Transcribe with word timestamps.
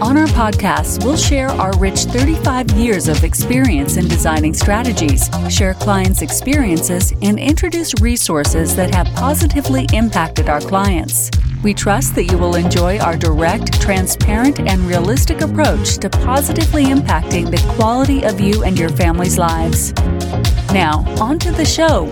On 0.00 0.16
our 0.16 0.28
podcast, 0.28 1.04
we'll 1.04 1.16
share 1.16 1.48
our 1.48 1.76
rich 1.76 2.04
35 2.04 2.70
years 2.72 3.08
of 3.08 3.24
experience 3.24 3.96
in 3.96 4.06
designing 4.06 4.54
strategies, 4.54 5.28
share 5.50 5.74
clients' 5.74 6.22
experiences, 6.22 7.12
and 7.20 7.36
introduce 7.36 8.00
resources 8.00 8.76
that 8.76 8.94
have 8.94 9.08
positively 9.16 9.88
impacted 9.92 10.48
our 10.48 10.60
clients. 10.60 11.32
We 11.64 11.74
trust 11.74 12.14
that 12.14 12.24
you 12.30 12.38
will 12.38 12.54
enjoy 12.54 12.98
our 13.00 13.16
direct, 13.16 13.80
transparent, 13.80 14.60
and 14.60 14.80
realistic 14.82 15.40
approach 15.40 15.98
to 15.98 16.08
positively 16.08 16.84
impacting 16.84 17.50
the 17.50 17.74
quality 17.74 18.22
of 18.22 18.40
you 18.40 18.62
and 18.62 18.78
your 18.78 18.90
family's 18.90 19.36
lives. 19.36 19.92
Now, 20.72 21.04
on 21.20 21.40
to 21.40 21.50
the 21.50 21.64
show. 21.64 22.08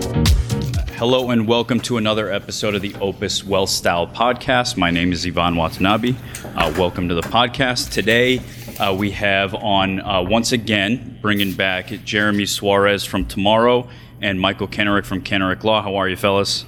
Hello 0.97 1.29
and 1.29 1.47
welcome 1.47 1.79
to 1.81 1.97
another 1.97 2.31
episode 2.31 2.73
of 2.73 2.81
the 2.81 2.95
Opus 2.95 3.43
Wealth 3.43 3.69
Style 3.69 4.07
podcast. 4.07 4.77
My 4.77 4.89
name 4.89 5.11
is 5.11 5.27
Ivan 5.27 5.55
Watanabe. 5.55 6.15
Uh, 6.55 6.73
welcome 6.75 7.07
to 7.09 7.13
the 7.13 7.21
podcast. 7.21 7.91
Today 7.91 8.41
uh, 8.79 8.95
we 8.95 9.11
have 9.11 9.53
on 9.53 10.01
uh, 10.01 10.23
once 10.23 10.53
again 10.53 11.19
bringing 11.21 11.53
back 11.53 11.89
Jeremy 12.03 12.47
Suarez 12.47 13.05
from 13.05 13.25
Tomorrow 13.25 13.87
and 14.21 14.41
Michael 14.41 14.67
Kenerick 14.67 15.05
from 15.05 15.21
Kenerick 15.21 15.63
Law. 15.63 15.83
How 15.83 15.97
are 15.97 16.09
you, 16.09 16.15
fellas? 16.15 16.65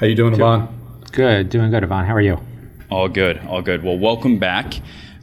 How 0.00 0.06
you 0.06 0.16
doing, 0.16 0.34
Ivan? 0.34 0.66
Good, 1.12 1.48
doing 1.48 1.70
good, 1.70 1.84
Ivan. 1.84 2.04
How 2.04 2.16
are 2.16 2.20
you? 2.20 2.40
All 2.90 3.08
good, 3.08 3.38
all 3.46 3.62
good. 3.62 3.84
Well, 3.84 3.96
welcome 3.96 4.40
back. 4.40 4.74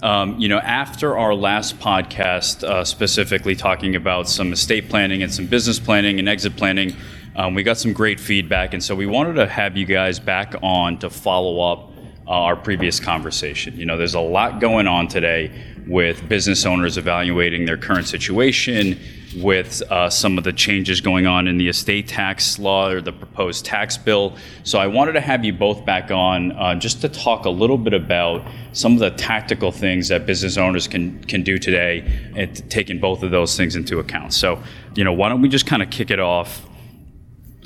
Um, 0.01 0.39
you 0.39 0.47
know, 0.47 0.59
after 0.59 1.17
our 1.17 1.35
last 1.35 1.77
podcast, 1.79 2.63
uh, 2.63 2.85
specifically 2.85 3.57
talking 3.57 3.97
about 3.97 4.29
some 4.29 4.53
estate 4.53 4.87
planning 4.87 5.21
and 5.23 5.33
some 5.33 5.45
business 5.47 5.77
planning 5.77 6.19
and 6.19 6.29
exit 6.29 6.55
planning, 6.55 6.95
um, 7.35 7.53
we 7.53 7.63
got 7.63 7.77
some 7.77 7.93
great 7.93 8.19
feedback, 8.19 8.73
and 8.73 8.83
so 8.83 8.95
we 8.95 9.05
wanted 9.05 9.33
to 9.33 9.47
have 9.47 9.77
you 9.77 9.85
guys 9.85 10.19
back 10.19 10.55
on 10.61 10.97
to 10.99 11.09
follow 11.09 11.59
up 11.71 11.91
uh, 12.27 12.31
our 12.31 12.55
previous 12.55 12.99
conversation. 12.99 13.77
You 13.77 13.85
know, 13.85 13.97
there's 13.97 14.13
a 14.13 14.19
lot 14.19 14.59
going 14.59 14.87
on 14.87 15.07
today 15.07 15.51
with 15.87 16.29
business 16.29 16.65
owners 16.65 16.97
evaluating 16.97 17.65
their 17.65 17.77
current 17.77 18.07
situation, 18.07 18.99
with 19.37 19.81
uh, 19.91 20.09
some 20.09 20.37
of 20.37 20.43
the 20.43 20.53
changes 20.53 21.01
going 21.01 21.27
on 21.27 21.47
in 21.47 21.57
the 21.57 21.67
estate 21.67 22.07
tax 22.07 22.57
law 22.59 22.89
or 22.89 23.01
the 23.01 23.11
proposed 23.11 23.65
tax 23.65 23.97
bill. 23.97 24.35
So 24.63 24.79
I 24.79 24.87
wanted 24.87 25.13
to 25.13 25.21
have 25.21 25.45
you 25.45 25.53
both 25.53 25.85
back 25.85 26.11
on 26.11 26.51
uh, 26.51 26.75
just 26.75 27.01
to 27.01 27.09
talk 27.09 27.45
a 27.45 27.49
little 27.49 27.77
bit 27.77 27.93
about 27.93 28.43
some 28.73 28.93
of 28.93 28.99
the 28.99 29.11
tactical 29.11 29.71
things 29.71 30.07
that 30.07 30.25
business 30.25 30.57
owners 30.57 30.87
can 30.87 31.23
can 31.23 31.43
do 31.43 31.57
today, 31.57 32.31
and 32.35 32.69
taking 32.69 32.99
both 32.99 33.23
of 33.23 33.31
those 33.31 33.57
things 33.57 33.75
into 33.75 33.99
account. 33.99 34.33
So, 34.33 34.61
you 34.95 35.03
know, 35.03 35.13
why 35.13 35.29
don't 35.29 35.41
we 35.41 35.49
just 35.49 35.65
kind 35.65 35.81
of 35.81 35.89
kick 35.89 36.11
it 36.11 36.19
off? 36.19 36.68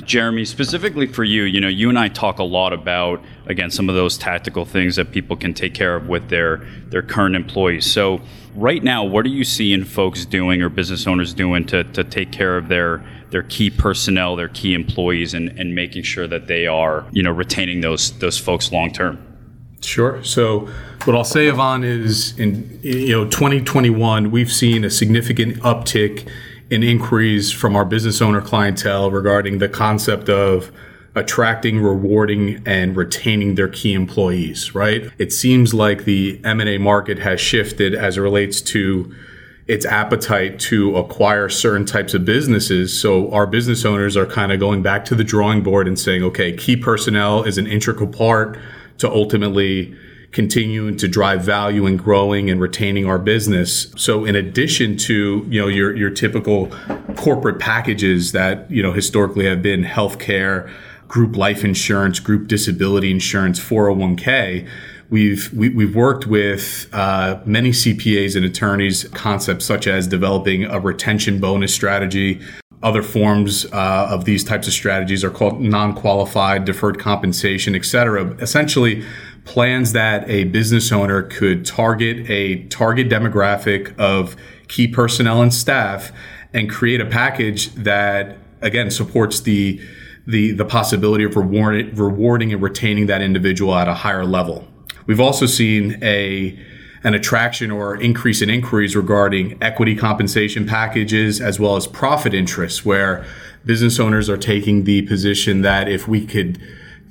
Jeremy, 0.05 0.45
specifically 0.45 1.07
for 1.07 1.23
you, 1.23 1.43
you 1.43 1.59
know, 1.59 1.67
you 1.67 1.89
and 1.89 1.97
I 1.97 2.07
talk 2.07 2.39
a 2.39 2.43
lot 2.43 2.73
about 2.73 3.23
again 3.45 3.71
some 3.71 3.89
of 3.89 3.95
those 3.95 4.17
tactical 4.17 4.65
things 4.65 4.95
that 4.95 5.11
people 5.11 5.35
can 5.35 5.53
take 5.53 5.73
care 5.73 5.95
of 5.95 6.07
with 6.07 6.29
their 6.29 6.65
their 6.87 7.01
current 7.01 7.35
employees. 7.35 7.91
So, 7.91 8.21
right 8.55 8.83
now, 8.83 9.03
what 9.03 9.25
are 9.25 9.29
you 9.29 9.43
seeing 9.43 9.83
folks 9.83 10.25
doing 10.25 10.61
or 10.61 10.69
business 10.69 11.07
owners 11.07 11.33
doing 11.33 11.65
to, 11.65 11.83
to 11.83 12.03
take 12.03 12.31
care 12.31 12.57
of 12.57 12.67
their 12.67 13.03
their 13.31 13.43
key 13.43 13.69
personnel, 13.69 14.35
their 14.35 14.49
key 14.49 14.73
employees, 14.73 15.33
and, 15.33 15.49
and 15.59 15.73
making 15.73 16.03
sure 16.03 16.27
that 16.27 16.47
they 16.47 16.67
are 16.67 17.05
you 17.11 17.23
know 17.23 17.31
retaining 17.31 17.81
those 17.81 18.17
those 18.19 18.37
folks 18.37 18.71
long 18.71 18.91
term? 18.91 19.19
Sure. 19.81 20.23
So, 20.23 20.69
what 21.05 21.15
I'll 21.15 21.23
say, 21.23 21.49
Ivan, 21.49 21.83
is 21.83 22.37
in 22.39 22.79
you 22.81 23.11
know 23.11 23.25
2021, 23.25 24.31
we've 24.31 24.51
seen 24.51 24.83
a 24.83 24.89
significant 24.89 25.57
uptick 25.57 26.27
in 26.73 26.81
inquiries 26.81 27.51
from 27.51 27.75
our 27.75 27.85
business 27.85 28.19
owner 28.19 28.41
clientele 28.41 29.11
regarding 29.11 29.59
the 29.59 29.69
concept 29.69 30.27
of 30.27 30.71
attracting, 31.13 31.79
rewarding, 31.79 32.63
and 32.65 32.97
retaining 32.97 33.53
their 33.53 33.67
key 33.67 33.93
employees, 33.93 34.73
right? 34.73 35.11
It 35.19 35.31
seems 35.31 35.75
like 35.75 36.05
the 36.05 36.41
M&A 36.43 36.79
market 36.79 37.19
has 37.19 37.39
shifted 37.39 37.93
as 37.93 38.17
it 38.17 38.21
relates 38.21 38.59
to 38.61 39.13
its 39.67 39.85
appetite 39.85 40.59
to 40.59 40.97
acquire 40.97 41.47
certain 41.47 41.85
types 41.85 42.15
of 42.15 42.25
businesses. 42.25 42.99
So 42.99 43.31
our 43.31 43.45
business 43.45 43.85
owners 43.85 44.17
are 44.17 44.25
kind 44.25 44.51
of 44.51 44.59
going 44.59 44.81
back 44.81 45.05
to 45.05 45.15
the 45.15 45.23
drawing 45.23 45.61
board 45.61 45.87
and 45.87 45.99
saying, 45.99 46.23
okay, 46.23 46.57
key 46.57 46.75
personnel 46.75 47.43
is 47.43 47.59
an 47.59 47.67
integral 47.67 48.09
part 48.09 48.57
to 48.97 49.07
ultimately 49.07 49.95
continuing 50.33 50.97
to 50.97 51.07
drive 51.07 51.43
value 51.43 51.85
and 51.85 51.97
growing 51.97 52.49
and 52.49 52.59
retaining 52.59 53.05
our 53.05 53.19
business. 53.19 53.93
So 53.95 54.25
in 54.25 54.35
addition 54.35 54.97
to, 54.97 55.45
you 55.47 55.61
know, 55.61 55.67
your 55.67 55.95
your 55.95 56.09
typical 56.09 56.67
corporate 57.15 57.59
packages 57.59 58.31
that, 58.33 58.69
you 58.69 58.83
know, 58.83 58.91
historically 58.91 59.45
have 59.45 59.61
been 59.61 59.83
healthcare, 59.83 60.69
group 61.07 61.37
life 61.37 61.63
insurance, 61.63 62.19
group 62.19 62.47
disability 62.47 63.11
insurance, 63.11 63.59
401k, 63.59 64.67
we've 65.09 65.53
we, 65.53 65.67
have 65.67 65.75
we 65.75 65.85
have 65.85 65.95
worked 65.95 66.25
with 66.25 66.89
uh, 66.91 67.39
many 67.45 67.69
CPAs 67.69 68.35
and 68.35 68.43
attorneys 68.43 69.03
concepts 69.09 69.65
such 69.65 69.85
as 69.85 70.07
developing 70.07 70.65
a 70.65 70.79
retention 70.79 71.39
bonus 71.39 71.73
strategy. 71.73 72.41
Other 72.81 73.03
forms 73.03 73.65
uh, 73.71 74.07
of 74.09 74.25
these 74.25 74.43
types 74.43 74.67
of 74.67 74.73
strategies 74.73 75.23
are 75.23 75.29
called 75.29 75.61
non-qualified 75.61 76.65
deferred 76.65 76.99
compensation, 76.99 77.75
et 77.75 77.85
cetera. 77.85 78.33
Essentially, 78.41 79.05
plans 79.45 79.93
that 79.93 80.29
a 80.29 80.45
business 80.45 80.91
owner 80.91 81.21
could 81.21 81.65
target 81.65 82.29
a 82.29 82.63
target 82.65 83.09
demographic 83.09 83.97
of 83.99 84.35
key 84.67 84.87
personnel 84.87 85.41
and 85.41 85.53
staff 85.53 86.11
and 86.53 86.69
create 86.69 87.01
a 87.01 87.05
package 87.05 87.73
that 87.75 88.37
again 88.61 88.89
supports 88.89 89.41
the 89.41 89.81
the 90.25 90.51
the 90.51 90.65
possibility 90.65 91.23
of 91.23 91.35
reward, 91.35 91.97
rewarding 91.97 92.53
and 92.53 92.61
retaining 92.61 93.07
that 93.07 93.21
individual 93.21 93.75
at 93.75 93.87
a 93.87 93.93
higher 93.93 94.25
level. 94.25 94.67
We've 95.05 95.19
also 95.19 95.45
seen 95.45 96.01
a 96.01 96.57
an 97.03 97.13
attraction 97.13 97.69
or 97.69 98.01
increase 98.01 98.41
in 98.41 98.49
inquiries 98.49 98.95
regarding 98.95 99.61
equity 99.61 99.93
compensation 99.93 100.65
packages 100.65 101.41
as 101.41 101.59
well 101.59 101.75
as 101.75 101.85
profit 101.85 102.33
interests 102.33 102.85
where 102.85 103.25
business 103.65 103.99
owners 103.99 104.29
are 104.29 104.37
taking 104.37 104.85
the 104.85 105.01
position 105.01 105.61
that 105.63 105.89
if 105.89 106.07
we 106.07 106.25
could 106.25 106.61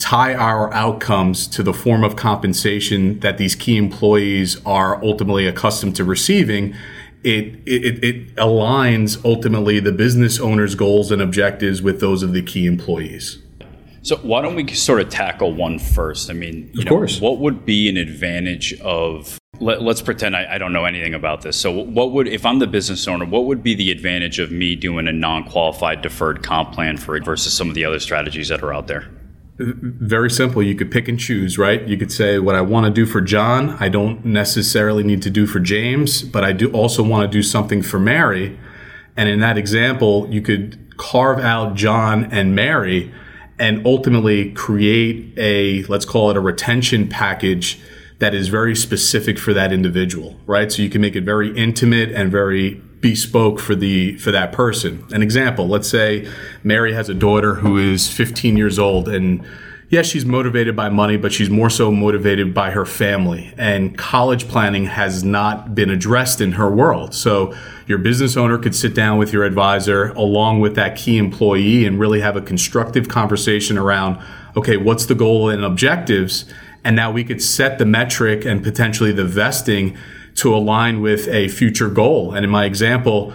tie 0.03 0.35
our 0.35 0.73
outcomes 0.75 1.47
to 1.47 1.63
the 1.63 1.73
form 1.73 2.03
of 2.03 2.17
compensation 2.17 3.21
that 3.21 3.39
these 3.39 3.55
key 3.55 3.77
employees 3.77 4.61
are 4.67 5.03
ultimately 5.03 5.47
accustomed 5.47 5.95
to 5.95 6.05
receiving, 6.05 6.75
it, 7.23 7.55
it, 7.67 8.03
it 8.03 8.35
aligns 8.35 9.25
ultimately 9.25 9.79
the 9.79 9.93
business 9.93 10.41
owner's 10.41 10.75
goals 10.75 11.13
and 11.13 11.23
objectives 11.23 11.83
with 11.83 12.01
those 12.01 12.25
of 12.25 12.33
the 12.33 12.43
key 12.43 12.67
employees. 12.67 13.39
So 14.03 14.17
why 14.17 14.43
don't 14.43 14.57
we 14.57 14.67
sort 14.75 15.01
of 15.01 15.09
tackle 15.09 15.55
one 15.55 15.79
first? 15.79 16.29
I 16.29 16.33
mean, 16.33 16.69
you 16.75 16.81
of 16.81 16.87
know, 16.87 16.91
course. 16.91 17.21
what 17.21 17.39
would 17.39 17.65
be 17.65 17.89
an 17.89 17.97
advantage 17.97 18.75
of 18.81 19.39
let, 19.61 19.81
us 19.81 20.03
pretend 20.03 20.35
I, 20.35 20.55
I, 20.55 20.59
don't 20.59 20.73
know 20.73 20.85
anything 20.85 21.15
about 21.15 21.43
this. 21.43 21.57
So, 21.57 21.71
what 21.71 22.11
would, 22.11 22.27
if 22.27 22.45
I'm 22.45 22.59
the 22.59 22.67
business 22.67 23.07
owner, 23.07 23.25
what 23.25 23.45
would 23.45 23.63
be 23.63 23.77
the 23.77 23.93
advantage 23.93 24.41
of 24.41 24.51
me 24.51 24.75
doing 24.75 25.07
a 25.07 25.13
non-qualified 25.13 26.03
deferred 26.03 26.43
comp 26.43 26.73
plan 26.73 26.97
for 26.97 27.15
it 27.15 27.25
versus 27.25 27.53
some 27.53 27.69
of 27.69 27.77
the 27.77 27.85
other 27.85 28.01
strategies 28.01 28.49
that 28.49 28.65
are 28.65 28.75
out 28.75 28.89
there? 28.89 29.09
Very 29.59 30.31
simple. 30.31 30.63
You 30.63 30.75
could 30.75 30.91
pick 30.91 31.09
and 31.09 31.19
choose, 31.19 31.59
right? 31.59 31.87
You 31.87 31.97
could 31.97 32.11
say, 32.11 32.39
what 32.39 32.55
I 32.55 32.63
want 32.63 32.87
to 32.87 32.93
do 32.93 33.07
for 33.07 33.21
John, 33.21 33.77
I 33.81 33.89
don't 33.89 34.25
necessarily 34.25 35.05
need 35.05 35.23
to 35.23 35.31
do 35.31 35.47
for 35.47 35.61
James, 35.61 36.23
but 36.23 36.43
I 36.43 36.53
do 36.53 36.71
also 36.73 37.03
want 37.03 37.31
to 37.31 37.37
do 37.37 37.43
something 37.43 37.83
for 37.83 37.99
Mary. 37.99 38.59
And 39.17 39.29
in 39.29 39.41
that 39.41 39.59
example, 39.59 40.27
you 40.31 40.41
could 40.41 40.97
carve 40.97 41.39
out 41.39 41.75
John 41.75 42.25
and 42.33 42.55
Mary 42.55 43.13
and 43.59 43.87
ultimately 43.87 44.53
create 44.53 45.35
a, 45.37 45.83
let's 45.85 46.05
call 46.05 46.31
it 46.31 46.37
a 46.37 46.41
retention 46.41 47.09
package 47.09 47.79
that 48.19 48.35
is 48.35 48.49
very 48.49 48.75
specific 48.75 49.39
for 49.39 49.53
that 49.53 49.73
individual, 49.73 50.39
right? 50.47 50.73
So 50.73 50.81
you 50.81 50.89
can 50.89 51.01
make 51.01 51.15
it 51.15 51.25
very 51.25 51.55
intimate 51.57 52.11
and 52.13 52.31
very 52.31 52.81
bespoke 53.03 53.59
for 53.61 53.75
the 53.75 54.17
for 54.17 54.31
that 54.31 54.53
person. 54.53 55.05
An 55.11 55.23
example, 55.23 55.69
let's 55.69 55.89
say 55.89 56.27
Mary 56.63 56.95
has 56.95 57.11
a 57.11 57.15
daughter 57.15 57.57
who 57.57 57.77
is 57.77 58.09
15 58.09 58.57
years 58.57 58.79
old 58.79 59.09
and 59.09 59.45
yes, 59.93 60.07
she's 60.07 60.25
motivated 60.25 60.75
by 60.75 60.89
money, 60.89 61.19
but 61.19 61.33
she's 61.33 61.51
more 61.51 61.69
so 61.69 61.91
motivated 61.91 62.55
by 62.55 62.71
her 62.71 62.87
family. 62.87 63.53
And 63.59 63.97
college 63.99 64.49
planning 64.49 64.87
has 64.87 65.23
not 65.23 65.75
been 65.75 65.91
addressed 65.91 66.41
in 66.41 66.53
her 66.53 66.71
world. 66.71 67.13
So 67.15 67.55
your 67.87 67.99
business 67.99 68.35
owner 68.37 68.57
could 68.57 68.75
sit 68.75 68.95
down 68.95 69.19
with 69.19 69.35
your 69.35 69.45
advisor 69.45 70.09
along 70.13 70.61
with 70.61 70.77
that 70.77 70.97
key 70.97 71.19
employee 71.19 71.85
and 71.85 72.01
really 72.01 72.21
have 72.21 72.37
a 72.37 72.41
constructive 72.41 73.09
conversation 73.09 73.77
around, 73.77 74.19
okay, 74.57 74.79
what's 74.79 75.05
the 75.05 75.15
goal 75.15 75.51
and 75.51 75.63
objectives? 75.63 76.47
And 76.85 76.97
now 76.97 77.13
we 77.13 77.23
could 77.23 77.43
set 77.43 77.79
the 77.79 77.85
metric 77.85 78.47
and 78.47 78.63
potentially 78.63 79.13
the 79.13 79.27
vesting 79.27 79.97
to 80.37 80.55
align 80.55 81.01
with 81.01 81.29
a 81.29 81.49
future 81.49 81.89
goal. 81.89 82.33
And 82.33 82.45
in 82.45 82.51
my 82.51 82.65
example, 82.65 83.33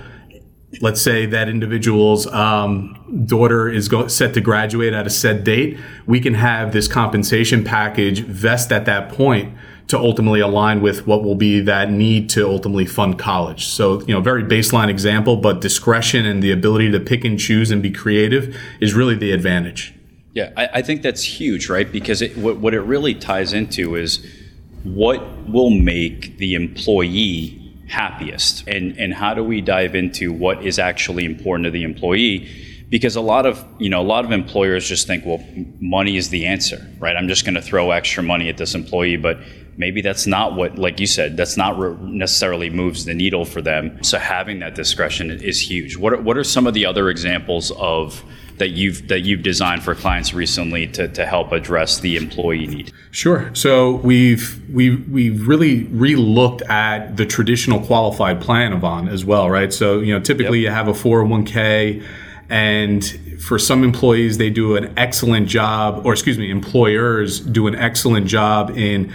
let's 0.82 1.02
say 1.02 1.26
that 1.26 1.48
individual's 1.50 2.28
um, 2.28 3.26
daughter 3.26 3.70
is 3.70 3.88
go- 3.88 4.08
set 4.08 4.34
to 4.34 4.42
graduate 4.42 4.94
at 4.94 5.08
a 5.08 5.10
set 5.10 5.44
date, 5.44 5.78
we 6.06 6.20
can 6.20 6.34
have 6.34 6.74
this 6.74 6.88
compensation 6.88 7.64
package 7.64 8.22
vest 8.22 8.72
at 8.72 8.86
that 8.86 9.10
point 9.10 9.54
to 9.88 9.98
ultimately 9.98 10.42
align 10.42 10.82
with 10.82 11.08
what 11.08 11.24
will 11.24 11.36
be 11.36 11.62
that 11.62 11.90
need 11.90 12.30
to 12.30 12.46
ultimately 12.46 12.86
fund 12.86 13.18
college. 13.18 13.66
So, 13.66 14.02
you 14.02 14.14
know, 14.14 14.20
very 14.20 14.44
baseline 14.44 14.90
example, 14.90 15.38
but 15.38 15.62
discretion 15.62 16.26
and 16.26 16.44
the 16.44 16.52
ability 16.52 16.92
to 16.92 17.00
pick 17.00 17.24
and 17.24 17.40
choose 17.40 17.72
and 17.72 17.82
be 17.82 17.92
creative 17.92 18.56
is 18.82 18.94
really 18.94 19.16
the 19.16 19.32
advantage. 19.32 19.94
Yeah, 20.34 20.52
I, 20.58 20.70
I 20.74 20.82
think 20.82 21.02
that's 21.04 21.24
huge, 21.24 21.70
right? 21.70 21.90
Because 21.90 22.22
it, 22.22 22.38
what, 22.38 22.58
what 22.58 22.74
it 22.74 22.82
really 22.82 23.16
ties 23.16 23.54
into 23.54 23.96
is 23.96 24.26
what 24.84 25.48
will 25.48 25.70
make 25.70 26.38
the 26.38 26.56
employee 26.56 27.64
happiest? 27.88 28.68
And 28.68 28.98
and 28.98 29.14
how 29.14 29.34
do 29.34 29.44
we 29.44 29.62
dive 29.62 29.96
into 29.96 30.32
what 30.32 30.66
is 30.66 30.80
actually 30.80 31.26
important 31.26 31.66
to 31.66 31.72
the 31.72 31.84
employee? 31.84 32.50
Because 32.90 33.16
a 33.16 33.22
lot 33.22 33.46
of 33.46 33.66
you 33.80 33.90
know 33.90 34.02
a 34.02 34.04
lot 34.04 34.26
of 34.26 34.32
employers 34.32 34.88
just 34.88 35.08
think 35.08 35.26
well 35.26 35.44
money 35.80 36.18
is 36.18 36.30
the 36.30 36.46
answer 36.46 36.86
right? 37.00 37.16
I'm 37.16 37.28
just 37.28 37.44
going 37.44 37.56
to 37.56 37.62
throw 37.62 37.92
extra 37.92 38.24
money 38.24 38.50
at 38.50 38.58
this 38.58 38.76
employee 38.76 39.18
but 39.18 39.40
maybe 39.78 40.02
that's 40.02 40.26
not 40.26 40.56
what 40.56 40.78
like 40.78 41.00
you 41.00 41.06
said 41.06 41.38
that's 41.38 41.56
not 41.56 41.78
re- 41.78 41.96
necessarily 42.02 42.70
moves 42.70 43.06
the 43.06 43.14
needle 43.14 43.46
for 43.46 43.62
them. 43.62 44.04
So 44.04 44.18
having 44.18 44.60
that 44.60 44.76
discretion 44.76 45.32
is 45.32 45.60
huge. 45.62 45.98
What 45.98 46.14
are, 46.14 46.22
what 46.22 46.38
are 46.38 46.44
some 46.44 46.68
of 46.68 46.74
the 46.74 46.86
other 46.86 47.10
examples 47.10 47.72
of 47.72 48.24
that 48.58 48.70
you've 48.70 49.08
that 49.08 49.22
you've 49.22 49.44
designed 49.44 49.84
for 49.84 49.96
clients 49.96 50.34
recently 50.34 50.88
to, 50.88 51.08
to 51.08 51.26
help 51.26 51.52
address 51.52 52.00
the 52.00 52.16
employee 52.16 52.68
need? 52.68 52.92
Sure. 53.12 53.50
So 53.54 53.96
we've 53.98 54.62
we 54.74 54.96
we've 54.96 55.48
really 55.48 55.84
re-looked 55.86 56.62
at 56.64 57.18
the 57.18 57.26
traditional 57.26 57.80
qualified 57.80 58.42
plan 58.42 58.74
Ivan 58.74 59.08
as 59.08 59.26
well, 59.26 59.50
right? 59.50 59.72
So 59.72 60.00
you 60.00 60.14
know 60.14 60.20
typically 60.20 60.60
yep. 60.60 60.70
you 60.70 60.76
have 60.76 60.88
a 60.88 60.94
401k 60.94 62.04
and 62.50 63.04
for 63.42 63.60
some 63.60 63.84
employees 63.84 64.38
they 64.38 64.50
do 64.50 64.76
an 64.76 64.94
excellent 64.98 65.48
job 65.48 66.06
or 66.06 66.14
excuse 66.14 66.38
me 66.38 66.50
employers 66.50 67.40
do 67.40 67.68
an 67.68 67.76
excellent 67.76 68.26
job 68.26 68.72
in 68.72 69.14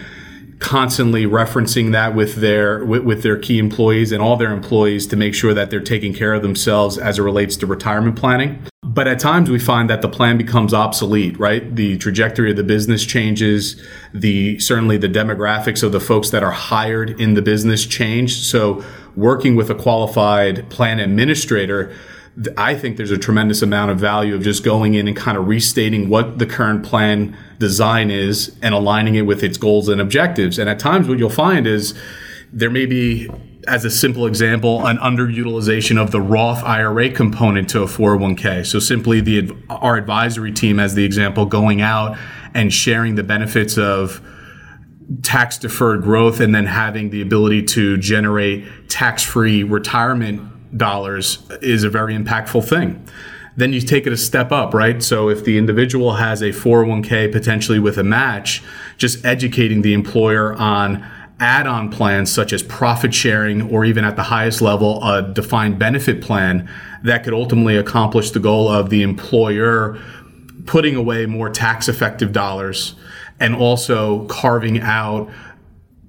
constantly 0.59 1.27
referencing 1.27 1.93
that 1.93 2.15
with 2.15 2.37
their 2.37 2.85
with, 2.85 3.03
with, 3.03 3.23
their 3.23 3.37
key 3.37 3.59
employees 3.59 4.13
and 4.13 4.23
all 4.23 4.37
their 4.37 4.53
employees 4.53 5.07
to 5.09 5.17
make 5.17 5.35
sure 5.35 5.53
that 5.53 5.71
they're 5.71 5.81
taking 5.81 6.15
care 6.15 6.35
of 6.35 6.43
themselves 6.43 6.99
as 6.99 7.19
it 7.19 7.23
relates 7.23 7.57
to 7.57 7.67
retirement 7.67 8.17
planning 8.17 8.63
but 8.93 9.09
at 9.09 9.19
times 9.19 9.51
we 9.51 9.59
find 9.59 9.89
that 9.91 10.03
the 10.03 10.09
plan 10.09 10.37
becomes 10.37 10.75
obsolete 10.75 11.39
right? 11.39 11.75
The 11.75 11.97
trajectory 11.99 12.51
of 12.51 12.57
the 12.57 12.63
business 12.63 13.05
changes. 13.05 13.81
The 14.13 14.59
certainly 14.59 14.99
the 14.99 15.09
demographics 15.09 15.83
of 15.83 15.93
the 15.93 16.01
folks 16.01 16.31
that 16.31 16.43
are 16.43 16.51
hired 16.51 17.21
in 17.21 17.35
the 17.35 17.43
business 17.43 17.87
change. 17.87 18.37
So 18.37 18.85
working 19.17 19.57
with 19.57 19.71
a 19.71 19.75
qualified 19.75 20.69
plan 20.71 21.01
administrator 21.01 21.93
I 22.57 22.75
think 22.75 22.97
there's 22.97 23.11
a 23.11 23.19
tremendous 23.19 23.61
amount 23.61 23.91
of 23.91 23.99
value 23.99 24.35
of 24.35 24.43
just 24.43 24.65
going 24.65 24.95
in 24.95 25.07
and 25.07 25.15
kind 25.15 25.37
of 25.37 25.47
restating 25.47 26.09
what 26.09 26.39
the 26.39 26.47
current 26.47 26.83
plan 26.83 27.37
design 27.59 28.11
is 28.11 28.57
and 28.63 28.75
aligning 28.75 29.17
it 29.17 29.23
with 29.23 29.43
its 29.43 29.59
goals 29.59 29.89
and 29.89 30.01
objectives. 30.01 30.59
And 30.59 30.69
at 30.71 30.79
times, 30.79 31.09
what 31.09 31.19
you'll 31.19 31.29
find 31.29 31.67
is 31.67 31.95
there 32.51 32.71
may 32.71 32.87
be, 32.87 33.29
as 33.69 33.85
a 33.85 33.91
simple 33.91 34.27
example, 34.27 34.87
an 34.87 34.99
underutilization 34.99 36.01
of 36.01 36.11
the 36.11 36.21
Roth 36.21 36.63
IRA 36.65 37.11
component 37.11 37.69
to 37.71 37.83
a 37.83 37.87
401k. 37.87 38.67
So 38.67 38.79
simply 38.79 39.21
the 39.21 39.57
our 39.71 39.97
advisory 39.97 40.53
team, 40.53 40.81
as 40.81 40.95
the 40.95 41.05
example, 41.05 41.47
going 41.47 41.81
out 41.81 42.19
and 42.55 42.73
sharing 42.73 43.15
the 43.15 43.23
benefits 43.23 43.79
of 43.79 44.21
tax 45.23 45.59
deferred 45.59 46.03
growth 46.03 46.41
and 46.41 46.55
then 46.55 46.67
having 46.67 47.11
the 47.11 47.21
ability 47.21 47.63
to 47.63 47.97
generate 47.99 48.65
tax 48.89 49.23
free 49.23 49.63
retirement 49.63 50.77
dollars 50.77 51.47
is 51.61 51.85
a 51.85 51.91
very 51.91 52.17
impactful 52.17 52.67
thing. 52.67 53.07
Then 53.57 53.73
you 53.75 53.81
take 53.81 54.07
it 54.07 54.13
a 54.13 54.17
step 54.17 54.51
up, 54.51 54.73
right? 54.73 55.03
So 55.03 55.29
if 55.29 55.45
the 55.45 55.59
individual 55.59 56.15
has 56.15 56.41
a 56.41 56.51
401k 56.51 57.31
potentially 57.31 57.79
with 57.79 57.99
a 57.99 58.05
match, 58.05 58.63
just 58.97 59.25
educating 59.27 59.83
the 59.83 59.93
employer 59.93 60.55
on 60.55 61.07
add 61.43 61.67
on 61.67 61.91
plans 61.91 62.33
such 62.33 62.53
as 62.53 62.63
profit 62.63 63.13
sharing 63.13 63.63
or 63.71 63.85
even 63.85 64.05
at 64.05 64.15
the 64.15 64.23
highest 64.23 64.63
level, 64.63 65.03
a 65.03 65.23
defined 65.23 65.77
benefit 65.77 66.23
plan 66.23 66.71
that 67.03 67.25
could 67.25 67.35
ultimately 67.35 67.77
accomplish 67.77 68.31
the 68.31 68.39
goal 68.39 68.69
of 68.69 68.91
the 68.91 69.03
employer 69.03 70.01
putting 70.67 70.95
away 70.95 71.27
more 71.27 71.51
tax 71.51 71.89
effective 71.89 72.31
dollars 72.33 72.95
and 73.41 73.57
also 73.57 74.25
carving 74.27 74.81
out 74.81 75.29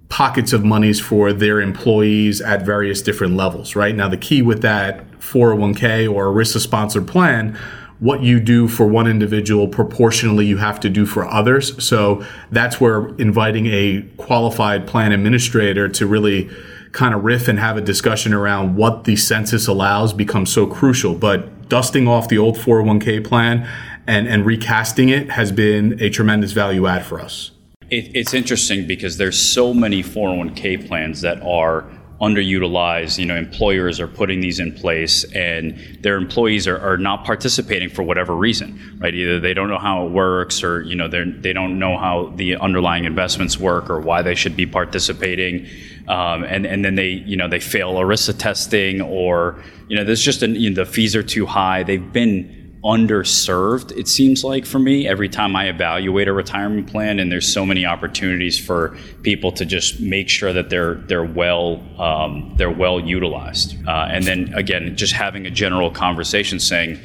pockets 0.07 0.53
of 0.53 0.63
monies 0.63 0.99
for 0.99 1.33
their 1.33 1.59
employees 1.59 2.39
at 2.39 2.63
various 2.63 3.01
different 3.01 3.35
levels, 3.35 3.75
right? 3.75 3.95
Now, 3.95 4.07
the 4.07 4.17
key 4.17 4.43
with 4.43 4.61
that 4.61 5.09
401k 5.13 6.13
or 6.13 6.27
ERISA 6.27 6.59
sponsored 6.59 7.07
plan, 7.07 7.57
what 8.03 8.21
you 8.21 8.37
do 8.37 8.67
for 8.67 8.85
one 8.85 9.07
individual 9.07 9.65
proportionally 9.65 10.45
you 10.45 10.57
have 10.57 10.77
to 10.77 10.89
do 10.89 11.05
for 11.05 11.25
others. 11.25 11.81
So 11.81 12.21
that's 12.51 12.81
where 12.81 13.07
inviting 13.15 13.67
a 13.67 14.01
qualified 14.17 14.85
plan 14.85 15.13
administrator 15.13 15.87
to 15.87 16.05
really 16.05 16.49
kind 16.91 17.15
of 17.15 17.23
riff 17.23 17.47
and 17.47 17.57
have 17.59 17.77
a 17.77 17.81
discussion 17.81 18.33
around 18.33 18.75
what 18.75 19.05
the 19.05 19.15
census 19.15 19.67
allows 19.67 20.11
becomes 20.11 20.51
so 20.51 20.67
crucial. 20.67 21.15
But 21.15 21.69
dusting 21.69 22.05
off 22.09 22.27
the 22.27 22.37
old 22.37 22.57
401k 22.57 23.23
plan 23.23 23.65
and, 24.05 24.27
and 24.27 24.45
recasting 24.45 25.07
it 25.07 25.31
has 25.31 25.53
been 25.53 25.97
a 26.01 26.09
tremendous 26.09 26.51
value 26.51 26.85
add 26.85 27.05
for 27.05 27.21
us. 27.21 27.51
It, 27.89 28.13
it's 28.13 28.33
interesting 28.33 28.85
because 28.85 29.15
there's 29.15 29.39
so 29.39 29.73
many 29.73 30.03
401k 30.03 30.85
plans 30.89 31.21
that 31.21 31.41
are 31.41 31.89
underutilized. 32.21 33.17
You 33.17 33.25
know, 33.25 33.35
employers 33.35 33.99
are 33.99 34.07
putting 34.07 34.39
these 34.39 34.59
in 34.59 34.73
place, 34.73 35.23
and 35.33 35.77
their 36.01 36.15
employees 36.15 36.67
are, 36.67 36.79
are 36.79 36.97
not 36.97 37.25
participating 37.25 37.89
for 37.89 38.03
whatever 38.03 38.35
reason, 38.35 38.97
right? 38.99 39.13
Either 39.13 39.39
they 39.39 39.53
don't 39.53 39.69
know 39.69 39.77
how 39.77 40.05
it 40.05 40.11
works, 40.11 40.63
or 40.63 40.81
you 40.83 40.95
know, 40.95 41.07
they 41.07 41.23
they 41.23 41.53
don't 41.53 41.79
know 41.79 41.97
how 41.97 42.33
the 42.35 42.55
underlying 42.57 43.05
investments 43.05 43.57
work, 43.59 43.89
or 43.89 43.99
why 43.99 44.21
they 44.21 44.35
should 44.35 44.55
be 44.55 44.65
participating, 44.65 45.67
um, 46.07 46.43
and 46.43 46.65
and 46.65 46.83
then 46.85 46.95
they 46.95 47.09
you 47.09 47.35
know 47.35 47.47
they 47.47 47.59
fail 47.59 47.93
ERISA 47.95 48.37
testing, 48.37 49.01
or 49.01 49.61
you 49.87 49.95
know, 49.95 50.03
there's 50.03 50.21
just 50.21 50.41
an, 50.43 50.55
you 50.55 50.69
know, 50.69 50.83
the 50.83 50.89
fees 50.89 51.15
are 51.15 51.23
too 51.23 51.45
high. 51.45 51.83
They've 51.83 52.11
been 52.11 52.62
underserved, 52.83 53.97
it 53.97 54.07
seems 54.07 54.43
like 54.43 54.65
for 54.65 54.79
me, 54.79 55.07
every 55.07 55.29
time 55.29 55.55
I 55.55 55.69
evaluate 55.69 56.27
a 56.27 56.33
retirement 56.33 56.87
plan. 56.87 57.19
And 57.19 57.31
there's 57.31 57.51
so 57.51 57.65
many 57.65 57.85
opportunities 57.85 58.59
for 58.59 58.97
people 59.21 59.51
to 59.53 59.65
just 59.65 59.99
make 59.99 60.29
sure 60.29 60.51
that 60.53 60.69
they're 60.69 60.95
they're 60.95 61.23
well 61.23 61.81
um, 61.99 62.53
they're 62.57 62.69
well 62.69 62.99
utilized. 62.99 63.75
Uh, 63.87 64.07
and 64.09 64.25
then 64.25 64.53
again, 64.53 64.95
just 64.95 65.13
having 65.13 65.45
a 65.45 65.51
general 65.51 65.91
conversation 65.91 66.59
saying, 66.59 66.99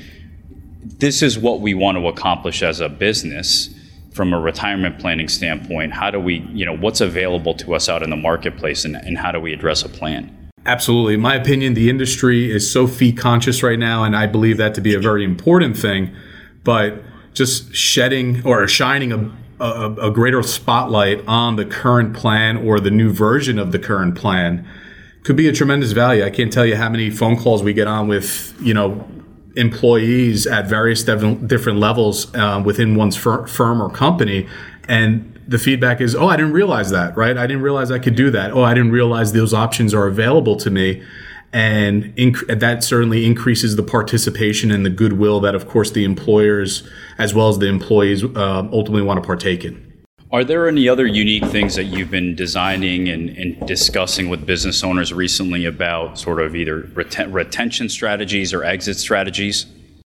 this 0.82 1.22
is 1.22 1.38
what 1.38 1.60
we 1.60 1.74
want 1.74 1.96
to 1.96 2.08
accomplish 2.08 2.62
as 2.62 2.80
a 2.80 2.88
business 2.88 3.74
from 4.12 4.32
a 4.32 4.40
retirement 4.40 4.98
planning 4.98 5.28
standpoint. 5.28 5.92
How 5.92 6.10
do 6.10 6.18
we, 6.18 6.38
you 6.52 6.66
know, 6.66 6.76
what's 6.76 7.00
available 7.00 7.54
to 7.54 7.74
us 7.74 7.88
out 7.88 8.02
in 8.02 8.10
the 8.10 8.16
marketplace 8.16 8.84
and, 8.84 8.96
and 8.96 9.16
how 9.16 9.30
do 9.30 9.38
we 9.38 9.52
address 9.52 9.84
a 9.84 9.88
plan? 9.88 10.34
Absolutely. 10.68 11.14
In 11.14 11.20
my 11.20 11.34
opinion, 11.34 11.72
the 11.72 11.88
industry 11.88 12.52
is 12.52 12.70
so 12.70 12.86
fee 12.86 13.10
conscious 13.10 13.62
right 13.62 13.78
now, 13.78 14.04
and 14.04 14.14
I 14.14 14.26
believe 14.26 14.58
that 14.58 14.74
to 14.74 14.82
be 14.82 14.92
a 14.92 15.00
very 15.00 15.24
important 15.24 15.78
thing. 15.78 16.14
But 16.62 17.02
just 17.32 17.74
shedding 17.74 18.44
or 18.44 18.68
shining 18.68 19.10
a, 19.10 19.64
a, 19.64 20.08
a 20.08 20.10
greater 20.10 20.42
spotlight 20.42 21.26
on 21.26 21.56
the 21.56 21.64
current 21.64 22.14
plan 22.14 22.58
or 22.58 22.80
the 22.80 22.90
new 22.90 23.10
version 23.10 23.58
of 23.58 23.72
the 23.72 23.78
current 23.78 24.14
plan 24.14 24.68
could 25.22 25.36
be 25.36 25.48
a 25.48 25.52
tremendous 25.52 25.92
value. 25.92 26.22
I 26.22 26.28
can't 26.28 26.52
tell 26.52 26.66
you 26.66 26.76
how 26.76 26.90
many 26.90 27.08
phone 27.08 27.38
calls 27.38 27.62
we 27.62 27.72
get 27.72 27.86
on 27.86 28.06
with, 28.06 28.54
you 28.60 28.74
know, 28.74 29.08
employees 29.56 30.46
at 30.46 30.66
various 30.66 31.02
different 31.02 31.78
levels 31.78 32.34
uh, 32.34 32.62
within 32.62 32.94
one's 32.94 33.16
fir- 33.16 33.46
firm 33.46 33.80
or 33.80 33.88
company. 33.88 34.46
And 34.86 35.37
the 35.48 35.58
feedback 35.58 36.00
is, 36.00 36.14
oh, 36.14 36.28
I 36.28 36.36
didn't 36.36 36.52
realize 36.52 36.90
that, 36.90 37.16
right? 37.16 37.36
I 37.36 37.46
didn't 37.46 37.62
realize 37.62 37.90
I 37.90 37.98
could 37.98 38.14
do 38.14 38.30
that. 38.30 38.52
Oh, 38.52 38.62
I 38.62 38.74
didn't 38.74 38.92
realize 38.92 39.32
those 39.32 39.54
options 39.54 39.94
are 39.94 40.06
available 40.06 40.56
to 40.56 40.70
me. 40.70 41.02
And 41.54 42.14
inc- 42.16 42.60
that 42.60 42.84
certainly 42.84 43.24
increases 43.24 43.76
the 43.76 43.82
participation 43.82 44.70
and 44.70 44.84
the 44.84 44.90
goodwill 44.90 45.40
that, 45.40 45.54
of 45.54 45.66
course, 45.66 45.90
the 45.90 46.04
employers 46.04 46.86
as 47.16 47.32
well 47.34 47.48
as 47.48 47.58
the 47.58 47.66
employees 47.66 48.22
uh, 48.22 48.68
ultimately 48.70 49.00
want 49.00 49.22
to 49.22 49.26
partake 49.26 49.64
in. 49.64 49.86
Are 50.30 50.44
there 50.44 50.68
any 50.68 50.86
other 50.90 51.06
unique 51.06 51.46
things 51.46 51.74
that 51.76 51.84
you've 51.84 52.10
been 52.10 52.34
designing 52.34 53.08
and, 53.08 53.30
and 53.30 53.66
discussing 53.66 54.28
with 54.28 54.44
business 54.44 54.84
owners 54.84 55.10
recently 55.10 55.64
about 55.64 56.18
sort 56.18 56.42
of 56.42 56.54
either 56.54 56.82
reten- 56.82 57.32
retention 57.32 57.88
strategies 57.88 58.52
or 58.52 58.62
exit 58.62 58.98
strategies? 58.98 59.64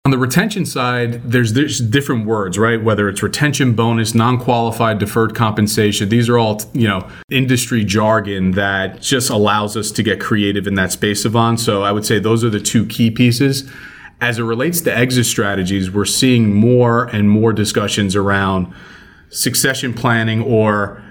On 0.09 0.11
the 0.11 0.17
retention 0.17 0.65
side, 0.65 1.23
there's, 1.23 1.53
there's 1.53 1.81
different 1.81 2.25
words, 2.25 2.59
right? 2.59 2.83
Whether 2.83 3.11
it's 3.11 3.23
retention 3.23 3.75
bonus, 3.75 4.15
non-qualified 4.15 4.99
deferred 4.99 5.35
compensation, 5.35 6.09
these 6.09 6.31
are 6.31 6.39
all, 6.39 6.63
you 6.73 6.89
know, 6.89 7.07
industry 7.31 7.85
jargon 7.85 8.53
that 8.53 9.03
just 9.03 9.29
allows 9.29 9.77
us 9.77 9.91
to 9.91 10.03
get 10.03 10.19
creative 10.19 10.67
in 10.67 10.77
that 10.77 10.93
space, 10.93 11.27
Ivan. 11.27 11.59
So 11.59 11.83
I 11.83 11.93
would 11.93 12.07
say 12.07 12.19
those 12.19 12.43
are 12.43 12.49
the 12.49 12.59
two 12.59 12.87
key 12.87 13.11
pieces. 13.11 13.71
As 14.19 14.39
it 14.39 14.45
relates 14.45 14.81
to 14.81 14.97
exit 14.97 15.27
strategies, 15.27 15.91
we're 15.91 16.07
seeing 16.07 16.55
more 16.55 17.05
and 17.09 17.29
more 17.29 17.53
discussions 17.53 18.17
around 18.17 18.73
succession 19.29 19.93
planning 19.93 20.41
or 20.41 21.03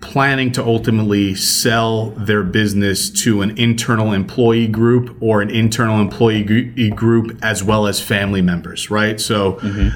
planning 0.00 0.50
to 0.52 0.64
ultimately 0.64 1.34
sell 1.34 2.10
their 2.10 2.42
business 2.42 3.10
to 3.10 3.42
an 3.42 3.56
internal 3.58 4.12
employee 4.12 4.66
group 4.66 5.16
or 5.20 5.42
an 5.42 5.50
internal 5.50 6.00
employee 6.00 6.90
group 6.90 7.38
as 7.42 7.62
well 7.62 7.86
as 7.86 8.00
family 8.00 8.40
members, 8.40 8.90
right? 8.90 9.20
So 9.20 9.54
mm-hmm. 9.54 9.88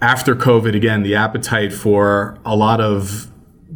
after 0.00 0.34
COVID, 0.34 0.74
again, 0.74 1.02
the 1.02 1.14
appetite 1.14 1.72
for 1.72 2.38
a 2.44 2.56
lot 2.56 2.80
of 2.80 3.28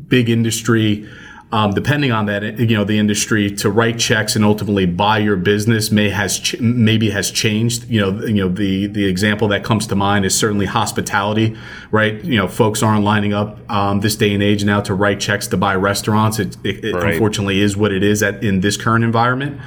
big 0.08 0.30
industry 0.30 1.08
um, 1.52 1.70
depending 1.70 2.10
on 2.10 2.26
that, 2.26 2.58
you 2.58 2.76
know, 2.76 2.82
the 2.82 2.98
industry 2.98 3.50
to 3.56 3.70
write 3.70 4.00
checks 4.00 4.34
and 4.34 4.44
ultimately 4.44 4.84
buy 4.84 5.18
your 5.18 5.36
business 5.36 5.92
may 5.92 6.10
has 6.10 6.40
ch- 6.40 6.58
maybe 6.58 7.10
has 7.10 7.30
changed. 7.30 7.88
You 7.88 8.00
know, 8.00 8.26
you 8.26 8.34
know 8.34 8.48
the 8.48 8.88
the 8.88 9.04
example 9.04 9.46
that 9.48 9.62
comes 9.62 9.86
to 9.88 9.94
mind 9.94 10.24
is 10.24 10.36
certainly 10.36 10.66
hospitality, 10.66 11.56
right? 11.92 12.22
You 12.24 12.36
know, 12.36 12.48
folks 12.48 12.82
aren't 12.82 13.04
lining 13.04 13.32
up 13.32 13.58
um, 13.70 14.00
this 14.00 14.16
day 14.16 14.34
and 14.34 14.42
age 14.42 14.64
now 14.64 14.80
to 14.82 14.94
write 14.94 15.20
checks 15.20 15.46
to 15.48 15.56
buy 15.56 15.76
restaurants. 15.76 16.40
It, 16.40 16.56
it, 16.64 16.84
it 16.84 16.94
right. 16.94 17.12
unfortunately 17.12 17.60
is 17.60 17.76
what 17.76 17.92
it 17.92 18.02
is 18.02 18.24
at, 18.24 18.42
in 18.42 18.60
this 18.60 18.76
current 18.76 19.04
environment. 19.04 19.60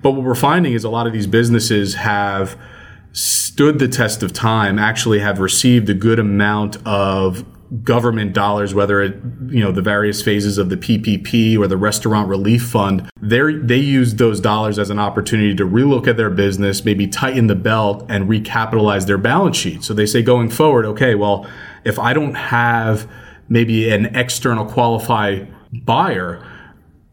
But 0.00 0.12
what 0.12 0.24
we're 0.24 0.34
finding 0.34 0.72
is 0.72 0.84
a 0.84 0.90
lot 0.90 1.06
of 1.06 1.12
these 1.12 1.26
businesses 1.26 1.96
have 1.96 2.58
stood 3.12 3.78
the 3.78 3.88
test 3.88 4.22
of 4.22 4.32
time, 4.32 4.78
actually 4.78 5.18
have 5.18 5.38
received 5.38 5.88
a 5.90 5.94
good 5.94 6.18
amount 6.18 6.78
of 6.86 7.44
government 7.82 8.32
dollars, 8.32 8.74
whether 8.74 9.02
it 9.02 9.16
you 9.48 9.60
know 9.60 9.72
the 9.72 9.82
various 9.82 10.22
phases 10.22 10.58
of 10.58 10.68
the 10.68 10.76
PPP 10.76 11.58
or 11.58 11.66
the 11.66 11.76
Restaurant 11.76 12.28
Relief 12.28 12.62
Fund, 12.62 13.10
they 13.20 13.40
they 13.54 13.78
use 13.78 14.14
those 14.14 14.40
dollars 14.40 14.78
as 14.78 14.90
an 14.90 14.98
opportunity 14.98 15.54
to 15.54 15.64
relook 15.64 16.06
at 16.06 16.16
their 16.16 16.30
business, 16.30 16.84
maybe 16.84 17.06
tighten 17.06 17.46
the 17.46 17.54
belt 17.54 18.04
and 18.08 18.28
recapitalize 18.28 19.06
their 19.06 19.18
balance 19.18 19.56
sheet. 19.56 19.84
So 19.84 19.94
they 19.94 20.06
say 20.06 20.22
going 20.22 20.50
forward, 20.50 20.84
okay, 20.86 21.14
well, 21.14 21.48
if 21.84 21.98
I 21.98 22.12
don't 22.12 22.34
have 22.34 23.10
maybe 23.48 23.90
an 23.90 24.06
external 24.16 24.64
qualified 24.64 25.48
buyer, 25.84 26.44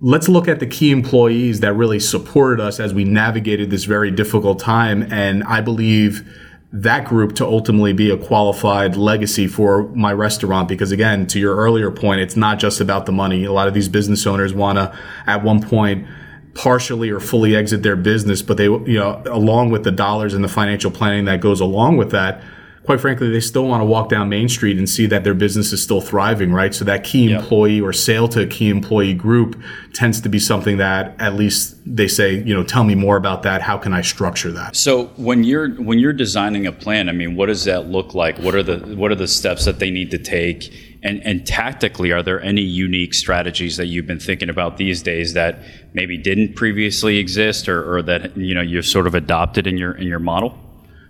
let's 0.01 0.27
look 0.27 0.47
at 0.47 0.59
the 0.59 0.67
key 0.67 0.91
employees 0.91 1.61
that 1.61 1.73
really 1.73 1.99
supported 1.99 2.61
us 2.61 2.79
as 2.79 2.93
we 2.93 3.03
navigated 3.03 3.69
this 3.69 3.85
very 3.85 4.11
difficult 4.11 4.59
time. 4.59 5.11
And 5.11 5.43
I 5.45 5.61
believe 5.61 6.27
that 6.73 7.05
group 7.05 7.35
to 7.35 7.45
ultimately 7.45 7.93
be 7.93 8.09
a 8.09 8.17
qualified 8.17 8.97
legacy 8.97 9.47
for 9.47 9.83
my 9.89 10.11
restaurant. 10.11 10.67
Because 10.67 10.91
again 10.91 11.27
to 11.27 11.39
your 11.39 11.55
earlier 11.55 11.91
point 11.91 12.19
it's 12.19 12.35
not 12.35 12.59
just 12.59 12.81
about 12.81 13.05
the 13.05 13.11
money. 13.11 13.45
A 13.45 13.51
lot 13.51 13.67
of 13.67 13.75
these 13.75 13.87
business 13.87 14.25
owners 14.25 14.53
want 14.53 14.77
to 14.79 14.97
at 15.27 15.43
one 15.43 15.61
point 15.61 16.07
partially 16.55 17.09
or 17.09 17.19
fully 17.19 17.55
exit 17.55 17.81
their 17.81 17.95
business 17.95 18.43
but 18.43 18.57
they 18.57 18.65
you 18.65 18.99
know 18.99 19.23
along 19.25 19.71
with 19.71 19.83
the 19.83 19.91
dollars 19.91 20.35
and 20.35 20.43
the 20.43 20.47
financial 20.47 20.91
planning 20.91 21.25
that 21.25 21.41
goes 21.41 21.59
along 21.59 21.97
with 21.97 22.11
that 22.11 22.43
quite 22.85 22.99
frankly, 22.99 23.29
they 23.29 23.39
still 23.39 23.65
want 23.65 23.81
to 23.81 23.85
walk 23.85 24.09
down 24.09 24.29
Main 24.29 24.49
Street 24.49 24.77
and 24.77 24.89
see 24.89 25.05
that 25.05 25.23
their 25.23 25.33
business 25.33 25.71
is 25.71 25.81
still 25.81 26.01
thriving, 26.01 26.51
right? 26.51 26.73
So 26.73 26.83
that 26.85 27.03
key 27.03 27.31
employee 27.31 27.79
or 27.79 27.93
sale 27.93 28.27
to 28.29 28.41
a 28.41 28.47
key 28.47 28.69
employee 28.69 29.13
group 29.13 29.61
tends 29.93 30.19
to 30.21 30.29
be 30.29 30.39
something 30.39 30.77
that 30.77 31.19
at 31.19 31.35
least 31.35 31.77
they 31.85 32.07
say, 32.07 32.35
you 32.35 32.53
know, 32.53 32.63
tell 32.63 32.83
me 32.83 32.95
more 32.95 33.15
about 33.15 33.43
that. 33.43 33.61
How 33.61 33.77
can 33.77 33.93
I 33.93 34.01
structure 34.01 34.51
that? 34.51 34.75
So 34.75 35.05
when 35.15 35.43
you're 35.43 35.69
when 35.75 35.99
you're 35.99 36.13
designing 36.13 36.67
a 36.67 36.71
plan, 36.71 37.09
I 37.09 37.13
mean, 37.13 37.35
what 37.35 37.45
does 37.45 37.63
that 37.65 37.87
look 37.87 38.13
like? 38.13 38.37
What 38.39 38.55
are 38.55 38.63
the 38.63 38.95
what 38.95 39.11
are 39.11 39.15
the 39.15 39.27
steps 39.27 39.65
that 39.65 39.79
they 39.79 39.89
need 39.89 40.11
to 40.11 40.17
take? 40.17 40.71
And, 41.05 41.21
and 41.25 41.45
tactically, 41.45 42.13
are 42.13 42.23
there 42.23 42.41
any 42.41 42.61
unique 42.61 43.13
strategies 43.13 43.75
that 43.75 43.87
you've 43.87 44.07
been 44.07 44.21
thinking 44.21 44.49
about 44.49 44.77
these 44.77 45.03
days 45.03 45.33
that 45.33 45.59
maybe 45.93 46.17
didn't 46.17 46.55
previously 46.55 47.17
exist, 47.17 47.67
or, 47.67 47.95
or 47.95 48.01
that 48.03 48.37
you 48.37 48.55
know 48.55 48.61
you've 48.61 48.85
sort 48.85 49.07
of 49.07 49.13
adopted 49.13 49.67
in 49.67 49.77
your 49.77 49.93
in 49.93 50.07
your 50.07 50.19
model? 50.19 50.57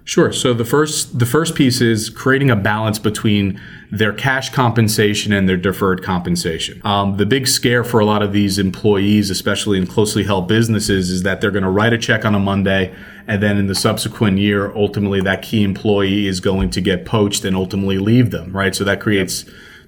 Sure. 0.06 0.34
So 0.34 0.54
the 0.54 0.66
first 0.66 1.18
the 1.18 1.26
first 1.26 1.56
piece 1.56 1.80
is 1.80 2.10
creating 2.10 2.52
a 2.52 2.58
balance 2.58 3.00
between 3.00 3.60
their 3.90 4.12
cash 4.12 4.50
compensation 4.50 5.32
and 5.32 5.48
their 5.48 5.56
deferred 5.56 6.04
compensation. 6.04 6.82
Um, 6.84 7.16
the 7.16 7.26
big 7.26 7.48
scare 7.48 7.86
for 7.86 8.02
a 8.02 8.06
lot 8.06 8.22
of 8.22 8.34
these 8.34 8.60
employees, 8.60 9.30
especially 9.30 9.78
in 9.78 9.88
closely 9.88 10.24
held 10.24 10.50
businesses, 10.50 11.10
is 11.10 11.24
that 11.24 11.40
they're 11.40 11.52
going 11.52 11.64
to 11.64 11.70
write 11.70 11.94
a 11.94 11.98
check 11.98 12.26
on 12.26 12.36
a 12.36 12.40
Monday, 12.40 12.94
and 13.28 13.42
then 13.42 13.58
in 13.58 13.68
the 13.68 13.76
subsequent 13.76 14.40
year, 14.40 14.76
ultimately 14.76 15.22
that 15.22 15.42
key 15.42 15.64
employee 15.64 16.28
is 16.28 16.42
going 16.42 16.70
to 16.72 16.82
get 16.82 17.06
poached 17.06 17.46
and 17.46 17.56
ultimately 17.56 17.98
leave 17.98 18.32
them. 18.32 18.52
Right. 18.52 18.76
So 18.76 18.84
that 18.84 19.00
creates. 19.00 19.46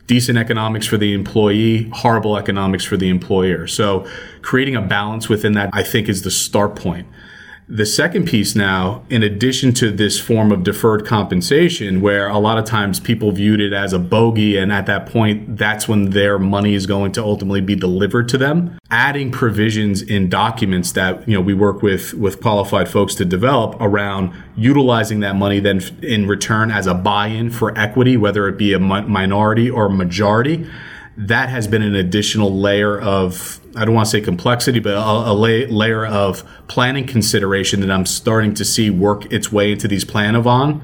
Decent 0.07 0.37
economics 0.37 0.85
for 0.85 0.97
the 0.97 1.13
employee, 1.13 1.89
horrible 1.91 2.37
economics 2.37 2.85
for 2.85 2.95
the 2.95 3.09
employer. 3.09 3.65
So 3.65 4.05
creating 4.43 4.75
a 4.75 4.81
balance 4.83 5.29
within 5.29 5.53
that, 5.53 5.71
I 5.73 5.81
think, 5.81 6.07
is 6.07 6.21
the 6.21 6.29
start 6.29 6.75
point. 6.75 7.07
The 7.67 7.85
second 7.87 8.27
piece 8.27 8.55
now, 8.55 9.03
in 9.09 9.23
addition 9.23 9.73
to 9.75 9.89
this 9.89 10.19
form 10.19 10.51
of 10.51 10.63
deferred 10.63 11.03
compensation, 11.03 11.99
where 11.99 12.27
a 12.27 12.37
lot 12.37 12.59
of 12.59 12.65
times 12.65 12.99
people 12.99 13.31
viewed 13.31 13.59
it 13.59 13.73
as 13.73 13.91
a 13.91 13.97
bogey, 13.97 14.55
and 14.55 14.71
at 14.71 14.85
that 14.85 15.07
point, 15.07 15.57
that's 15.57 15.87
when 15.87 16.11
their 16.11 16.37
money 16.37 16.75
is 16.75 16.85
going 16.85 17.11
to 17.13 17.23
ultimately 17.23 17.61
be 17.61 17.75
delivered 17.75 18.29
to 18.29 18.37
them. 18.37 18.77
Adding 18.91 19.31
provisions 19.31 20.03
in 20.03 20.29
documents 20.29 20.91
that 20.91 21.27
you 21.27 21.33
know 21.33 21.41
we 21.41 21.55
work 21.55 21.81
with 21.81 22.13
with 22.13 22.39
qualified 22.39 22.87
folks 22.87 23.15
to 23.15 23.25
develop 23.25 23.75
around 23.79 24.31
utilizing 24.55 25.21
that 25.21 25.35
money 25.35 25.59
then 25.59 25.81
in 26.03 26.27
return 26.27 26.69
as 26.69 26.85
a 26.85 26.93
buy-in 26.93 27.49
for 27.49 27.75
equity, 27.75 28.15
whether 28.15 28.47
it 28.47 28.59
be 28.59 28.73
a 28.73 28.79
minority 28.79 29.71
or 29.71 29.89
majority 29.89 30.69
that 31.17 31.49
has 31.49 31.67
been 31.67 31.81
an 31.81 31.95
additional 31.95 32.53
layer 32.53 32.99
of 32.99 33.59
I 33.75 33.83
don't 33.83 33.93
want 33.93 34.05
to 34.05 34.11
say 34.11 34.21
complexity, 34.21 34.79
but 34.79 34.93
a, 34.93 34.99
a 34.99 35.33
la- 35.33 35.67
layer 35.69 36.05
of 36.05 36.43
planning 36.67 37.05
consideration 37.05 37.81
that 37.81 37.91
I'm 37.91 38.05
starting 38.05 38.53
to 38.55 38.65
see 38.65 38.89
work 38.89 39.31
its 39.31 39.51
way 39.51 39.71
into 39.71 39.87
these 39.87 40.05
plan 40.05 40.35
of 40.35 40.47
on. 40.47 40.81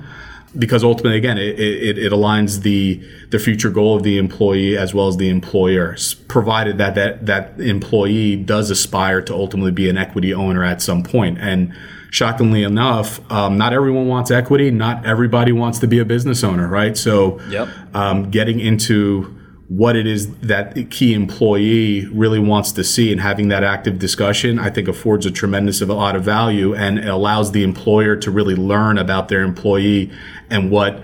Because 0.57 0.83
ultimately, 0.83 1.17
again, 1.17 1.37
it, 1.37 1.57
it, 1.57 1.97
it 1.97 2.11
aligns 2.11 2.63
the 2.63 3.01
the 3.29 3.39
future 3.39 3.69
goal 3.69 3.95
of 3.95 4.03
the 4.03 4.17
employee 4.17 4.77
as 4.77 4.93
well 4.93 5.07
as 5.07 5.15
the 5.15 5.29
employer, 5.29 5.95
provided 6.27 6.77
that 6.77 6.95
that 6.95 7.25
that 7.25 7.59
employee 7.61 8.35
does 8.35 8.69
aspire 8.69 9.21
to 9.21 9.33
ultimately 9.33 9.71
be 9.71 9.89
an 9.89 9.97
equity 9.97 10.33
owner 10.33 10.65
at 10.65 10.81
some 10.81 11.03
point. 11.03 11.37
And 11.39 11.73
shockingly 12.09 12.63
enough, 12.63 13.21
um, 13.31 13.57
not 13.57 13.71
everyone 13.71 14.07
wants 14.07 14.29
equity. 14.29 14.71
Not 14.71 15.05
everybody 15.05 15.53
wants 15.53 15.79
to 15.79 15.87
be 15.87 15.99
a 15.99 16.05
business 16.05 16.43
owner, 16.43 16.67
right? 16.67 16.97
So, 16.97 17.39
yep. 17.49 17.69
um, 17.93 18.29
getting 18.29 18.59
into 18.59 19.40
what 19.77 19.95
it 19.95 20.05
is 20.05 20.35
that 20.39 20.75
key 20.89 21.13
employee 21.13 22.05
really 22.07 22.39
wants 22.39 22.73
to 22.73 22.83
see 22.83 23.09
and 23.09 23.21
having 23.21 23.47
that 23.47 23.63
active 23.63 23.97
discussion 23.99 24.59
i 24.59 24.69
think 24.69 24.87
affords 24.87 25.25
a 25.25 25.31
tremendous 25.31 25.79
a 25.79 25.85
lot 25.85 26.13
of 26.13 26.23
value 26.23 26.75
and 26.75 26.99
allows 26.99 27.53
the 27.53 27.63
employer 27.63 28.15
to 28.17 28.29
really 28.29 28.55
learn 28.55 28.97
about 28.97 29.29
their 29.29 29.43
employee 29.43 30.11
and 30.49 30.69
what 30.71 31.01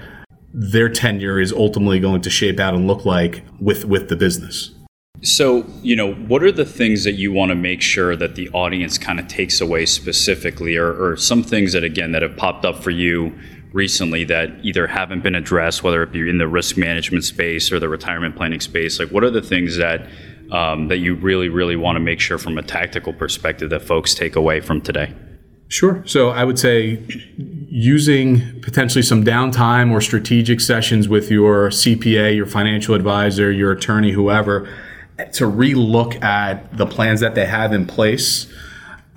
their 0.53 0.89
tenure 0.89 1.39
is 1.39 1.53
ultimately 1.53 1.99
going 1.99 2.21
to 2.21 2.29
shape 2.31 2.59
out 2.59 2.73
and 2.73 2.87
look 2.87 3.05
like 3.05 3.43
with 3.59 3.85
with 3.85 4.09
the 4.09 4.15
business. 4.15 4.71
So 5.23 5.65
you 5.81 5.95
know 5.95 6.13
what 6.13 6.43
are 6.43 6.51
the 6.51 6.65
things 6.65 7.03
that 7.03 7.13
you 7.13 7.31
want 7.31 7.49
to 7.49 7.55
make 7.55 7.81
sure 7.81 8.15
that 8.15 8.35
the 8.35 8.49
audience 8.49 8.97
kind 8.97 9.19
of 9.19 9.27
takes 9.27 9.61
away 9.61 9.85
specifically 9.85 10.75
or, 10.75 10.91
or 10.93 11.15
some 11.15 11.43
things 11.43 11.73
that 11.73 11.83
again 11.83 12.11
that 12.11 12.21
have 12.21 12.37
popped 12.37 12.65
up 12.65 12.83
for 12.83 12.91
you 12.91 13.37
recently 13.73 14.23
that 14.25 14.49
either 14.63 14.87
haven't 14.87 15.23
been 15.23 15.35
addressed, 15.35 15.83
whether 15.83 16.01
it 16.03 16.11
be 16.11 16.29
in 16.29 16.37
the 16.37 16.47
risk 16.47 16.77
management 16.77 17.23
space 17.23 17.71
or 17.71 17.79
the 17.79 17.89
retirement 17.89 18.35
planning 18.35 18.61
space? 18.61 18.99
Like, 18.99 19.09
what 19.09 19.23
are 19.23 19.29
the 19.29 19.41
things 19.41 19.77
that 19.77 20.07
um, 20.51 20.87
that 20.87 20.99
you 20.99 21.15
really, 21.15 21.49
really 21.49 21.75
want 21.75 21.97
to 21.97 21.99
make 21.99 22.19
sure 22.19 22.37
from 22.37 22.57
a 22.57 22.61
tactical 22.61 23.11
perspective 23.11 23.69
that 23.69 23.81
folks 23.81 24.13
take 24.13 24.35
away 24.35 24.61
from 24.61 24.81
today? 24.81 25.13
Sure. 25.69 26.01
So 26.05 26.29
I 26.29 26.45
would 26.45 26.57
say 26.57 27.03
using 27.69 28.61
potentially 28.61 29.01
some 29.01 29.25
downtime 29.25 29.91
or 29.91 29.99
strategic 29.99 30.61
sessions 30.61 31.09
with 31.09 31.29
your 31.29 31.69
CPA, 31.69 32.35
your 32.35 32.45
financial 32.45 32.95
advisor, 32.95 33.51
your 33.51 33.73
attorney, 33.73 34.13
whoever, 34.13 34.69
to 35.33 35.43
relook 35.43 36.23
at 36.23 36.77
the 36.77 36.85
plans 36.85 37.19
that 37.19 37.35
they 37.35 37.45
have 37.45 37.73
in 37.73 37.85
place 37.85 38.47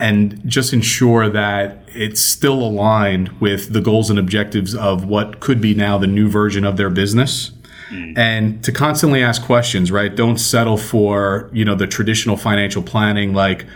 and 0.00 0.40
just 0.46 0.72
ensure 0.72 1.28
that 1.28 1.78
it's 1.88 2.20
still 2.20 2.62
aligned 2.62 3.28
with 3.40 3.72
the 3.72 3.80
goals 3.80 4.08
and 4.10 4.18
objectives 4.18 4.74
of 4.74 5.04
what 5.04 5.40
could 5.40 5.60
be 5.60 5.74
now 5.74 5.98
the 5.98 6.06
new 6.06 6.28
version 6.28 6.64
of 6.64 6.76
their 6.76 6.90
business. 6.90 7.52
Mm. 7.90 8.16
and 8.16 8.62
to 8.62 8.70
constantly 8.70 9.20
ask 9.20 9.42
questions 9.42 9.90
right? 9.90 10.14
Don't 10.14 10.38
settle 10.38 10.76
for 10.76 11.50
you 11.52 11.64
know 11.64 11.74
the 11.74 11.88
traditional 11.88 12.36
financial 12.36 12.84
planning 12.84 13.34
like 13.34 13.66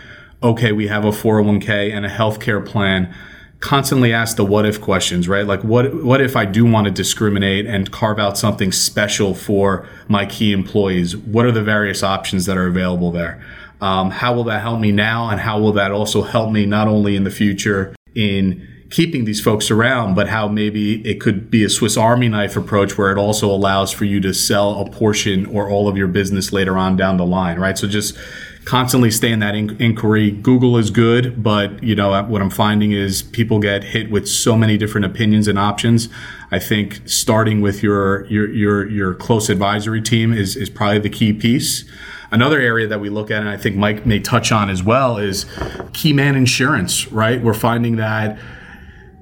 okay 0.41 0.71
we 0.71 0.87
have 0.87 1.03
a 1.03 1.09
401k 1.09 1.93
and 1.93 2.05
a 2.05 2.09
healthcare 2.09 2.65
plan. 2.65 3.13
Constantly 3.59 4.13
ask 4.13 4.37
the 4.37 4.45
what 4.45 4.65
if 4.65 4.79
questions 4.79 5.27
right? 5.27 5.45
Like 5.45 5.65
what 5.65 5.93
what 6.01 6.21
if 6.21 6.37
i 6.37 6.45
do 6.45 6.63
want 6.63 6.85
to 6.85 6.91
discriminate 6.91 7.65
and 7.65 7.91
carve 7.91 8.17
out 8.17 8.37
something 8.37 8.71
special 8.71 9.35
for 9.35 9.85
my 10.07 10.25
key 10.25 10.53
employees? 10.53 11.17
What 11.17 11.45
are 11.45 11.51
the 11.51 11.63
various 11.63 12.01
options 12.01 12.45
that 12.45 12.57
are 12.57 12.67
available 12.67 13.11
there 13.11 13.43
um, 13.81 14.11
how 14.11 14.33
will 14.33 14.45
that 14.45 14.61
help 14.61 14.79
me 14.79 14.91
now? 14.91 15.29
And 15.29 15.39
how 15.39 15.59
will 15.59 15.73
that 15.73 15.91
also 15.91 16.21
help 16.21 16.51
me 16.51 16.65
not 16.65 16.87
only 16.87 17.15
in 17.15 17.23
the 17.23 17.31
future 17.31 17.95
in 18.13 18.67
keeping 18.89 19.25
these 19.25 19.41
folks 19.41 19.71
around, 19.71 20.15
but 20.15 20.29
how 20.29 20.47
maybe 20.47 21.05
it 21.07 21.19
could 21.19 21.49
be 21.49 21.63
a 21.63 21.69
Swiss 21.69 21.97
Army 21.97 22.29
knife 22.29 22.55
approach 22.55 22.97
where 22.97 23.11
it 23.11 23.17
also 23.17 23.49
allows 23.49 23.91
for 23.91 24.05
you 24.05 24.19
to 24.21 24.33
sell 24.33 24.79
a 24.79 24.89
portion 24.89 25.45
or 25.47 25.69
all 25.69 25.87
of 25.87 25.97
your 25.97 26.07
business 26.07 26.53
later 26.53 26.77
on 26.77 26.95
down 26.95 27.17
the 27.17 27.25
line, 27.25 27.59
right? 27.59 27.77
So 27.77 27.87
just 27.87 28.15
constantly 28.63 29.11
stay 29.11 29.31
in 29.31 29.39
that 29.39 29.55
in- 29.55 29.79
inquiry. 29.81 30.31
Google 30.31 30.77
is 30.77 30.89
good, 30.89 31.41
but 31.43 31.81
you 31.83 31.95
know 31.95 32.23
what 32.23 32.41
I'm 32.41 32.49
finding 32.49 32.91
is 32.91 33.21
people 33.21 33.59
get 33.59 33.83
hit 33.83 34.09
with 34.09 34.27
so 34.27 34.55
many 34.55 34.77
different 34.77 35.05
opinions 35.05 35.47
and 35.47 35.57
options. 35.57 36.09
I 36.51 36.59
think 36.59 37.01
starting 37.05 37.61
with 37.61 37.83
your 37.83 38.25
your 38.25 38.49
your 38.49 38.89
your 38.89 39.13
close 39.13 39.49
advisory 39.49 40.01
team 40.01 40.33
is 40.33 40.55
is 40.55 40.69
probably 40.69 40.99
the 40.99 41.09
key 41.09 41.33
piece. 41.33 41.85
Another 42.31 42.59
area 42.59 42.87
that 42.87 42.99
we 42.99 43.09
look 43.09 43.31
at, 43.31 43.39
and 43.39 43.49
I 43.49 43.57
think 43.57 43.75
Mike 43.75 44.05
may 44.05 44.19
touch 44.19 44.51
on 44.51 44.69
as 44.69 44.83
well, 44.83 45.17
is 45.17 45.45
key 45.93 46.13
man 46.13 46.35
insurance, 46.35 47.07
right? 47.11 47.41
We're 47.41 47.53
finding 47.53 47.97
that 47.97 48.37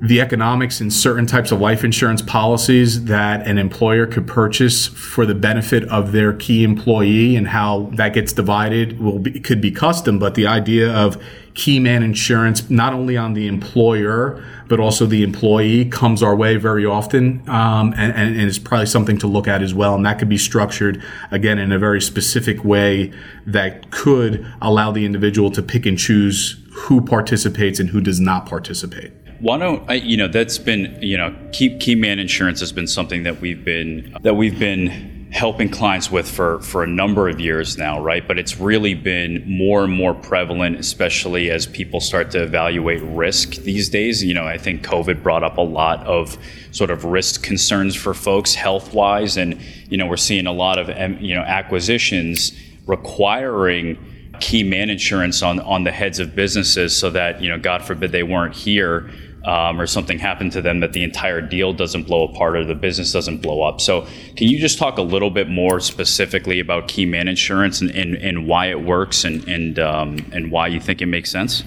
the 0.03 0.19
economics 0.19 0.81
in 0.81 0.91
certain 0.91 1.25
types 1.25 1.51
of 1.53 1.61
life 1.61 1.85
insurance 1.85 2.21
policies 2.21 3.05
that 3.05 3.47
an 3.47 3.57
employer 3.57 4.05
could 4.05 4.27
purchase 4.27 4.87
for 4.87 5.25
the 5.25 5.33
benefit 5.33 5.85
of 5.85 6.11
their 6.11 6.33
key 6.33 6.65
employee 6.65 7.37
and 7.37 7.47
how 7.47 7.89
that 7.93 8.13
gets 8.13 8.33
divided 8.33 8.99
will 8.99 9.19
be, 9.19 9.39
could 9.39 9.61
be 9.61 9.71
custom 9.71 10.19
but 10.19 10.35
the 10.35 10.45
idea 10.45 10.93
of 10.93 11.23
key 11.53 11.79
man 11.79 12.01
insurance 12.01 12.69
not 12.69 12.93
only 12.93 13.15
on 13.15 13.33
the 13.33 13.47
employer 13.47 14.43
but 14.67 14.79
also 14.79 15.05
the 15.05 15.23
employee 15.23 15.85
comes 15.85 16.23
our 16.23 16.35
way 16.35 16.57
very 16.57 16.85
often 16.85 17.47
um, 17.47 17.93
and, 17.95 18.11
and, 18.15 18.35
and 18.35 18.41
is 18.41 18.57
probably 18.57 18.87
something 18.87 19.17
to 19.19 19.27
look 19.27 19.47
at 19.47 19.61
as 19.61 19.73
well. 19.73 19.93
And 19.93 20.05
that 20.05 20.17
could 20.17 20.29
be 20.29 20.37
structured 20.37 21.03
again 21.29 21.59
in 21.59 21.71
a 21.71 21.77
very 21.77 22.01
specific 22.01 22.63
way 22.63 23.13
that 23.45 23.91
could 23.91 24.45
allow 24.61 24.91
the 24.91 25.05
individual 25.05 25.51
to 25.51 25.61
pick 25.61 25.85
and 25.85 25.97
choose 25.97 26.59
who 26.71 27.01
participates 27.01 27.79
and 27.79 27.89
who 27.89 28.01
does 28.01 28.19
not 28.19 28.47
participate. 28.47 29.11
Why 29.39 29.57
don't 29.57 29.87
I, 29.89 29.95
you 29.95 30.15
know 30.15 30.29
that's 30.29 30.57
been 30.57 30.97
you 31.01 31.17
know 31.17 31.35
key 31.51 31.77
key 31.77 31.95
man 31.95 32.17
insurance 32.17 32.61
has 32.61 32.71
been 32.71 32.87
something 32.87 33.23
that 33.23 33.41
we've 33.41 33.63
been 33.63 34.15
that 34.23 34.35
we've 34.35 34.57
been 34.57 35.12
helping 35.33 35.67
clients 35.67 36.11
with 36.11 36.29
for 36.29 36.59
for 36.61 36.83
a 36.83 36.87
number 36.87 37.27
of 37.27 37.39
years 37.39 37.77
now 37.77 37.99
right? 37.99 38.27
But 38.27 38.37
it's 38.37 38.59
really 38.59 38.93
been 38.93 39.43
more 39.47 39.83
and 39.83 39.91
more 39.91 40.13
prevalent 40.13 40.77
especially 40.77 41.49
as 41.49 41.65
people 41.65 41.99
start 41.99 42.31
to 42.31 42.43
evaluate 42.43 43.01
risk 43.01 43.55
these 43.63 43.89
days. 43.89 44.23
You 44.23 44.33
know 44.33 44.45
i 44.45 44.57
think 44.57 44.83
covid 44.83 45.23
brought 45.23 45.43
up 45.43 45.57
a 45.57 45.61
lot 45.61 46.05
of 46.05 46.37
sort 46.71 46.91
of 46.91 47.03
risk 47.03 47.43
concerns 47.43 47.95
for 47.95 48.13
folks 48.13 48.53
health 48.53 48.93
wise 48.93 49.37
and 49.37 49.59
you 49.89 49.97
know 49.97 50.05
we're 50.05 50.17
seeing 50.17 50.47
a 50.47 50.51
lot 50.51 50.77
of 50.77 50.87
you 51.21 51.35
know 51.35 51.41
acquisitions 51.41 52.51
requiring 52.87 53.97
key 54.39 54.63
man 54.63 54.89
insurance 54.89 55.41
on 55.41 55.59
on 55.61 55.83
the 55.83 55.91
heads 55.91 56.19
of 56.19 56.35
businesses 56.35 56.95
so 56.95 57.09
that 57.09 57.41
you 57.41 57.49
know 57.49 57.57
god 57.57 57.83
forbid 57.83 58.11
they 58.11 58.23
weren't 58.23 58.55
here 58.55 59.09
um, 59.45 59.79
or 59.79 59.87
something 59.87 60.19
happened 60.19 60.51
to 60.53 60.61
them 60.61 60.79
that 60.79 60.93
the 60.93 61.03
entire 61.03 61.41
deal 61.41 61.73
doesn't 61.73 62.03
blow 62.03 62.23
apart 62.23 62.55
or 62.55 62.63
the 62.63 62.75
business 62.75 63.11
doesn't 63.11 63.41
blow 63.41 63.61
up. 63.61 63.81
So, 63.81 64.07
can 64.35 64.47
you 64.47 64.59
just 64.59 64.77
talk 64.77 64.97
a 64.97 65.01
little 65.01 65.29
bit 65.29 65.49
more 65.49 65.79
specifically 65.79 66.59
about 66.59 66.87
key 66.87 67.05
man 67.05 67.27
insurance 67.27 67.81
and, 67.81 67.91
and, 67.91 68.15
and 68.15 68.47
why 68.47 68.67
it 68.67 68.81
works 68.83 69.23
and 69.23 69.47
and 69.47 69.79
um, 69.79 70.17
and 70.31 70.51
why 70.51 70.67
you 70.67 70.79
think 70.79 71.01
it 71.01 71.07
makes 71.07 71.31
sense? 71.31 71.63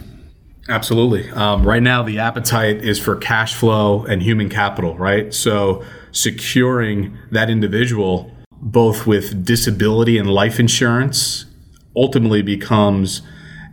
Absolutely. 0.68 1.30
Um, 1.30 1.62
right 1.62 1.82
now, 1.82 2.02
the 2.02 2.18
appetite 2.18 2.84
is 2.84 2.98
for 2.98 3.14
cash 3.16 3.54
flow 3.54 4.04
and 4.04 4.22
human 4.22 4.48
capital, 4.48 4.96
right? 4.96 5.32
So, 5.32 5.84
securing 6.12 7.16
that 7.30 7.50
individual 7.50 8.32
both 8.58 9.06
with 9.06 9.44
disability 9.44 10.18
and 10.18 10.30
life 10.30 10.58
insurance 10.58 11.44
ultimately 11.94 12.42
becomes 12.42 13.22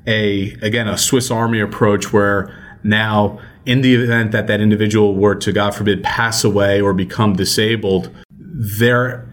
a 0.05 0.51
again 0.61 0.87
a 0.87 0.97
Swiss 0.97 1.31
Army 1.31 1.59
approach 1.59 2.11
where 2.11 2.53
now 2.83 3.39
in 3.65 3.81
the 3.81 3.95
event 3.95 4.31
that 4.31 4.47
that 4.47 4.61
individual 4.61 5.15
were 5.15 5.35
to, 5.35 5.51
God 5.51 5.71
forbid, 5.75 6.03
pass 6.03 6.43
away 6.43 6.81
or 6.81 6.93
become 6.93 7.33
disabled, 7.33 8.09
their 8.29 9.29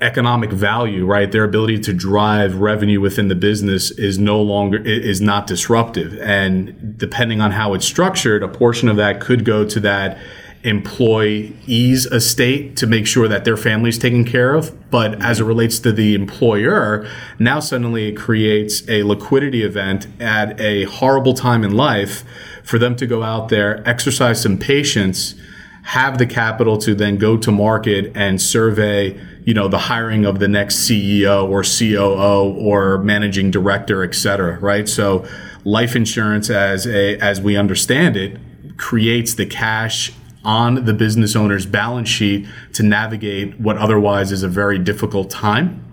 economic 0.00 0.50
value, 0.50 1.04
right, 1.04 1.30
their 1.30 1.44
ability 1.44 1.78
to 1.78 1.92
drive 1.92 2.56
revenue 2.56 3.00
within 3.00 3.28
the 3.28 3.34
business 3.34 3.90
is 3.90 4.18
no 4.18 4.40
longer 4.40 4.78
is 4.78 5.20
not 5.20 5.46
disruptive. 5.46 6.18
And 6.20 6.96
depending 6.96 7.40
on 7.40 7.52
how 7.52 7.74
it's 7.74 7.84
structured, 7.84 8.42
a 8.42 8.48
portion 8.48 8.88
of 8.88 8.96
that 8.96 9.20
could 9.20 9.44
go 9.44 9.64
to 9.66 9.80
that 9.80 10.18
employee's 10.62 12.04
estate 12.06 12.76
to 12.76 12.86
make 12.86 13.06
sure 13.06 13.26
that 13.28 13.44
their 13.44 13.56
family 13.56 13.88
is 13.88 13.98
taken 13.98 14.24
care 14.24 14.54
of. 14.54 14.90
But 14.90 15.22
as 15.22 15.40
it 15.40 15.44
relates 15.44 15.78
to 15.80 15.92
the 15.92 16.14
employer, 16.14 17.08
now 17.38 17.60
suddenly 17.60 18.08
it 18.08 18.16
creates 18.16 18.86
a 18.88 19.02
liquidity 19.02 19.62
event 19.62 20.06
at 20.20 20.58
a 20.60 20.84
horrible 20.84 21.34
time 21.34 21.64
in 21.64 21.74
life 21.74 22.24
for 22.70 22.78
them 22.78 22.94
to 22.94 23.04
go 23.04 23.24
out 23.24 23.48
there, 23.48 23.82
exercise 23.86 24.40
some 24.40 24.56
patience, 24.56 25.34
have 25.82 26.18
the 26.18 26.26
capital 26.26 26.78
to 26.78 26.94
then 26.94 27.16
go 27.18 27.36
to 27.36 27.50
market 27.50 28.12
and 28.14 28.40
survey, 28.40 29.20
you 29.44 29.52
know, 29.52 29.66
the 29.66 29.78
hiring 29.78 30.24
of 30.24 30.38
the 30.38 30.46
next 30.46 30.88
CEO 30.88 31.50
or 31.50 31.64
COO 31.64 32.54
or 32.56 32.98
managing 32.98 33.50
director, 33.50 34.04
et 34.04 34.14
cetera, 34.14 34.56
right? 34.60 34.88
So 34.88 35.26
life 35.64 35.96
insurance 35.96 36.48
as 36.48 36.86
a, 36.86 37.18
as 37.18 37.40
we 37.40 37.56
understand 37.56 38.16
it, 38.16 38.38
creates 38.76 39.34
the 39.34 39.46
cash 39.46 40.12
on 40.44 40.84
the 40.84 40.94
business 40.94 41.34
owner's 41.34 41.66
balance 41.66 42.08
sheet 42.08 42.46
to 42.74 42.84
navigate 42.84 43.58
what 43.58 43.78
otherwise 43.78 44.30
is 44.30 44.44
a 44.44 44.48
very 44.48 44.78
difficult 44.78 45.28
time. 45.28 45.89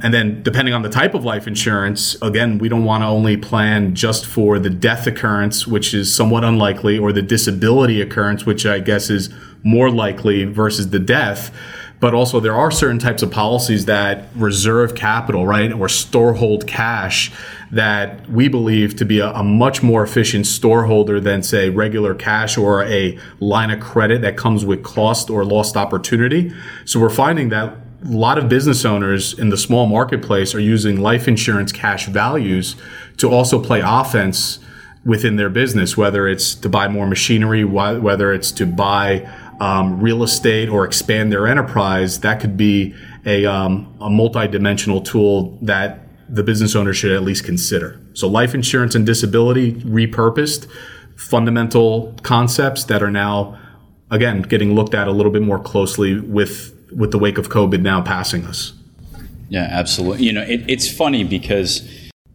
And 0.00 0.14
then, 0.14 0.42
depending 0.42 0.74
on 0.74 0.82
the 0.82 0.88
type 0.88 1.14
of 1.14 1.24
life 1.24 1.46
insurance, 1.46 2.16
again, 2.22 2.58
we 2.58 2.68
don't 2.68 2.84
want 2.84 3.02
to 3.02 3.06
only 3.06 3.36
plan 3.36 3.94
just 3.94 4.26
for 4.26 4.58
the 4.58 4.70
death 4.70 5.06
occurrence, 5.06 5.66
which 5.66 5.92
is 5.92 6.14
somewhat 6.14 6.44
unlikely, 6.44 6.98
or 6.98 7.12
the 7.12 7.22
disability 7.22 8.00
occurrence, 8.00 8.46
which 8.46 8.64
I 8.64 8.78
guess 8.78 9.10
is 9.10 9.28
more 9.64 9.90
likely 9.90 10.44
versus 10.44 10.90
the 10.90 11.00
death. 11.00 11.52
But 12.00 12.14
also, 12.14 12.38
there 12.38 12.54
are 12.54 12.70
certain 12.70 13.00
types 13.00 13.22
of 13.24 13.32
policies 13.32 13.86
that 13.86 14.28
reserve 14.36 14.94
capital, 14.94 15.44
right, 15.44 15.72
or 15.72 15.88
storehold 15.88 16.68
cash 16.68 17.32
that 17.72 18.30
we 18.30 18.46
believe 18.46 18.94
to 18.96 19.04
be 19.04 19.18
a, 19.18 19.32
a 19.32 19.42
much 19.42 19.82
more 19.82 20.04
efficient 20.04 20.46
storeholder 20.46 21.18
than, 21.18 21.42
say, 21.42 21.70
regular 21.70 22.14
cash 22.14 22.56
or 22.56 22.84
a 22.84 23.18
line 23.40 23.72
of 23.72 23.80
credit 23.80 24.22
that 24.22 24.36
comes 24.36 24.64
with 24.64 24.84
cost 24.84 25.28
or 25.28 25.44
lost 25.44 25.76
opportunity. 25.76 26.52
So 26.84 27.00
we're 27.00 27.10
finding 27.10 27.48
that 27.48 27.76
a 28.04 28.08
lot 28.08 28.38
of 28.38 28.48
business 28.48 28.84
owners 28.84 29.36
in 29.38 29.48
the 29.48 29.56
small 29.56 29.86
marketplace 29.86 30.54
are 30.54 30.60
using 30.60 31.00
life 31.00 31.26
insurance 31.26 31.72
cash 31.72 32.06
values 32.06 32.76
to 33.16 33.28
also 33.28 33.62
play 33.62 33.82
offense 33.84 34.60
within 35.04 35.36
their 35.36 35.48
business, 35.48 35.96
whether 35.96 36.28
it's 36.28 36.54
to 36.54 36.68
buy 36.68 36.86
more 36.86 37.06
machinery, 37.06 37.64
whether 37.64 38.32
it's 38.32 38.52
to 38.52 38.66
buy 38.66 39.28
um, 39.60 40.00
real 40.00 40.22
estate 40.22 40.68
or 40.68 40.84
expand 40.84 41.32
their 41.32 41.46
enterprise. 41.46 42.20
That 42.20 42.40
could 42.40 42.56
be 42.56 42.94
a, 43.26 43.46
um, 43.46 43.96
a 44.00 44.10
multi-dimensional 44.10 45.00
tool 45.00 45.58
that 45.62 46.00
the 46.28 46.42
business 46.42 46.76
owner 46.76 46.92
should 46.92 47.12
at 47.12 47.22
least 47.22 47.44
consider. 47.44 48.00
So 48.12 48.28
life 48.28 48.54
insurance 48.54 48.94
and 48.94 49.06
disability 49.06 49.72
repurposed, 49.72 50.70
fundamental 51.16 52.14
concepts 52.22 52.84
that 52.84 53.02
are 53.02 53.10
now, 53.10 53.58
again, 54.10 54.42
getting 54.42 54.74
looked 54.74 54.94
at 54.94 55.08
a 55.08 55.12
little 55.12 55.32
bit 55.32 55.42
more 55.42 55.58
closely 55.58 56.20
with 56.20 56.77
with 56.92 57.10
the 57.10 57.18
wake 57.18 57.38
of 57.38 57.48
COVID 57.48 57.80
now 57.80 58.02
passing 58.02 58.44
us. 58.44 58.72
Yeah, 59.48 59.68
absolutely. 59.70 60.26
You 60.26 60.32
know, 60.32 60.42
it, 60.42 60.64
it's 60.68 60.90
funny 60.90 61.24
because 61.24 61.88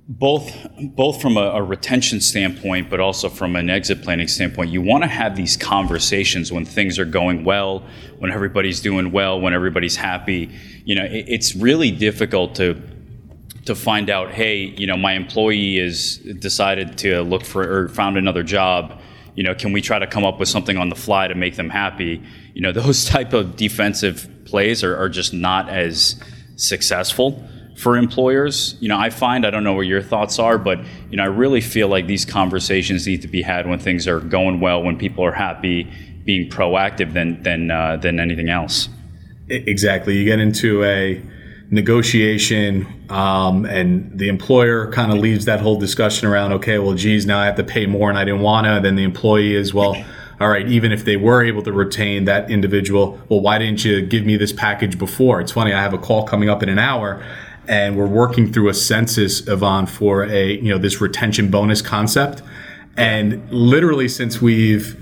both 0.08 0.52
both 0.96 1.22
from 1.22 1.38
a, 1.38 1.52
a, 1.52 1.63
retention 1.63 2.20
standpoint, 2.20 2.89
but 2.89 3.00
also 3.00 3.30
from 3.30 3.56
an 3.56 3.70
exit 3.70 4.02
planning 4.02 4.28
standpoint, 4.28 4.70
you 4.70 4.82
want 4.82 5.04
to 5.04 5.08
have 5.08 5.36
these 5.36 5.56
conversations 5.56 6.52
when 6.52 6.66
things 6.66 7.00
are 7.00 7.06
going 7.06 7.46
well, 7.46 7.84
when 8.20 8.32
everybody's 8.32 8.82
doing 8.82 9.12
well, 9.12 9.39
when 9.39 9.54
everybody's 9.54 9.96
happy. 9.96 10.50
You 10.84 10.96
know, 10.96 11.06
it, 11.06 11.26
it's 11.28 11.56
really 11.56 11.92
difficult 11.92 12.56
to 12.56 12.82
to 13.66 13.76
find 13.76 14.10
out, 14.10 14.32
hey, 14.32 14.58
you 14.58 14.86
know, 14.86 14.98
my 14.98 15.13
employee 15.13 15.78
is 15.78 16.18
decided 16.18 16.98
to 16.98 17.22
look 17.22 17.46
for 17.46 17.62
or 17.63 17.88
found 17.88 18.18
another 18.18 18.44
job. 18.44 19.00
You 19.36 19.44
know, 19.44 19.56
can 19.56 19.72
we 19.72 19.82
try 19.82 20.00
to 20.00 20.08
come 20.08 20.26
up 20.26 20.38
with 20.38 20.50
something 20.50 20.76
on 20.76 20.89
the 20.89 20.96
fly 20.96 21.30
to 21.30 21.36
make 21.36 21.56
them 21.56 21.70
happy? 21.70 22.22
You 22.54 22.62
know, 22.62 22.72
those 22.74 23.06
type 23.06 23.32
of 23.32 23.56
defensive 23.56 24.30
plays 24.54 24.84
are, 24.84 24.96
are 24.96 25.10
just 25.10 25.34
not 25.34 25.68
as 25.68 26.16
successful 26.58 27.44
for 27.76 27.98
employers. 27.98 28.78
You 28.80 28.88
know, 28.88 29.00
I 29.00 29.10
find 29.10 29.48
I 29.48 29.50
don't 29.50 29.63
know 29.63 29.74
what 29.74 29.88
your 29.88 30.04
thoughts 30.04 30.38
are, 30.38 30.60
but 30.60 30.78
you 31.10 31.18
know, 31.18 31.24
I 31.24 31.26
really 31.26 31.60
feel 31.60 31.88
like 31.88 32.06
these 32.06 32.24
conversations 32.24 33.08
need 33.08 33.24
to 33.24 33.28
be 33.28 33.42
had 33.42 33.68
when 33.68 33.80
things 33.80 34.08
are 34.08 34.20
going 34.20 34.60
well, 34.60 34.84
when 34.84 34.96
people 34.96 35.26
are 35.26 35.32
happy, 35.32 35.92
being 36.24 36.52
proactive 36.52 37.13
than 37.13 37.42
than 37.42 37.72
uh, 37.72 37.98
than 37.98 38.20
anything 38.20 38.50
else. 38.50 38.89
Exactly. 39.50 40.18
You 40.18 40.24
get 40.24 40.39
into 40.39 40.84
a 40.84 41.20
negotiation, 41.72 42.86
um, 43.10 43.66
and 43.66 44.20
the 44.20 44.28
employer 44.28 44.92
kind 44.92 45.12
of 45.12 45.18
leaves 45.18 45.46
that 45.46 45.62
whole 45.62 45.80
discussion 45.80 46.28
around. 46.28 46.54
Okay, 46.54 46.78
well, 46.78 46.94
geez, 46.94 47.26
now 47.26 47.39
I 47.39 47.48
have 47.48 47.56
to 47.56 47.63
pay 47.63 47.88
more, 47.88 48.08
and 48.08 48.20
I 48.20 48.24
didn't 48.24 48.42
want 48.42 48.68
to. 48.68 48.80
Then 48.84 48.98
the 48.98 49.04
employee 49.04 49.56
is 49.56 49.74
well 49.74 49.96
all 50.39 50.50
right, 50.50 50.67
even 50.67 50.91
if 50.91 51.06
they 51.06 51.17
were 51.17 51.43
able 51.43 51.62
to 51.63 51.72
retain 51.72 52.26
that 52.26 52.50
individual, 52.50 53.19
well, 53.30 53.39
why 53.39 53.58
didn't 53.58 53.86
you 53.86 54.02
give 54.02 54.26
me 54.26 54.38
this 54.38 54.52
package 54.52 54.98
before? 54.98 55.41
It's 55.41 55.52
funny, 55.52 55.74
I 55.74 55.82
have 55.82 55.93
a 55.93 55.98
call 55.98 56.24
coming 56.26 56.50
up 56.50 56.63
in 56.63 56.69
an 56.69 56.80
hour 56.80 57.24
and 57.67 57.96
we're 57.98 58.08
working 58.08 58.52
through 58.52 58.69
a 58.69 58.74
census, 58.74 59.48
Ivan, 59.48 59.86
for 59.86 60.26
a, 60.26 60.54
you 60.56 60.69
know, 60.69 60.78
this 60.78 61.00
retention 61.00 61.50
bonus 61.50 61.82
concept. 61.82 62.41
And 62.98 63.50
literally 63.52 64.08
since 64.08 64.41
we've 64.41 64.98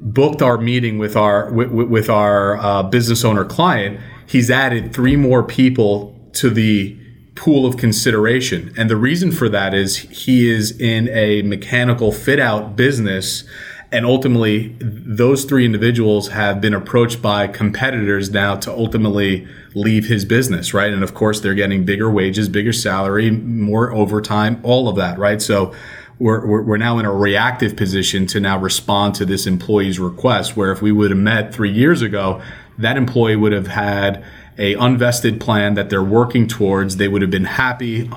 booked 0.00 0.42
our 0.42 0.58
meeting 0.58 0.98
with 0.98 1.16
our, 1.16 1.52
with, 1.52 1.70
with 1.70 2.10
our 2.10 2.56
uh, 2.58 2.82
business 2.82 3.24
owner 3.24 3.44
client, 3.44 4.00
he's 4.26 4.50
added 4.50 4.92
three 4.92 5.16
more 5.16 5.42
people 5.42 6.18
to 6.34 6.50
the 6.50 6.98
pool 7.34 7.64
of 7.66 7.76
consideration. 7.76 8.74
And 8.76 8.90
the 8.90 8.96
reason 8.96 9.32
for 9.32 9.48
that 9.48 9.72
is 9.72 9.96
he 9.98 10.50
is 10.50 10.78
in 10.78 11.08
a 11.08 11.42
mechanical 11.42 12.12
fit 12.12 12.40
out 12.40 12.76
business 12.76 13.44
and 13.92 14.06
ultimately 14.06 14.76
those 14.80 15.44
three 15.44 15.64
individuals 15.64 16.28
have 16.28 16.60
been 16.60 16.74
approached 16.74 17.20
by 17.20 17.46
competitors 17.46 18.30
now 18.30 18.56
to 18.56 18.72
ultimately 18.72 19.46
leave 19.74 20.06
his 20.06 20.24
business 20.24 20.74
right? 20.74 20.92
And 20.92 21.02
of 21.02 21.14
course 21.14 21.40
they're 21.40 21.54
getting 21.54 21.84
bigger 21.84 22.10
wages 22.10 22.48
bigger 22.48 22.72
salary 22.72 23.30
more 23.30 23.92
overtime 23.92 24.60
all 24.62 24.88
of 24.88 24.96
that 24.96 25.18
right? 25.18 25.40
So 25.40 25.74
we're, 26.18 26.62
we're, 26.62 26.76
now 26.76 26.98
in 26.98 27.04
a 27.04 27.12
reactive 27.12 27.74
position 27.74 28.26
to 28.28 28.38
now 28.38 28.56
respond 28.56 29.16
to 29.16 29.24
this 29.24 29.46
employee's 29.46 29.98
request 29.98 30.56
where 30.56 30.70
if 30.70 30.80
we 30.80 30.92
would 30.92 31.10
have 31.10 31.18
met 31.18 31.52
three 31.52 31.72
years 31.72 32.00
ago 32.00 32.40
that 32.78 32.96
employee 32.96 33.36
would 33.36 33.52
have 33.52 33.66
had 33.66 34.24
a 34.58 34.74
unvested 34.74 35.40
plan 35.40 35.74
that 35.74 35.90
they're 35.90 36.02
working 36.02 36.46
towards. 36.46 36.96
They 36.96 37.08
would 37.08 37.22
have 37.22 37.30
been 37.30 37.44
happy 37.44 38.10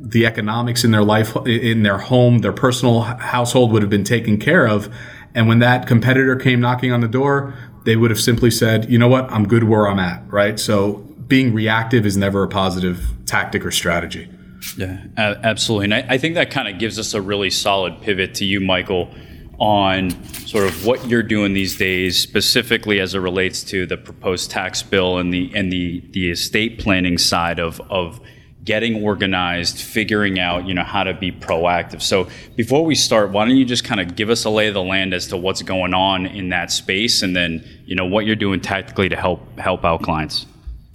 the 0.00 0.26
economics 0.26 0.84
in 0.84 0.90
their 0.90 1.02
life, 1.02 1.36
in 1.46 1.82
their 1.82 1.98
home, 1.98 2.38
their 2.38 2.52
personal 2.52 3.00
household 3.02 3.72
would 3.72 3.82
have 3.82 3.90
been 3.90 4.04
taken 4.04 4.38
care 4.38 4.66
of. 4.66 4.92
And 5.34 5.48
when 5.48 5.58
that 5.58 5.86
competitor 5.86 6.36
came 6.36 6.60
knocking 6.60 6.92
on 6.92 7.00
the 7.00 7.08
door, 7.08 7.54
they 7.84 7.96
would 7.96 8.10
have 8.10 8.20
simply 8.20 8.50
said, 8.50 8.90
you 8.90 8.98
know 8.98 9.08
what, 9.08 9.30
I'm 9.30 9.46
good 9.46 9.64
where 9.64 9.88
I'm 9.88 9.98
at, 9.98 10.22
right? 10.30 10.58
So 10.58 11.04
being 11.26 11.52
reactive 11.52 12.06
is 12.06 12.16
never 12.16 12.42
a 12.42 12.48
positive 12.48 13.04
tactic 13.26 13.64
or 13.64 13.70
strategy. 13.70 14.28
Yeah, 14.76 15.04
absolutely. 15.16 15.86
And 15.86 15.94
I, 15.94 16.14
I 16.14 16.18
think 16.18 16.34
that 16.34 16.50
kind 16.50 16.68
of 16.68 16.78
gives 16.78 16.98
us 16.98 17.14
a 17.14 17.22
really 17.22 17.50
solid 17.50 18.00
pivot 18.00 18.34
to 18.36 18.44
you, 18.44 18.60
Michael, 18.60 19.12
on 19.58 20.10
sort 20.46 20.64
of 20.64 20.86
what 20.86 21.06
you're 21.06 21.22
doing 21.22 21.52
these 21.52 21.76
days, 21.76 22.18
specifically 22.18 23.00
as 23.00 23.14
it 23.14 23.18
relates 23.18 23.62
to 23.64 23.86
the 23.86 23.96
proposed 23.96 24.50
tax 24.50 24.82
bill 24.82 25.18
and 25.18 25.32
the 25.32 25.50
and 25.54 25.72
the 25.72 26.02
the 26.10 26.30
estate 26.30 26.78
planning 26.78 27.18
side 27.18 27.58
of 27.58 27.80
of 27.90 28.20
getting 28.68 29.02
organized, 29.02 29.80
figuring 29.80 30.38
out, 30.38 30.68
you 30.68 30.74
know, 30.74 30.84
how 30.84 31.02
to 31.02 31.14
be 31.14 31.32
proactive. 31.32 32.02
So 32.02 32.28
before 32.54 32.84
we 32.84 32.94
start, 32.94 33.30
why 33.30 33.46
don't 33.46 33.56
you 33.56 33.64
just 33.64 33.82
kind 33.82 33.98
of 33.98 34.14
give 34.14 34.28
us 34.28 34.44
a 34.44 34.50
lay 34.50 34.68
of 34.68 34.74
the 34.74 34.82
land 34.82 35.14
as 35.14 35.26
to 35.28 35.38
what's 35.38 35.62
going 35.62 35.94
on 35.94 36.26
in 36.26 36.50
that 36.50 36.70
space 36.70 37.22
and 37.22 37.34
then, 37.34 37.64
you 37.86 37.96
know, 37.96 38.04
what 38.04 38.26
you're 38.26 38.36
doing 38.36 38.60
tactically 38.60 39.08
to 39.08 39.16
help 39.16 39.40
help 39.58 39.86
out 39.86 40.02
clients. 40.02 40.44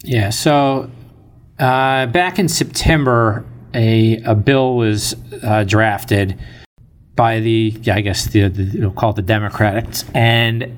Yeah. 0.03 0.29
So 0.29 0.91
uh, 1.57 2.05
back 2.05 2.37
in 2.37 2.47
September, 2.47 3.43
a, 3.73 4.21
a 4.23 4.35
bill 4.35 4.75
was 4.75 5.15
uh, 5.41 5.63
drafted 5.63 6.37
by 7.15 7.39
the, 7.39 7.73
yeah, 7.81 7.95
I 7.95 8.01
guess 8.01 8.27
the, 8.27 8.49
we'll 8.75 8.91
call 8.91 9.09
it 9.09 9.15
the 9.15 9.23
Democrats, 9.23 10.05
and 10.13 10.77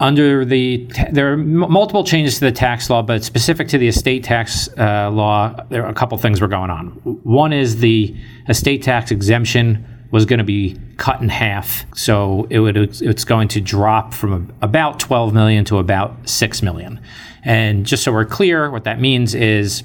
under 0.00 0.44
the 0.44 0.90
there 1.12 1.32
are 1.32 1.36
multiple 1.36 2.02
changes 2.02 2.34
to 2.34 2.46
the 2.46 2.52
tax 2.52 2.90
law, 2.90 3.00
but 3.00 3.22
specific 3.22 3.68
to 3.68 3.78
the 3.78 3.88
estate 3.88 4.24
tax 4.24 4.68
uh, 4.76 5.10
law, 5.10 5.54
there 5.68 5.84
are 5.84 5.90
a 5.90 5.94
couple 5.94 6.18
things 6.18 6.40
were 6.40 6.48
going 6.48 6.70
on. 6.70 6.88
One 7.22 7.52
is 7.52 7.76
the 7.78 8.14
estate 8.48 8.82
tax 8.82 9.10
exemption 9.10 9.86
was 10.10 10.26
going 10.26 10.38
to 10.38 10.44
be 10.44 10.78
cut 10.96 11.20
in 11.20 11.28
half, 11.28 11.86
so 11.96 12.46
it 12.50 12.58
would 12.58 12.76
it's 12.76 13.24
going 13.24 13.48
to 13.48 13.60
drop 13.60 14.12
from 14.12 14.52
about 14.62 14.98
12 14.98 15.32
million 15.32 15.64
to 15.66 15.78
about 15.78 16.28
6 16.28 16.62
million. 16.62 17.00
And 17.44 17.86
just 17.86 18.02
so 18.02 18.12
we're 18.12 18.24
clear, 18.24 18.70
what 18.70 18.84
that 18.84 19.00
means 19.00 19.34
is 19.34 19.84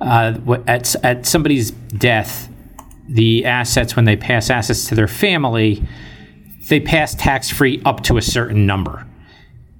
uh, 0.00 0.38
at 0.66 0.94
at 1.02 1.24
somebody's 1.24 1.70
death, 1.70 2.50
the 3.08 3.46
assets 3.46 3.96
when 3.96 4.04
they 4.04 4.16
pass 4.16 4.50
assets 4.50 4.88
to 4.88 4.94
their 4.94 5.08
family, 5.08 5.82
they 6.68 6.80
pass 6.80 7.14
tax 7.14 7.48
free 7.48 7.80
up 7.86 8.02
to 8.02 8.18
a 8.18 8.22
certain 8.22 8.66
number 8.66 9.07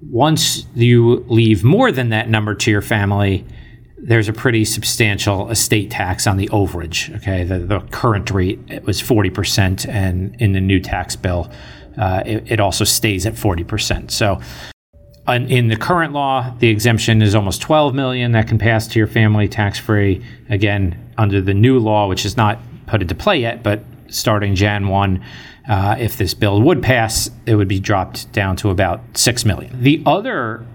once 0.00 0.66
you 0.74 1.24
leave 1.28 1.64
more 1.64 1.90
than 1.90 2.10
that 2.10 2.28
number 2.28 2.54
to 2.54 2.70
your 2.70 2.82
family, 2.82 3.44
there's 3.96 4.28
a 4.28 4.32
pretty 4.32 4.64
substantial 4.64 5.50
estate 5.50 5.90
tax 5.90 6.26
on 6.26 6.36
the 6.36 6.48
overage. 6.48 7.14
Okay, 7.16 7.44
the, 7.44 7.58
the 7.58 7.80
current 7.90 8.30
rate 8.30 8.58
was 8.84 9.02
40%, 9.02 9.88
and 9.88 10.34
in 10.40 10.52
the 10.52 10.60
new 10.60 10.80
tax 10.80 11.16
bill, 11.16 11.50
uh, 11.96 12.22
it, 12.24 12.52
it, 12.52 12.60
also 12.60 12.84
stays 12.84 13.26
at 13.26 13.34
40%. 13.34 14.10
So, 14.10 14.40
in 15.28 15.68
the 15.68 15.76
current 15.76 16.14
law, 16.14 16.54
the 16.58 16.68
exemption 16.68 17.20
is 17.20 17.34
almost 17.34 17.60
12 17.60 17.94
million 17.94 18.32
that 18.32 18.48
can 18.48 18.58
pass 18.58 18.86
to 18.88 18.98
your 18.98 19.08
family 19.08 19.46
tax 19.46 19.78
free. 19.78 20.24
Again, 20.48 21.12
under 21.18 21.42
the 21.42 21.52
new 21.52 21.78
law, 21.78 22.08
which 22.08 22.24
is 22.24 22.36
not 22.36 22.58
put 22.86 23.02
into 23.02 23.14
play 23.14 23.40
yet, 23.40 23.62
but 23.62 23.82
starting 24.08 24.54
Jan 24.54 24.88
1, 24.88 25.22
uh, 25.68 25.96
if 25.98 26.16
this 26.16 26.34
bill 26.34 26.60
would 26.62 26.82
pass, 26.82 27.30
it 27.46 27.54
would 27.54 27.68
be 27.68 27.78
dropped 27.78 28.32
down 28.32 28.56
to 28.56 28.70
about 28.70 29.00
six 29.14 29.44
million. 29.44 29.82
The 29.82 30.02
other 30.06 30.66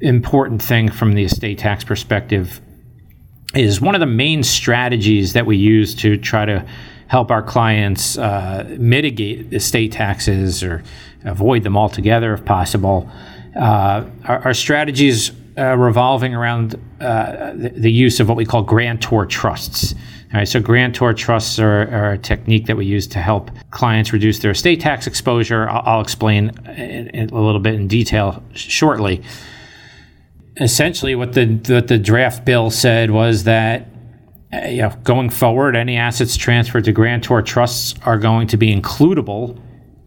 important 0.00 0.62
thing 0.62 0.90
from 0.90 1.14
the 1.14 1.24
estate 1.24 1.58
tax 1.58 1.84
perspective 1.84 2.60
is 3.54 3.80
one 3.80 3.94
of 3.94 4.00
the 4.00 4.06
main 4.06 4.42
strategies 4.42 5.34
that 5.34 5.46
we 5.46 5.56
use 5.56 5.94
to 5.96 6.16
try 6.16 6.44
to 6.44 6.66
help 7.06 7.30
our 7.30 7.42
clients 7.42 8.16
uh, 8.18 8.74
mitigate 8.78 9.52
estate 9.52 9.92
taxes 9.92 10.62
or 10.62 10.82
avoid 11.24 11.62
them 11.62 11.76
altogether 11.76 12.34
if 12.34 12.44
possible. 12.44 13.08
Uh, 13.54 14.04
our, 14.24 14.38
our, 14.46 14.54
strategies 14.54 15.30
uh, 15.56 15.76
revolving 15.76 16.34
around 16.34 16.74
uh, 17.00 17.52
the, 17.54 17.72
the, 17.76 17.92
use 17.92 18.18
of 18.18 18.28
what 18.28 18.36
we 18.36 18.44
call 18.44 18.62
grantor 18.62 19.24
trusts. 19.24 19.94
All 20.34 20.40
right, 20.40 20.48
so 20.48 20.58
grantor 20.58 21.14
trusts 21.14 21.60
are, 21.60 21.88
are, 21.94 22.12
a 22.14 22.18
technique 22.18 22.66
that 22.66 22.76
we 22.76 22.86
use 22.86 23.06
to 23.06 23.20
help 23.20 23.52
clients 23.70 24.12
reduce 24.12 24.40
their 24.40 24.50
estate 24.50 24.80
tax 24.80 25.06
exposure. 25.06 25.68
I'll, 25.68 25.82
I'll 25.84 26.00
explain 26.00 26.50
in, 26.70 27.06
in 27.10 27.30
a 27.30 27.40
little 27.40 27.60
bit 27.60 27.74
in 27.74 27.86
detail 27.86 28.42
shortly. 28.52 29.22
Essentially, 30.60 31.14
what 31.14 31.34
the 31.34 31.46
what 31.68 31.86
the 31.86 31.98
draft 31.98 32.44
bill 32.44 32.72
said 32.72 33.12
was 33.12 33.44
that 33.44 33.86
uh, 34.52 34.66
you 34.66 34.82
know, 34.82 34.92
going 35.04 35.30
forward, 35.30 35.76
any 35.76 35.96
assets 35.96 36.36
transferred 36.36 36.86
to 36.86 36.92
grantor 36.92 37.40
trusts 37.40 37.94
are 38.04 38.18
going 38.18 38.48
to 38.48 38.56
be 38.56 38.74
includable 38.74 39.56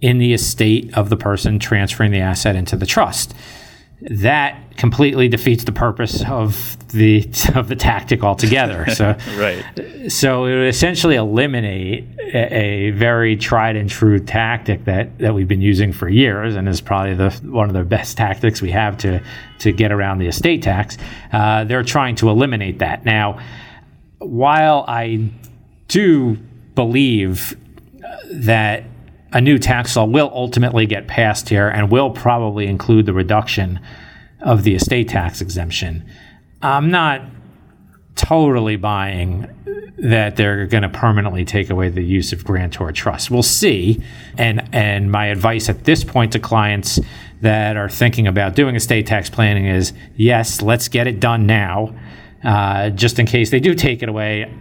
in 0.02 0.18
the 0.18 0.34
estate 0.34 0.94
of 0.98 1.10
the 1.10 1.18
person 1.18 1.58
transferring 1.58 2.12
the 2.12 2.20
asset 2.20 2.54
into 2.54 2.76
the 2.76 2.86
trust 2.86 3.34
that 4.02 4.78
completely 4.78 5.28
defeats 5.28 5.64
the 5.64 5.72
purpose 5.72 6.24
of 6.28 6.78
the 6.90 7.28
of 7.56 7.68
the 7.68 7.76
tactic 7.76 8.24
altogether. 8.24 8.86
So, 8.92 9.18
right. 9.38 9.64
So 10.12 10.46
it 10.46 10.56
would 10.56 10.68
essentially 10.68 11.16
eliminate 11.16 12.06
a, 12.20 12.56
a, 12.56 12.92
very 12.92 13.36
tried 13.36 13.76
and 13.76 13.90
true 13.90 14.20
tactic 14.20 14.86
that, 14.86 15.18
that 15.18 15.34
we've 15.34 15.48
been 15.48 15.62
using 15.62 15.92
for 15.92 16.08
years, 16.08 16.56
and 16.56 16.70
is 16.70 16.80
probably 16.80 17.16
the 17.16 17.32
one 17.44 17.70
of 17.70 17.74
the 17.74 17.84
best 17.84 18.18
tactics 18.18 18.62
we 18.62 18.72
have 18.72 18.98
to 19.00 19.22
to 19.60 19.72
get 19.72 19.92
around 19.92 20.20
the 20.20 20.28
estate 20.28 20.62
tax. 20.62 20.98
Uh, 21.32 21.64
they're 21.64 21.84
trying 21.84 22.16
to 22.18 22.30
eliminate 22.30 22.80
that 22.80 23.04
now. 23.04 23.40
While 24.20 24.86
I 24.88 25.30
do 25.88 26.38
believe 26.76 27.58
that 28.30 28.84
a 29.38 29.42
new 29.42 29.60
tax 29.60 29.96
law 29.96 30.04
will 30.04 30.32
ultimately 30.34 30.88
get 30.88 31.08
passed 31.08 31.48
here 31.48 31.68
and 31.68 31.92
will 31.92 32.10
probably 32.10 32.66
include 32.66 33.06
the 33.06 33.14
reduction 33.14 33.80
of 34.42 34.64
the 34.64 34.74
estate 34.74 35.10
tax 35.10 35.42
exemption. 35.42 36.04
I'm 36.64 36.90
not 36.90 37.22
totally 38.16 38.78
buying 38.78 39.48
that 40.00 40.38
they're 40.38 40.66
going 40.66 40.82
to 40.82 40.90
permanently 40.90 41.46
take 41.46 41.70
away 41.70 41.90
the 41.90 42.02
use 42.02 42.34
of 42.34 42.44
grantor 42.44 42.92
trust. 42.92 43.30
We'll 43.30 43.44
see. 43.44 44.02
And 44.40 44.68
and 44.74 45.12
my 45.12 45.28
advice 45.28 45.70
at 45.70 45.84
this 45.84 46.04
point 46.04 46.32
to 46.32 46.40
clients 46.40 47.00
that 47.42 47.78
are 47.78 47.90
thinking 47.90 48.26
about 48.26 48.56
doing 48.56 48.76
estate 48.76 49.06
tax 49.06 49.30
planning 49.30 49.68
is 49.68 49.94
yes, 50.16 50.64
let's 50.64 50.88
get 50.88 51.06
it 51.06 51.20
done 51.20 51.46
now, 51.46 51.96
uh, 52.44 52.90
just 52.90 53.20
in 53.20 53.28
case 53.28 53.52
they 53.52 53.60
do 53.60 53.76
take 53.76 54.02
it 54.02 54.10
away 54.10 54.52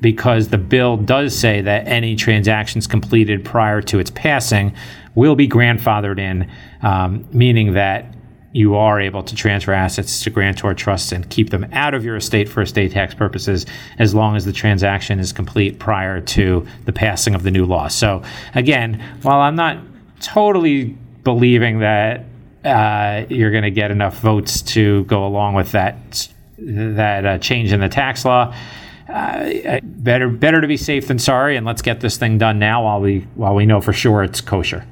because 0.00 0.48
the 0.48 0.58
bill 0.58 0.96
does 0.96 1.36
say 1.36 1.60
that 1.62 1.86
any 1.86 2.16
transactions 2.16 2.86
completed 2.86 3.44
prior 3.44 3.80
to 3.82 3.98
its 3.98 4.10
passing 4.10 4.74
will 5.14 5.34
be 5.34 5.48
grandfathered 5.48 6.18
in, 6.18 6.50
um, 6.82 7.26
meaning 7.32 7.72
that 7.72 8.06
you 8.52 8.74
are 8.74 8.98
able 9.00 9.22
to 9.22 9.34
transfer 9.34 9.72
assets 9.72 10.22
to 10.22 10.30
grantor 10.30 10.72
trusts 10.72 11.12
and 11.12 11.28
keep 11.28 11.50
them 11.50 11.66
out 11.72 11.92
of 11.92 12.04
your 12.04 12.16
estate 12.16 12.48
for 12.48 12.62
estate 12.62 12.92
tax 12.92 13.14
purposes 13.14 13.66
as 13.98 14.14
long 14.14 14.34
as 14.34 14.46
the 14.46 14.52
transaction 14.52 15.18
is 15.18 15.30
complete 15.30 15.78
prior 15.78 16.22
to 16.22 16.66
the 16.86 16.92
passing 16.92 17.34
of 17.34 17.42
the 17.42 17.50
new 17.50 17.66
law. 17.66 17.86
So, 17.88 18.22
again, 18.54 19.02
while 19.20 19.40
I'm 19.40 19.56
not 19.56 19.78
totally 20.20 20.96
believing 21.22 21.80
that 21.80 22.24
uh, 22.64 23.26
you're 23.28 23.50
going 23.50 23.64
to 23.64 23.70
get 23.70 23.90
enough 23.90 24.20
votes 24.20 24.62
to 24.62 25.04
go 25.04 25.26
along 25.26 25.54
with 25.54 25.72
that 25.72 26.28
that 26.58 27.26
uh, 27.26 27.38
change 27.38 27.72
in 27.72 27.80
the 27.80 27.88
tax 27.88 28.24
law, 28.24 28.54
uh, 29.08 29.80
better 29.82 30.28
better 30.28 30.60
to 30.60 30.66
be 30.66 30.76
safe 30.76 31.08
than 31.08 31.18
sorry, 31.18 31.56
and 31.56 31.64
let's 31.66 31.82
get 31.82 32.00
this 32.00 32.16
thing 32.16 32.38
done 32.38 32.58
now 32.58 32.84
while 32.84 33.00
we 33.00 33.20
while 33.34 33.54
we 33.54 33.66
know 33.66 33.80
for 33.80 33.92
sure 33.92 34.22
it's 34.22 34.40
kosher. 34.40 34.84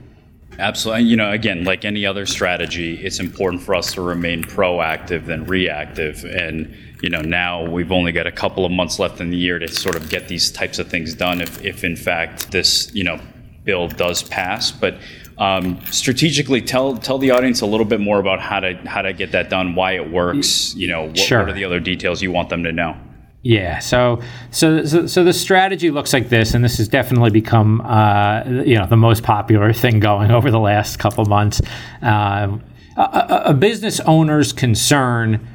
Absolutely. 0.58 1.04
You 1.04 1.16
know, 1.16 1.30
again, 1.30 1.64
like 1.64 1.84
any 1.84 2.06
other 2.06 2.26
strategy, 2.26 3.04
it's 3.04 3.18
important 3.18 3.62
for 3.62 3.74
us 3.74 3.92
to 3.94 4.02
remain 4.02 4.42
proactive 4.42 5.26
than 5.26 5.44
reactive. 5.46 6.24
And, 6.24 6.74
you 7.02 7.10
know, 7.10 7.20
now 7.20 7.64
we've 7.64 7.90
only 7.90 8.12
got 8.12 8.26
a 8.26 8.32
couple 8.32 8.64
of 8.64 8.72
months 8.72 8.98
left 8.98 9.20
in 9.20 9.30
the 9.30 9.36
year 9.36 9.58
to 9.58 9.68
sort 9.68 9.96
of 9.96 10.08
get 10.08 10.28
these 10.28 10.52
types 10.52 10.78
of 10.78 10.88
things 10.88 11.14
done 11.14 11.40
if, 11.40 11.62
if 11.64 11.84
in 11.84 11.96
fact 11.96 12.50
this, 12.52 12.92
you 12.94 13.04
know, 13.04 13.20
bill 13.64 13.88
does 13.88 14.22
pass. 14.22 14.70
But 14.70 14.98
um, 15.38 15.80
strategically, 15.90 16.60
tell 16.62 16.96
tell 16.96 17.18
the 17.18 17.32
audience 17.32 17.60
a 17.60 17.66
little 17.66 17.86
bit 17.86 18.00
more 18.00 18.20
about 18.20 18.40
how 18.40 18.60
to 18.60 18.74
how 18.86 19.02
to 19.02 19.12
get 19.12 19.32
that 19.32 19.50
done, 19.50 19.74
why 19.74 19.92
it 19.92 20.10
works, 20.10 20.74
you 20.76 20.86
know, 20.86 21.06
what, 21.06 21.18
sure. 21.18 21.40
what 21.40 21.48
are 21.48 21.52
the 21.52 21.64
other 21.64 21.80
details 21.80 22.22
you 22.22 22.30
want 22.30 22.50
them 22.50 22.62
to 22.62 22.70
know? 22.70 22.96
Yeah. 23.44 23.78
So, 23.80 24.22
so, 24.50 24.86
so, 24.86 25.06
so 25.06 25.22
the 25.22 25.34
strategy 25.34 25.90
looks 25.90 26.14
like 26.14 26.30
this, 26.30 26.54
and 26.54 26.64
this 26.64 26.78
has 26.78 26.88
definitely 26.88 27.30
become, 27.30 27.82
uh, 27.82 28.42
you 28.64 28.76
know, 28.76 28.86
the 28.86 28.96
most 28.96 29.22
popular 29.22 29.72
thing 29.74 30.00
going 30.00 30.30
over 30.32 30.50
the 30.50 30.58
last 30.58 30.98
couple 30.98 31.24
months. 31.26 31.60
Uh, 32.02 32.58
a, 32.96 33.42
a 33.46 33.54
business 33.54 34.00
owner's 34.00 34.52
concern 34.52 35.46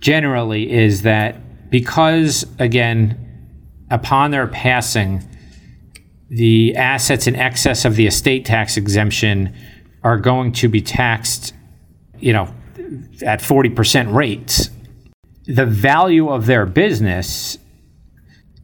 generally 0.00 0.70
is 0.70 1.02
that 1.02 1.70
because, 1.70 2.44
again, 2.58 3.24
upon 3.90 4.30
their 4.30 4.46
passing, 4.46 5.26
the 6.28 6.76
assets 6.76 7.26
in 7.26 7.34
excess 7.34 7.86
of 7.86 7.96
the 7.96 8.06
estate 8.06 8.44
tax 8.44 8.76
exemption 8.76 9.54
are 10.02 10.18
going 10.18 10.52
to 10.52 10.68
be 10.68 10.82
taxed, 10.82 11.54
you 12.18 12.34
know, 12.34 12.52
at 13.22 13.40
40% 13.40 14.14
rates. 14.14 14.68
The 15.48 15.66
value 15.66 16.28
of 16.28 16.46
their 16.46 16.64
business, 16.64 17.58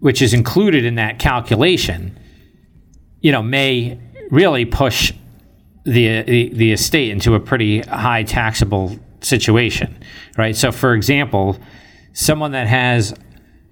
which 0.00 0.22
is 0.22 0.32
included 0.32 0.84
in 0.84 0.94
that 0.94 1.18
calculation, 1.18 2.18
you 3.20 3.32
know, 3.32 3.42
may 3.42 3.98
really 4.30 4.64
push 4.64 5.12
the, 5.84 6.22
the, 6.22 6.48
the 6.50 6.72
estate 6.72 7.10
into 7.10 7.34
a 7.34 7.40
pretty 7.40 7.80
high 7.80 8.22
taxable 8.22 8.98
situation, 9.20 9.96
right? 10.36 10.56
So, 10.56 10.72
for 10.72 10.94
example, 10.94 11.58
someone 12.12 12.52
that 12.52 12.66
has 12.66 13.14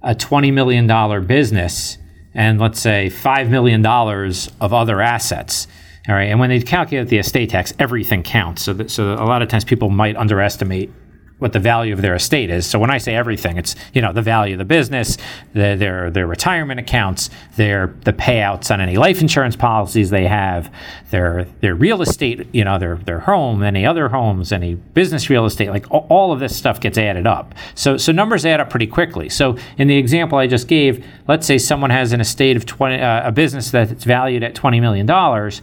a 0.01 0.13
$20 0.13 0.51
million 0.53 1.25
business 1.25 1.97
and 2.33 2.59
let's 2.59 2.79
say 2.79 3.09
$5 3.09 3.49
million 3.49 3.85
of 3.85 4.73
other 4.73 5.01
assets. 5.01 5.67
All 6.09 6.15
right. 6.15 6.29
And 6.29 6.39
when 6.39 6.49
they 6.49 6.59
calculate 6.59 7.07
the 7.07 7.19
estate 7.19 7.51
tax, 7.51 7.73
everything 7.79 8.23
counts. 8.23 8.63
So, 8.63 8.73
that, 8.73 8.91
so 8.91 9.13
a 9.13 9.23
lot 9.25 9.41
of 9.41 9.49
times 9.49 9.63
people 9.63 9.89
might 9.89 10.17
underestimate 10.17 10.91
what 11.39 11.51
the 11.51 11.59
value 11.59 11.93
of 11.93 12.01
their 12.01 12.15
estate 12.15 12.49
is. 12.49 12.65
So 12.65 12.79
when 12.79 12.89
I 12.89 12.97
say 12.97 13.15
everything, 13.15 13.57
it's 13.57 13.75
you 13.93 14.01
know 14.01 14.13
the 14.13 14.21
value 14.21 14.53
of 14.53 14.59
the 14.59 14.65
business, 14.65 15.17
the, 15.53 15.75
their 15.77 16.09
their 16.09 16.25
retirement 16.25 16.79
accounts, 16.79 17.29
their 17.57 17.93
the 18.05 18.13
payouts 18.13 18.71
on 18.71 18.79
any 18.79 18.95
life 18.95 19.19
insurance 19.19 19.55
policies 19.55 20.09
they 20.09 20.25
have, 20.27 20.73
their 21.11 21.45
their 21.59 21.75
real 21.75 22.01
estate, 22.01 22.47
you 22.53 22.63
know 22.63 22.79
their 22.79 22.95
their 22.95 23.19
home, 23.19 23.61
any 23.61 23.85
other 23.85 24.09
homes, 24.09 24.51
any 24.51 24.75
business 24.75 25.29
real 25.29 25.45
estate, 25.45 25.69
like 25.69 25.85
all 25.91 26.31
of 26.31 26.39
this 26.39 26.55
stuff 26.55 26.79
gets 26.79 26.97
added 26.97 27.27
up. 27.27 27.53
So 27.75 27.97
so 27.97 28.11
numbers 28.11 28.45
add 28.45 28.61
up 28.61 28.69
pretty 28.69 28.87
quickly. 28.87 29.27
So 29.27 29.57
in 29.77 29.87
the 29.87 29.97
example 29.97 30.37
I 30.37 30.47
just 30.47 30.67
gave, 30.67 31.05
let's 31.27 31.45
say 31.45 31.57
someone 31.57 31.89
has 31.89 32.13
an 32.13 32.21
estate 32.21 32.55
of 32.55 32.65
twenty 32.65 33.01
uh, 33.01 33.27
a 33.27 33.31
business 33.31 33.69
that's 33.71 34.05
valued 34.05 34.43
at 34.43 34.55
twenty 34.55 34.79
million 34.79 35.05
dollars, 35.05 35.61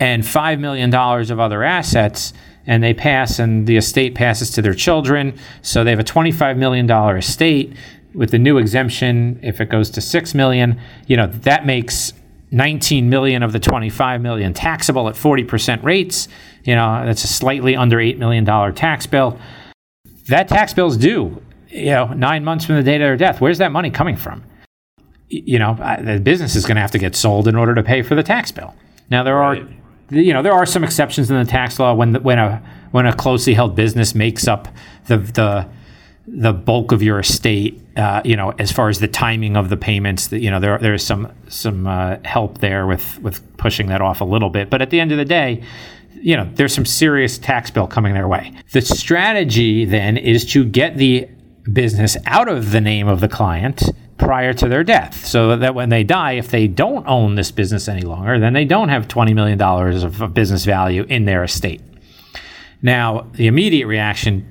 and 0.00 0.26
five 0.26 0.58
million 0.60 0.88
dollars 0.88 1.30
of 1.30 1.38
other 1.38 1.62
assets 1.62 2.32
and 2.66 2.82
they 2.82 2.94
pass 2.94 3.38
and 3.38 3.66
the 3.66 3.76
estate 3.76 4.14
passes 4.14 4.50
to 4.50 4.62
their 4.62 4.74
children. 4.74 5.38
So 5.62 5.84
they 5.84 5.90
have 5.90 6.00
a 6.00 6.04
$25 6.04 6.56
million 6.56 6.90
estate 7.16 7.74
with 8.14 8.30
the 8.30 8.38
new 8.38 8.58
exemption. 8.58 9.40
If 9.42 9.60
it 9.60 9.68
goes 9.68 9.90
to 9.90 10.00
6 10.00 10.34
million, 10.34 10.80
you 11.06 11.16
know, 11.16 11.26
that 11.26 11.66
makes 11.66 12.12
19 12.50 13.08
million 13.08 13.42
of 13.42 13.52
the 13.52 13.58
25 13.58 14.20
million 14.20 14.52
taxable 14.52 15.08
at 15.08 15.14
40% 15.14 15.82
rates. 15.82 16.28
You 16.64 16.74
know, 16.76 17.04
that's 17.04 17.24
a 17.24 17.28
slightly 17.28 17.74
under 17.74 17.96
$8 17.96 18.18
million 18.18 18.44
tax 18.74 19.06
bill. 19.06 19.38
That 20.28 20.48
tax 20.48 20.72
bill 20.72 20.86
is 20.86 20.96
due, 20.96 21.42
you 21.68 21.86
know, 21.86 22.06
nine 22.12 22.44
months 22.44 22.64
from 22.64 22.76
the 22.76 22.82
date 22.82 22.96
of 22.96 23.06
their 23.06 23.16
death. 23.16 23.40
Where's 23.40 23.58
that 23.58 23.72
money 23.72 23.90
coming 23.90 24.16
from? 24.16 24.44
You 25.28 25.58
know, 25.58 25.74
the 26.00 26.20
business 26.22 26.54
is 26.54 26.64
going 26.64 26.76
to 26.76 26.82
have 26.82 26.90
to 26.90 26.98
get 26.98 27.16
sold 27.16 27.48
in 27.48 27.56
order 27.56 27.74
to 27.74 27.82
pay 27.82 28.02
for 28.02 28.14
the 28.14 28.22
tax 28.22 28.52
bill. 28.52 28.74
Now, 29.10 29.22
there 29.22 29.34
right. 29.34 29.66
You 30.12 30.32
know 30.32 30.42
there 30.42 30.52
are 30.52 30.66
some 30.66 30.84
exceptions 30.84 31.30
in 31.30 31.38
the 31.38 31.44
tax 31.44 31.78
law 31.78 31.94
when 31.94 32.12
the, 32.12 32.20
when 32.20 32.38
a 32.38 32.62
when 32.90 33.06
a 33.06 33.14
closely 33.14 33.54
held 33.54 33.74
business 33.74 34.14
makes 34.14 34.46
up 34.46 34.68
the 35.06 35.18
the 35.18 35.68
the 36.26 36.52
bulk 36.52 36.92
of 36.92 37.02
your 37.02 37.18
estate, 37.18 37.80
uh, 37.96 38.22
you 38.24 38.36
know, 38.36 38.50
as 38.58 38.70
far 38.70 38.88
as 38.88 39.00
the 39.00 39.08
timing 39.08 39.56
of 39.56 39.68
the 39.70 39.76
payments, 39.76 40.28
that 40.28 40.38
you 40.38 40.50
know, 40.50 40.60
there 40.60 40.78
there's 40.78 41.04
some 41.04 41.32
some 41.48 41.86
uh, 41.86 42.16
help 42.24 42.58
there 42.58 42.86
with 42.86 43.18
with 43.20 43.56
pushing 43.56 43.88
that 43.88 44.00
off 44.00 44.20
a 44.20 44.24
little 44.24 44.50
bit. 44.50 44.70
But 44.70 44.82
at 44.82 44.90
the 44.90 45.00
end 45.00 45.12
of 45.12 45.18
the 45.18 45.24
day, 45.24 45.62
you 46.14 46.36
know, 46.36 46.48
there's 46.54 46.74
some 46.74 46.86
serious 46.86 47.38
tax 47.38 47.70
bill 47.70 47.86
coming 47.86 48.14
their 48.14 48.28
way. 48.28 48.52
The 48.72 48.80
strategy 48.80 49.84
then 49.84 50.16
is 50.16 50.44
to 50.52 50.64
get 50.64 50.96
the 50.96 51.28
business 51.70 52.16
out 52.26 52.48
of 52.48 52.70
the 52.70 52.80
name 52.80 53.08
of 53.08 53.20
the 53.20 53.28
client 53.28 53.82
prior 54.22 54.52
to 54.54 54.68
their 54.68 54.84
death. 54.84 55.26
So 55.26 55.56
that 55.56 55.74
when 55.74 55.88
they 55.88 56.04
die, 56.04 56.32
if 56.32 56.50
they 56.50 56.68
don't 56.68 57.06
own 57.06 57.34
this 57.34 57.50
business 57.50 57.88
any 57.88 58.02
longer, 58.02 58.38
then 58.38 58.52
they 58.52 58.64
don't 58.64 58.88
have 58.88 59.08
$20 59.08 59.34
million 59.34 59.60
of 59.60 60.32
business 60.32 60.64
value 60.64 61.04
in 61.08 61.24
their 61.24 61.42
estate. 61.42 61.80
Now, 62.82 63.26
the 63.32 63.46
immediate 63.48 63.86
reaction 63.86 64.46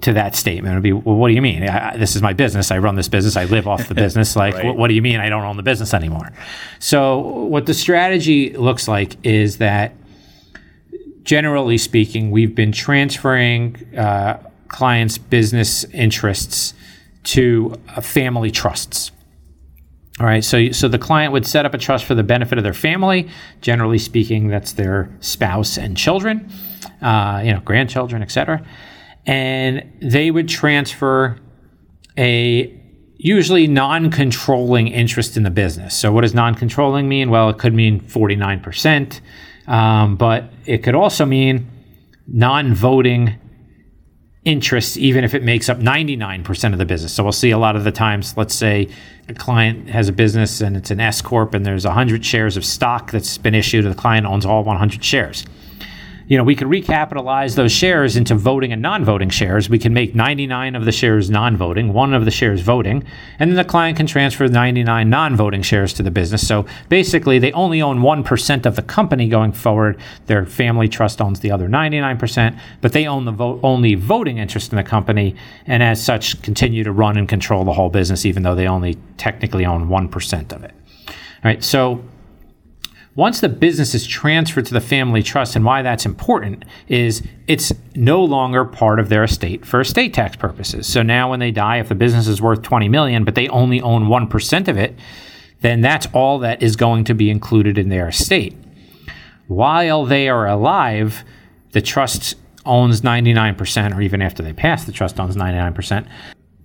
to 0.00 0.12
that 0.12 0.34
statement 0.34 0.74
would 0.74 0.82
be, 0.82 0.92
well, 0.92 1.16
what 1.16 1.28
do 1.28 1.34
you 1.34 1.42
mean? 1.42 1.62
I, 1.62 1.96
this 1.96 2.16
is 2.16 2.22
my 2.22 2.32
business. 2.32 2.70
I 2.70 2.78
run 2.78 2.96
this 2.96 3.08
business. 3.08 3.36
I 3.36 3.44
live 3.44 3.68
off 3.68 3.88
the 3.88 3.94
business. 4.06 4.34
Like, 4.34 4.54
right. 4.54 4.64
what, 4.64 4.76
what 4.76 4.88
do 4.88 4.94
you 4.94 5.02
mean 5.02 5.20
I 5.20 5.28
don't 5.28 5.44
own 5.44 5.56
the 5.56 5.62
business 5.62 5.94
anymore? 5.94 6.32
So, 6.78 7.18
what 7.18 7.66
the 7.66 7.74
strategy 7.74 8.56
looks 8.56 8.88
like 8.88 9.24
is 9.24 9.58
that, 9.58 9.92
generally 11.22 11.78
speaking, 11.78 12.30
we've 12.32 12.54
been 12.54 12.72
transferring 12.72 13.76
uh, 13.96 14.42
clients' 14.68 15.18
business 15.18 15.84
interests 15.84 16.74
to 17.24 17.74
uh, 17.88 18.00
family 18.00 18.50
trusts. 18.50 19.12
All 20.20 20.26
right, 20.26 20.42
so 20.42 20.72
so 20.72 20.88
the 20.88 20.98
client 20.98 21.32
would 21.32 21.46
set 21.46 21.64
up 21.64 21.74
a 21.74 21.78
trust 21.78 22.04
for 22.04 22.16
the 22.16 22.24
benefit 22.24 22.58
of 22.58 22.64
their 22.64 22.74
family. 22.74 23.28
Generally 23.60 23.98
speaking, 23.98 24.48
that's 24.48 24.72
their 24.72 25.16
spouse 25.20 25.78
and 25.78 25.96
children, 25.96 26.50
uh, 27.00 27.40
you 27.44 27.52
know, 27.52 27.60
grandchildren, 27.60 28.20
etc. 28.20 28.64
And 29.26 29.92
they 30.02 30.32
would 30.32 30.48
transfer 30.48 31.38
a 32.16 32.74
usually 33.18 33.66
non-controlling 33.66 34.88
interest 34.88 35.36
in 35.36 35.42
the 35.44 35.50
business. 35.50 35.96
So 35.96 36.12
what 36.12 36.22
does 36.22 36.34
non-controlling 36.34 37.08
mean? 37.08 37.30
Well, 37.30 37.50
it 37.50 37.58
could 37.58 37.74
mean 37.74 38.00
49%, 38.00 39.20
um, 39.66 40.16
but 40.16 40.50
it 40.66 40.78
could 40.78 40.94
also 40.94 41.26
mean 41.26 41.68
non-voting 42.26 43.36
interest, 44.44 44.96
even 44.96 45.24
if 45.24 45.34
it 45.34 45.42
makes 45.42 45.68
up 45.68 45.78
99% 45.78 46.72
of 46.72 46.78
the 46.78 46.86
business. 46.86 47.12
So 47.12 47.22
we'll 47.22 47.32
see 47.32 47.50
a 47.50 47.58
lot 47.58 47.76
of 47.76 47.84
the 47.84 47.92
times, 47.92 48.36
let's 48.36 48.54
say 48.54 48.88
a 49.28 49.34
client 49.34 49.88
has 49.90 50.08
a 50.08 50.12
business 50.12 50.60
and 50.60 50.76
it's 50.76 50.90
an 50.90 51.00
S 51.00 51.20
Corp 51.20 51.54
and 51.54 51.66
there's 51.66 51.84
100 51.84 52.24
shares 52.24 52.56
of 52.56 52.64
stock 52.64 53.10
that's 53.10 53.36
been 53.36 53.54
issued 53.54 53.84
and 53.84 53.94
the 53.94 53.98
client 53.98 54.26
owns 54.26 54.46
all 54.46 54.64
100 54.64 55.04
shares 55.04 55.44
you 56.28 56.36
know, 56.36 56.44
we 56.44 56.54
could 56.54 56.68
recapitalize 56.68 57.56
those 57.56 57.72
shares 57.72 58.14
into 58.14 58.34
voting 58.34 58.70
and 58.70 58.82
non-voting 58.82 59.30
shares. 59.30 59.70
We 59.70 59.78
can 59.78 59.94
make 59.94 60.14
99 60.14 60.76
of 60.76 60.84
the 60.84 60.92
shares 60.92 61.30
non-voting, 61.30 61.94
one 61.94 62.12
of 62.12 62.26
the 62.26 62.30
shares 62.30 62.60
voting, 62.60 63.02
and 63.38 63.50
then 63.50 63.56
the 63.56 63.64
client 63.64 63.96
can 63.96 64.06
transfer 64.06 64.46
99 64.46 65.08
non-voting 65.08 65.62
shares 65.62 65.94
to 65.94 66.02
the 66.02 66.10
business. 66.10 66.46
So 66.46 66.66
basically, 66.90 67.38
they 67.38 67.50
only 67.52 67.80
own 67.80 68.00
1% 68.00 68.66
of 68.66 68.76
the 68.76 68.82
company 68.82 69.26
going 69.28 69.52
forward. 69.52 69.98
Their 70.26 70.44
family 70.44 70.86
trust 70.86 71.22
owns 71.22 71.40
the 71.40 71.50
other 71.50 71.66
99%, 71.66 72.58
but 72.82 72.92
they 72.92 73.06
own 73.06 73.24
the 73.24 73.32
vote, 73.32 73.60
only 73.62 73.94
voting 73.94 74.36
interest 74.36 74.70
in 74.70 74.76
the 74.76 74.84
company, 74.84 75.34
and 75.66 75.82
as 75.82 76.04
such, 76.04 76.40
continue 76.42 76.84
to 76.84 76.92
run 76.92 77.16
and 77.16 77.26
control 77.26 77.64
the 77.64 77.72
whole 77.72 77.88
business, 77.88 78.26
even 78.26 78.42
though 78.42 78.54
they 78.54 78.68
only 78.68 78.98
technically 79.16 79.64
own 79.64 79.88
1% 79.88 80.52
of 80.52 80.62
it. 80.62 80.74
All 81.08 81.14
right, 81.44 81.64
so 81.64 82.04
once 83.18 83.40
the 83.40 83.48
business 83.48 83.96
is 83.96 84.06
transferred 84.06 84.64
to 84.64 84.72
the 84.72 84.80
family 84.80 85.24
trust, 85.24 85.56
and 85.56 85.64
why 85.64 85.82
that's 85.82 86.06
important 86.06 86.64
is 86.86 87.20
it's 87.48 87.72
no 87.96 88.22
longer 88.22 88.64
part 88.64 89.00
of 89.00 89.08
their 89.08 89.24
estate 89.24 89.66
for 89.66 89.80
estate 89.80 90.14
tax 90.14 90.36
purposes. 90.36 90.86
So 90.86 91.02
now 91.02 91.28
when 91.28 91.40
they 91.40 91.50
die, 91.50 91.80
if 91.80 91.88
the 91.88 91.96
business 91.96 92.28
is 92.28 92.40
worth 92.40 92.62
20 92.62 92.88
million, 92.88 93.24
but 93.24 93.34
they 93.34 93.48
only 93.48 93.80
own 93.80 94.04
1% 94.04 94.68
of 94.68 94.78
it, 94.78 94.96
then 95.62 95.80
that's 95.80 96.06
all 96.12 96.38
that 96.38 96.62
is 96.62 96.76
going 96.76 97.02
to 97.06 97.14
be 97.14 97.28
included 97.28 97.76
in 97.76 97.88
their 97.88 98.06
estate. 98.06 98.56
While 99.48 100.04
they 100.04 100.28
are 100.28 100.46
alive, 100.46 101.24
the 101.72 101.82
trust 101.82 102.36
owns 102.64 103.00
99%, 103.00 103.96
or 103.96 104.00
even 104.00 104.22
after 104.22 104.44
they 104.44 104.52
pass, 104.52 104.84
the 104.84 104.92
trust 104.92 105.18
owns 105.18 105.34
99%. 105.34 106.06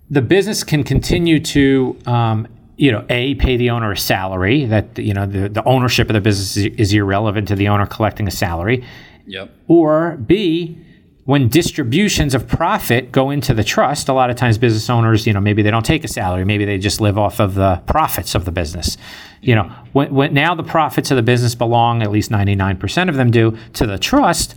The 0.08 0.22
business 0.22 0.62
can 0.62 0.84
continue 0.84 1.40
to 1.40 1.98
um, 2.06 2.46
you 2.76 2.90
know, 2.90 3.04
a 3.08 3.34
pay 3.36 3.56
the 3.56 3.70
owner 3.70 3.92
a 3.92 3.96
salary. 3.96 4.64
That 4.64 4.98
you 4.98 5.14
know, 5.14 5.26
the, 5.26 5.48
the 5.48 5.64
ownership 5.64 6.08
of 6.08 6.14
the 6.14 6.20
business 6.20 6.56
is, 6.56 6.66
is 6.76 6.92
irrelevant 6.92 7.48
to 7.48 7.56
the 7.56 7.68
owner 7.68 7.86
collecting 7.86 8.26
a 8.26 8.30
salary. 8.30 8.84
Yep. 9.26 9.50
Or 9.68 10.16
b 10.16 10.78
when 11.24 11.48
distributions 11.48 12.34
of 12.34 12.46
profit 12.46 13.10
go 13.10 13.30
into 13.30 13.54
the 13.54 13.64
trust, 13.64 14.08
a 14.08 14.12
lot 14.12 14.28
of 14.28 14.36
times 14.36 14.58
business 14.58 14.90
owners, 14.90 15.26
you 15.26 15.32
know, 15.32 15.40
maybe 15.40 15.62
they 15.62 15.70
don't 15.70 15.84
take 15.84 16.04
a 16.04 16.08
salary, 16.08 16.44
maybe 16.44 16.66
they 16.66 16.76
just 16.76 17.00
live 17.00 17.16
off 17.16 17.40
of 17.40 17.54
the 17.54 17.82
profits 17.86 18.34
of 18.34 18.44
the 18.44 18.52
business. 18.52 18.98
You 19.40 19.54
know, 19.54 19.72
when, 19.92 20.12
when 20.14 20.34
now 20.34 20.54
the 20.54 20.62
profits 20.62 21.10
of 21.10 21.16
the 21.16 21.22
business 21.22 21.54
belong, 21.54 22.02
at 22.02 22.10
least 22.10 22.30
99% 22.30 23.08
of 23.08 23.14
them 23.14 23.30
do, 23.30 23.56
to 23.72 23.86
the 23.86 23.98
trust. 23.98 24.54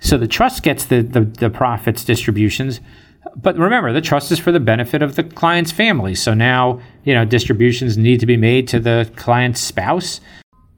So 0.00 0.18
the 0.18 0.28
trust 0.28 0.62
gets 0.62 0.84
the, 0.84 1.00
the, 1.00 1.22
the 1.22 1.50
profits 1.50 2.04
distributions 2.04 2.80
but 3.36 3.56
remember, 3.56 3.92
the 3.92 4.00
trust 4.00 4.32
is 4.32 4.38
for 4.38 4.52
the 4.52 4.60
benefit 4.60 5.02
of 5.02 5.16
the 5.16 5.22
client's 5.22 5.70
family. 5.70 6.14
So 6.14 6.34
now, 6.34 6.80
you 7.04 7.14
know, 7.14 7.24
distributions 7.24 7.96
need 7.96 8.20
to 8.20 8.26
be 8.26 8.36
made 8.36 8.68
to 8.68 8.80
the 8.80 9.10
client's 9.16 9.60
spouse. 9.60 10.20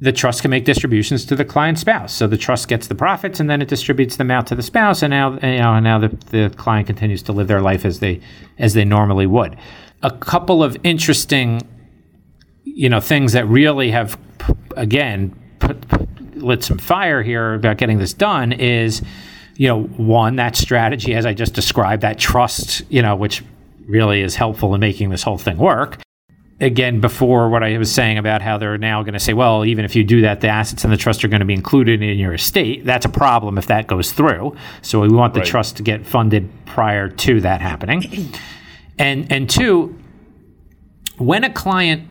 the 0.02 0.12
trust 0.12 0.42
can 0.42 0.50
make 0.50 0.64
distributions 0.64 1.24
to 1.24 1.36
the 1.36 1.44
client 1.44 1.78
spouse. 1.78 2.12
So 2.12 2.26
the 2.26 2.36
trust 2.36 2.66
gets 2.66 2.88
the 2.88 2.94
profits 2.96 3.38
and 3.38 3.48
then 3.48 3.62
it 3.62 3.68
distributes 3.68 4.16
them 4.16 4.32
out 4.32 4.48
to 4.48 4.56
the 4.56 4.62
spouse, 4.62 5.00
and 5.00 5.12
now 5.12 5.34
you 5.34 5.58
know 5.58 5.78
now 5.78 5.98
the, 6.00 6.08
the 6.30 6.52
client 6.56 6.88
continues 6.88 7.22
to 7.22 7.32
live 7.32 7.46
their 7.46 7.60
life 7.60 7.84
as 7.84 8.00
they 8.00 8.20
as 8.58 8.74
they 8.74 8.84
normally 8.84 9.26
would. 9.26 9.56
A 10.02 10.10
couple 10.10 10.64
of 10.64 10.76
interesting, 10.82 11.62
you 12.64 12.88
know, 12.88 13.00
things 13.00 13.32
that 13.32 13.46
really 13.46 13.92
have 13.92 14.18
again 14.76 15.36
put, 15.60 15.76
lit 16.36 16.64
some 16.64 16.78
fire 16.78 17.22
here 17.22 17.54
about 17.54 17.76
getting 17.76 17.98
this 17.98 18.12
done 18.12 18.50
is, 18.50 19.02
you 19.54 19.68
know, 19.68 19.84
one 19.84 20.34
that 20.34 20.56
strategy 20.56 21.14
as 21.14 21.24
I 21.24 21.32
just 21.32 21.54
described, 21.54 22.02
that 22.02 22.18
trust, 22.18 22.82
you 22.90 23.02
know, 23.02 23.14
which 23.14 23.44
really 23.86 24.20
is 24.20 24.34
helpful 24.34 24.74
in 24.74 24.80
making 24.80 25.10
this 25.10 25.22
whole 25.22 25.38
thing 25.38 25.58
work 25.58 26.00
again 26.60 27.00
before 27.00 27.48
what 27.48 27.62
I 27.62 27.76
was 27.78 27.92
saying 27.92 28.18
about 28.18 28.42
how 28.42 28.58
they're 28.58 28.78
now 28.78 29.02
going 29.02 29.14
to 29.14 29.20
say, 29.20 29.32
well, 29.32 29.64
even 29.64 29.84
if 29.84 29.96
you 29.96 30.04
do 30.04 30.20
that, 30.22 30.40
the 30.40 30.48
assets 30.48 30.84
in 30.84 30.90
the 30.90 30.96
trust 30.96 31.24
are 31.24 31.28
going 31.28 31.40
to 31.40 31.46
be 31.46 31.54
included 31.54 32.02
in 32.02 32.18
your 32.18 32.34
estate. 32.34 32.84
That's 32.84 33.04
a 33.04 33.08
problem 33.08 33.58
if 33.58 33.66
that 33.66 33.86
goes 33.86 34.12
through. 34.12 34.56
So 34.82 35.00
we 35.00 35.08
want 35.08 35.34
the 35.34 35.40
right. 35.40 35.48
trust 35.48 35.76
to 35.78 35.82
get 35.82 36.06
funded 36.06 36.50
prior 36.66 37.08
to 37.08 37.40
that 37.40 37.60
happening. 37.60 38.32
And 38.98 39.30
and 39.32 39.48
two, 39.48 39.98
when 41.18 41.44
a 41.44 41.52
client 41.52 42.08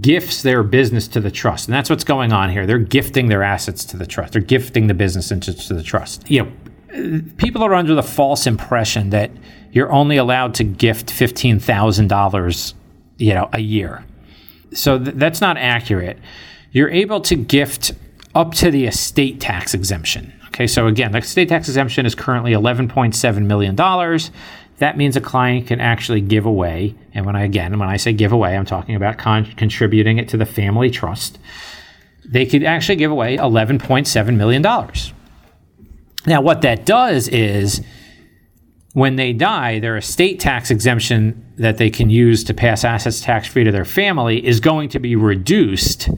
gifts 0.00 0.42
their 0.42 0.62
business 0.62 1.08
to 1.08 1.20
the 1.20 1.30
trust, 1.30 1.66
and 1.66 1.74
that's 1.74 1.90
what's 1.90 2.04
going 2.04 2.32
on 2.32 2.50
here. 2.50 2.66
They're 2.66 2.78
gifting 2.78 3.28
their 3.28 3.42
assets 3.42 3.84
to 3.86 3.96
the 3.96 4.06
trust. 4.06 4.32
They're 4.32 4.42
gifting 4.42 4.86
the 4.86 4.94
business 4.94 5.30
into 5.30 5.52
to 5.52 5.74
the 5.74 5.82
trust. 5.82 6.28
You 6.30 6.44
know, 6.44 7.22
people 7.36 7.62
are 7.62 7.74
under 7.74 7.94
the 7.94 8.02
false 8.02 8.46
impression 8.46 9.10
that 9.10 9.30
you're 9.72 9.90
only 9.90 10.16
allowed 10.16 10.54
to 10.54 10.64
gift 10.64 11.10
fifteen 11.10 11.58
thousand 11.58 12.08
dollars 12.08 12.74
you 13.18 13.34
know, 13.34 13.48
a 13.52 13.60
year. 13.60 14.04
So 14.72 14.98
th- 14.98 15.16
that's 15.16 15.40
not 15.40 15.56
accurate. 15.56 16.18
You're 16.70 16.90
able 16.90 17.20
to 17.22 17.36
gift 17.36 17.92
up 18.34 18.54
to 18.54 18.70
the 18.70 18.86
estate 18.86 19.40
tax 19.40 19.74
exemption. 19.74 20.32
Okay, 20.48 20.66
so 20.66 20.86
again, 20.86 21.12
the 21.12 21.18
estate 21.18 21.48
tax 21.48 21.68
exemption 21.68 22.06
is 22.06 22.14
currently 22.14 22.52
$11.7 22.52 23.46
million. 23.46 23.74
That 24.78 24.96
means 24.96 25.16
a 25.16 25.20
client 25.20 25.66
can 25.66 25.80
actually 25.80 26.20
give 26.20 26.44
away, 26.44 26.94
and 27.14 27.24
when 27.24 27.36
I 27.36 27.44
again, 27.44 27.78
when 27.78 27.88
I 27.88 27.96
say 27.96 28.12
give 28.12 28.32
away, 28.32 28.56
I'm 28.56 28.66
talking 28.66 28.94
about 28.94 29.16
con- 29.16 29.44
contributing 29.56 30.18
it 30.18 30.28
to 30.30 30.36
the 30.36 30.46
family 30.46 30.90
trust. 30.90 31.38
They 32.24 32.46
could 32.46 32.64
actually 32.64 32.96
give 32.96 33.10
away 33.10 33.36
$11.7 33.36 34.36
million. 34.36 34.62
Now, 36.24 36.40
what 36.40 36.62
that 36.62 36.86
does 36.86 37.28
is 37.28 37.82
when 38.94 39.16
they 39.16 39.32
die, 39.32 39.78
their 39.78 39.96
estate 39.96 40.38
tax 40.38 40.70
exemption 40.70 41.46
that 41.56 41.78
they 41.78 41.88
can 41.88 42.10
use 42.10 42.44
to 42.44 42.54
pass 42.54 42.84
assets 42.84 43.20
tax 43.20 43.48
free 43.48 43.64
to 43.64 43.72
their 43.72 43.84
family 43.84 44.44
is 44.46 44.60
going 44.60 44.88
to 44.90 44.98
be 44.98 45.16
reduced 45.16 46.10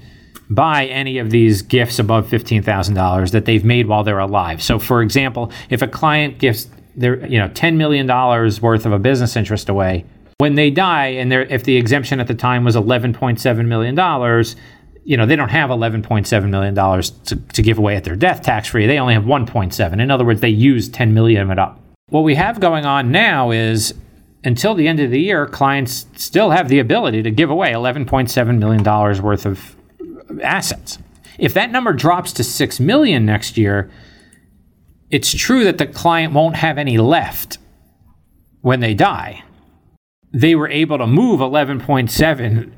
by 0.51 0.87
any 0.87 1.19
of 1.19 1.31
these 1.31 1.63
gifts 1.63 1.99
above 1.99 2.29
$15,000 2.29 3.31
that 3.31 3.45
they've 3.45 3.65
made 3.65 3.87
while 3.87 4.03
they're 4.03 4.19
alive. 4.19 4.63
So 4.63 4.79
for 4.79 5.03
example, 5.03 5.53
if 5.71 5.83
a 5.83 5.87
client 5.87 6.39
gives 6.39 6.69
their, 6.97 7.25
you 7.27 7.39
know, 7.39 7.49
$10 7.49 7.77
million 7.77 8.07
worth 8.07 8.87
of 8.87 8.93
a 8.93 8.99
business 8.99 9.37
interest 9.37 9.69
away, 9.69 10.05
when 10.39 10.57
they 10.57 10.71
die 10.71 11.07
and 11.07 11.33
if 11.33 11.65
the 11.65 11.77
exemption 11.77 12.19
at 12.19 12.27
the 12.27 12.35
time 12.35 12.65
was 12.65 12.75
$11.7 12.75 13.67
million, 13.67 14.45
you 15.05 15.17
know, 15.17 15.27
they 15.27 15.37
don't 15.37 15.49
have 15.51 15.71
$11.7 15.71 16.49
million 16.51 16.75
to, 16.75 17.37
to 17.53 17.63
give 17.63 17.79
away 17.79 17.95
at 17.95 18.05
their 18.05 18.17
death 18.17 18.43
tax 18.43 18.69
free. 18.69 18.87
They 18.87 18.99
only 18.99 19.15
have 19.15 19.25
1.7. 19.25 20.01
In 20.01 20.11
other 20.11 20.25
words, 20.25 20.41
they 20.41 20.49
used 20.49 20.93
10 20.93 21.15
million 21.15 21.43
of 21.43 21.51
it 21.51 21.59
up. 21.59 21.84
What 22.15 22.23
we 22.23 22.37
have 22.37 22.61
going 22.61 22.87
on 22.87 23.11
now 23.11 23.51
is 23.51 23.93
until 24.45 24.77
the 24.77 24.87
end 24.87 25.01
of 25.01 25.11
the 25.11 25.21
year, 25.21 25.49
clients 25.49 26.07
still 26.15 26.51
have 26.51 26.69
the 26.69 26.79
ability 26.79 27.25
to 27.25 27.31
give 27.33 27.51
away 27.51 27.73
$11.7 27.73 28.59
million 28.59 28.85
worth 29.21 29.45
of 29.45 29.75
assets. 30.41 31.01
If 31.41 31.55
that 31.55 31.73
number 31.73 31.93
drops 31.93 32.33
to 32.35 32.45
6 32.45 32.79
million 32.79 33.27
next 33.27 33.59
year, 33.59 33.91
it's 35.11 35.35
true 35.35 35.65
that 35.65 35.79
the 35.79 35.89
client 35.89 36.33
won't 36.33 36.55
have 36.55 36.79
any 36.79 36.99
left 36.99 37.59
when 38.61 38.79
they 38.79 38.95
die. 38.95 39.43
They 40.33 40.55
were 40.55 40.69
able 40.69 40.99
to 40.99 41.09
move 41.09 41.41
11.7 41.41 42.71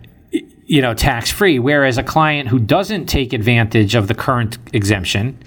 you 0.69 0.81
know 0.81 0.95
tax 0.95 1.31
free 1.31 1.59
whereas 1.59 1.99
a 1.99 2.03
client 2.03 2.49
who 2.49 2.59
doesn't 2.59 3.05
take 3.05 3.35
advantage 3.35 3.95
of 3.95 4.09
the 4.09 4.15
current 4.15 4.57
exemption, 4.73 5.39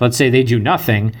let's 0.00 0.16
say 0.16 0.30
they 0.30 0.44
do 0.44 0.58
nothing, 0.58 1.14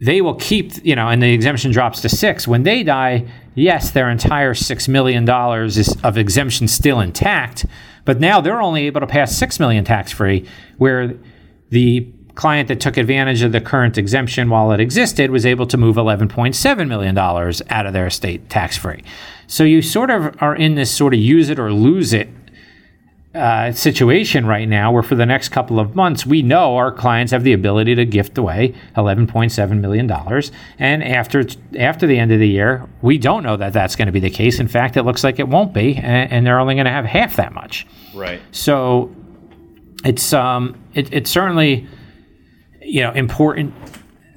they 0.00 0.20
will 0.20 0.34
keep, 0.34 0.72
you 0.84 0.94
know, 0.94 1.08
and 1.08 1.22
the 1.22 1.32
exemption 1.32 1.70
drops 1.70 2.00
to 2.02 2.08
six. 2.08 2.46
When 2.46 2.64
they 2.64 2.82
die, 2.82 3.26
yes, 3.54 3.90
their 3.90 4.10
entire 4.10 4.52
$6 4.52 4.88
million 4.88 5.28
is 5.66 5.96
of 6.02 6.18
exemption 6.18 6.68
still 6.68 7.00
intact, 7.00 7.64
but 8.04 8.20
now 8.20 8.40
they're 8.40 8.60
only 8.60 8.86
able 8.86 9.00
to 9.00 9.06
pass 9.06 9.34
6 9.36 9.58
million 9.58 9.84
tax 9.84 10.12
free, 10.12 10.46
where 10.76 11.14
the 11.70 12.06
client 12.34 12.68
that 12.68 12.80
took 12.80 12.98
advantage 12.98 13.40
of 13.42 13.52
the 13.52 13.60
current 13.60 13.96
exemption 13.96 14.50
while 14.50 14.70
it 14.70 14.78
existed 14.78 15.30
was 15.30 15.46
able 15.46 15.66
to 15.66 15.78
move 15.78 15.96
$11.7 15.96 16.88
million 16.88 17.16
out 17.16 17.86
of 17.86 17.92
their 17.94 18.06
estate 18.06 18.50
tax 18.50 18.76
free. 18.76 19.02
So 19.46 19.64
you 19.64 19.80
sort 19.80 20.10
of 20.10 20.36
are 20.42 20.54
in 20.54 20.74
this 20.74 20.94
sort 20.94 21.14
of 21.14 21.20
use 21.20 21.48
it 21.48 21.58
or 21.58 21.72
lose 21.72 22.12
it 22.12 22.28
uh, 23.36 23.70
situation 23.72 24.46
right 24.46 24.68
now 24.68 24.90
where 24.90 25.02
for 25.02 25.14
the 25.14 25.26
next 25.26 25.50
couple 25.50 25.78
of 25.78 25.94
months 25.94 26.24
we 26.24 26.40
know 26.42 26.76
our 26.76 26.90
clients 26.90 27.32
have 27.32 27.44
the 27.44 27.52
ability 27.52 27.94
to 27.94 28.04
gift 28.06 28.38
away 28.38 28.74
11.7 28.96 29.80
million 29.80 30.06
dollars. 30.06 30.50
And 30.78 31.04
after 31.04 31.44
after 31.78 32.06
the 32.06 32.18
end 32.18 32.32
of 32.32 32.40
the 32.40 32.48
year 32.48 32.88
we 33.02 33.18
don't 33.18 33.42
know 33.42 33.56
that 33.56 33.72
that's 33.72 33.94
going 33.94 34.06
to 34.06 34.12
be 34.12 34.20
the 34.20 34.30
case. 34.30 34.58
In 34.58 34.68
fact 34.68 34.96
it 34.96 35.02
looks 35.02 35.22
like 35.22 35.38
it 35.38 35.48
won't 35.48 35.74
be 35.74 35.96
and, 35.96 36.32
and 36.32 36.46
they're 36.46 36.58
only 36.58 36.74
going 36.74 36.86
to 36.86 36.90
have 36.90 37.04
half 37.04 37.36
that 37.36 37.52
much. 37.52 37.86
Right. 38.14 38.40
So 38.52 39.14
it's 40.04 40.32
um 40.32 40.80
it, 40.94 41.12
it's 41.12 41.30
certainly 41.30 41.86
you 42.80 43.02
know 43.02 43.12
important 43.12 43.74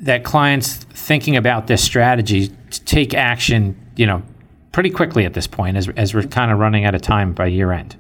that 0.02 0.24
clients 0.24 0.76
thinking 0.76 1.38
about 1.38 1.68
this 1.68 1.84
strategy 1.84 2.50
to 2.72 2.84
take 2.86 3.14
action 3.14 3.78
you 3.96 4.06
know 4.06 4.22
pretty 4.72 4.90
quickly 4.90 5.26
at 5.26 5.34
this 5.34 5.48
point 5.48 5.78
as, 5.78 5.88
as 5.90 6.14
we're 6.14 6.24
kind 6.24 6.52
of 6.52 6.60
running 6.60 6.86
out 6.86 6.96
of 6.96 7.02
time 7.02 7.34
by 7.34 7.46
year 7.48 7.72
end 7.72 7.96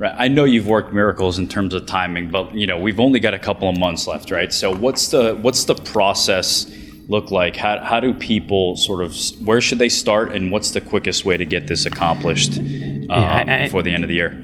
Right. 0.00 0.14
I 0.16 0.28
know 0.28 0.44
you've 0.44 0.66
worked 0.66 0.94
miracles 0.94 1.38
in 1.38 1.46
terms 1.46 1.74
of 1.74 1.84
timing, 1.84 2.30
but 2.30 2.54
you 2.54 2.66
know 2.66 2.78
we've 2.78 2.98
only 2.98 3.20
got 3.20 3.34
a 3.34 3.38
couple 3.38 3.68
of 3.68 3.76
months 3.76 4.06
left, 4.06 4.30
right? 4.30 4.50
So 4.50 4.74
what's 4.74 5.08
the 5.08 5.34
what's 5.34 5.64
the 5.64 5.74
process 5.74 6.74
look 7.08 7.30
like? 7.30 7.54
How, 7.54 7.78
how 7.80 8.00
do 8.00 8.14
people 8.14 8.76
sort 8.78 9.04
of 9.04 9.14
where 9.44 9.60
should 9.60 9.78
they 9.78 9.90
start, 9.90 10.32
and 10.32 10.50
what's 10.50 10.70
the 10.70 10.80
quickest 10.80 11.26
way 11.26 11.36
to 11.36 11.44
get 11.44 11.66
this 11.66 11.84
accomplished 11.84 12.56
um, 12.56 13.04
yeah, 13.10 13.44
I, 13.46 13.64
before 13.64 13.82
the 13.82 13.92
end 13.92 14.02
of 14.02 14.08
the 14.08 14.14
year? 14.14 14.42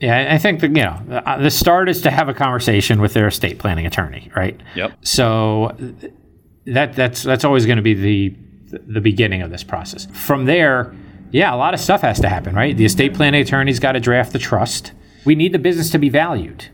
Yeah, 0.00 0.32
I 0.32 0.38
think 0.38 0.60
that 0.60 0.68
you 0.68 0.82
know 0.82 1.22
uh, 1.26 1.36
the 1.36 1.50
start 1.50 1.90
is 1.90 2.00
to 2.00 2.10
have 2.10 2.30
a 2.30 2.34
conversation 2.34 3.02
with 3.02 3.12
their 3.12 3.26
estate 3.26 3.58
planning 3.58 3.84
attorney, 3.84 4.30
right? 4.34 4.58
Yep. 4.74 5.04
So 5.04 5.76
that 6.64 6.96
that's 6.96 7.22
that's 7.22 7.44
always 7.44 7.66
going 7.66 7.76
to 7.76 7.82
be 7.82 7.92
the 7.92 8.36
the 8.86 9.02
beginning 9.02 9.42
of 9.42 9.50
this 9.50 9.64
process. 9.64 10.06
From 10.14 10.46
there 10.46 10.94
yeah, 11.34 11.52
a 11.52 11.56
lot 11.56 11.74
of 11.74 11.80
stuff 11.80 12.02
has 12.02 12.20
to 12.20 12.28
happen, 12.28 12.54
right? 12.54 12.76
The 12.76 12.84
estate 12.84 13.12
planning 13.12 13.42
attorney's 13.42 13.80
got 13.80 13.92
to 13.92 14.00
draft 14.00 14.32
the 14.32 14.38
trust. 14.38 14.92
We 15.24 15.34
need 15.34 15.50
the 15.50 15.58
business 15.58 15.90
to 15.90 15.98
be 15.98 16.08
valued, 16.08 16.68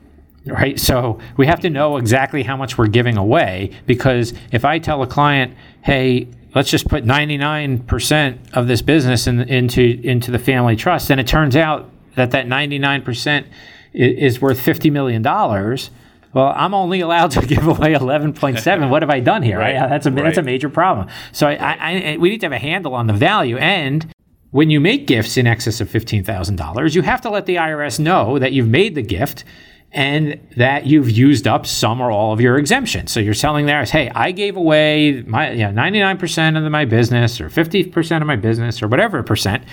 right? 0.44 0.78
So 0.78 1.18
we 1.38 1.46
have 1.46 1.60
to 1.60 1.70
know 1.70 1.96
exactly 1.96 2.42
how 2.42 2.58
much 2.58 2.76
we're 2.76 2.88
giving 2.88 3.16
away 3.16 3.70
because 3.86 4.34
if 4.52 4.66
I 4.66 4.78
tell 4.78 5.02
a 5.02 5.06
client, 5.06 5.54
hey, 5.80 6.28
let's 6.54 6.68
just 6.68 6.88
put 6.88 7.06
99% 7.06 8.52
of 8.52 8.66
this 8.66 8.82
business 8.82 9.26
in, 9.26 9.40
into 9.40 9.98
into 10.04 10.30
the 10.30 10.38
family 10.38 10.76
trust, 10.76 11.10
and 11.10 11.18
it 11.18 11.26
turns 11.26 11.56
out 11.56 11.88
that 12.16 12.32
that 12.32 12.44
99% 12.44 13.46
is 13.94 14.42
worth 14.42 14.60
$50 14.60 14.92
million. 14.92 15.22
Well, 15.22 16.52
I'm 16.54 16.74
only 16.74 17.00
allowed 17.00 17.30
to 17.30 17.46
give 17.46 17.66
away 17.66 17.94
11.7. 17.94 18.90
what 18.90 19.00
have 19.00 19.10
I 19.10 19.20
done 19.20 19.42
here? 19.42 19.58
Right. 19.58 19.88
That's 19.88 20.04
a 20.04 20.10
right. 20.10 20.22
that's 20.22 20.36
a 20.36 20.42
major 20.42 20.68
problem. 20.68 21.08
So 21.32 21.48
I, 21.48 21.54
I, 21.54 22.16
we 22.18 22.28
need 22.28 22.40
to 22.40 22.46
have 22.46 22.52
a 22.52 22.58
handle 22.58 22.94
on 22.94 23.06
the 23.06 23.14
value, 23.14 23.56
and 23.56 24.06
when 24.50 24.70
you 24.70 24.80
make 24.80 25.06
gifts 25.06 25.36
in 25.36 25.46
excess 25.46 25.80
of 25.80 25.88
$15,000, 25.88 26.94
you 26.94 27.02
have 27.02 27.20
to 27.20 27.30
let 27.30 27.46
the 27.46 27.56
IRS 27.56 28.00
know 28.00 28.38
that 28.38 28.52
you've 28.52 28.68
made 28.68 28.94
the 28.94 29.02
gift 29.02 29.44
and 29.92 30.40
that 30.56 30.86
you've 30.86 31.10
used 31.10 31.48
up 31.48 31.66
some 31.66 32.00
or 32.00 32.10
all 32.10 32.32
of 32.32 32.40
your 32.40 32.56
exemption. 32.58 33.06
So 33.06 33.18
you're 33.20 33.34
telling 33.34 33.66
the 33.66 33.72
IRS, 33.72 33.90
hey, 33.90 34.10
I 34.14 34.30
gave 34.32 34.56
away 34.56 35.22
my 35.26 35.50
you 35.50 35.70
know, 35.70 35.82
99% 35.82 36.64
of 36.64 36.70
my 36.70 36.84
business 36.84 37.40
or 37.40 37.48
50% 37.48 38.20
of 38.20 38.26
my 38.26 38.36
business 38.36 38.82
or 38.82 38.88
whatever 38.88 39.22
percent. 39.22 39.64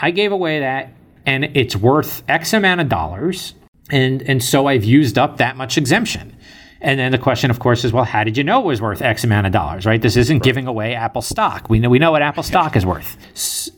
I 0.00 0.10
gave 0.10 0.32
away 0.32 0.60
that 0.60 0.92
and 1.24 1.44
it's 1.56 1.76
worth 1.76 2.22
X 2.28 2.52
amount 2.52 2.80
of 2.80 2.88
dollars. 2.88 3.54
And, 3.90 4.22
and 4.22 4.42
so 4.42 4.66
I've 4.66 4.84
used 4.84 5.16
up 5.16 5.36
that 5.36 5.56
much 5.56 5.78
exemption. 5.78 6.35
And 6.80 7.00
then 7.00 7.12
the 7.12 7.18
question, 7.18 7.50
of 7.50 7.58
course, 7.58 7.84
is, 7.84 7.92
well, 7.92 8.04
how 8.04 8.24
did 8.24 8.36
you 8.36 8.44
know 8.44 8.60
it 8.60 8.66
was 8.66 8.80
worth 8.80 9.00
X 9.00 9.24
amount 9.24 9.46
of 9.46 9.52
dollars, 9.52 9.86
right? 9.86 10.00
This 10.00 10.16
isn't 10.16 10.36
right. 10.36 10.42
giving 10.42 10.66
away 10.66 10.94
Apple 10.94 11.22
stock. 11.22 11.70
We 11.70 11.78
know 11.78 11.88
we 11.88 11.98
know 11.98 12.12
what 12.12 12.22
Apple 12.22 12.42
stock 12.42 12.76
is 12.76 12.84
worth. 12.84 13.16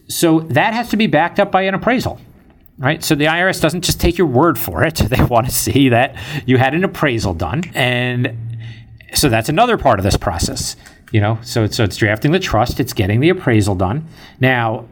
So 0.09 0.41
that 0.41 0.75
has 0.75 0.89
to 0.91 0.97
be 0.97 1.07
backed 1.07 1.39
up 1.39 1.53
by 1.53 1.63
an 1.63 1.75
appraisal, 1.75 2.21
right? 2.79 3.03
So 3.03 3.15
the 3.15 3.27
IRS 3.27 3.61
doesn't 3.61 3.83
just 3.83 4.01
take 4.01 4.19
your 4.19 4.27
word 4.27 4.59
for 4.59 4.83
it. 4.83 5.01
They 5.09 5.23
want 5.25 5.47
to 5.47 5.53
see 5.53 5.89
that 5.91 6.17
you 6.47 6.59
had 6.59 6.75
an 6.75 6.85
appraisal 6.85 7.35
done, 7.35 7.63
and 7.75 8.37
so 9.15 9.29
that's 9.29 9.49
another 9.49 9.79
part 9.79 9.99
of 9.99 10.05
this 10.05 10.17
process. 10.17 10.77
You 11.13 11.21
know, 11.21 11.39
so 11.43 11.67
so 11.69 11.85
it's 11.85 11.97
drafting 11.97 12.33
the 12.33 12.41
trust, 12.41 12.81
it's 12.81 12.93
getting 12.93 13.21
the 13.21 13.29
appraisal 13.31 13.75
done. 13.75 14.07
Now, 14.41 14.87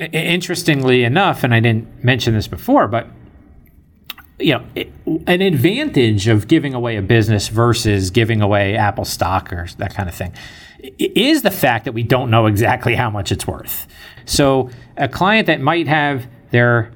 interestingly 0.00 1.04
enough, 1.04 1.44
and 1.44 1.54
I 1.54 1.60
didn't 1.60 2.02
mention 2.02 2.34
this 2.34 2.48
before, 2.48 2.88
but 2.88 3.06
you 4.38 4.54
know, 4.54 4.64
an 5.26 5.40
advantage 5.40 6.26
of 6.28 6.48
giving 6.48 6.74
away 6.74 6.96
a 6.96 7.02
business 7.02 7.48
versus 7.48 8.10
giving 8.10 8.40
away 8.40 8.76
Apple 8.76 9.04
stock 9.04 9.52
or 9.52 9.68
that 9.78 9.94
kind 9.94 10.08
of 10.08 10.14
thing 10.14 10.32
is 10.98 11.42
the 11.42 11.50
fact 11.50 11.84
that 11.84 11.92
we 11.92 12.02
don't 12.02 12.30
know 12.30 12.46
exactly 12.46 12.94
how 12.94 13.08
much 13.08 13.30
it's 13.30 13.46
worth. 13.46 13.86
So 14.24 14.70
a 14.96 15.08
client 15.08 15.46
that 15.46 15.60
might 15.60 15.86
have 15.86 16.26
their 16.50 16.92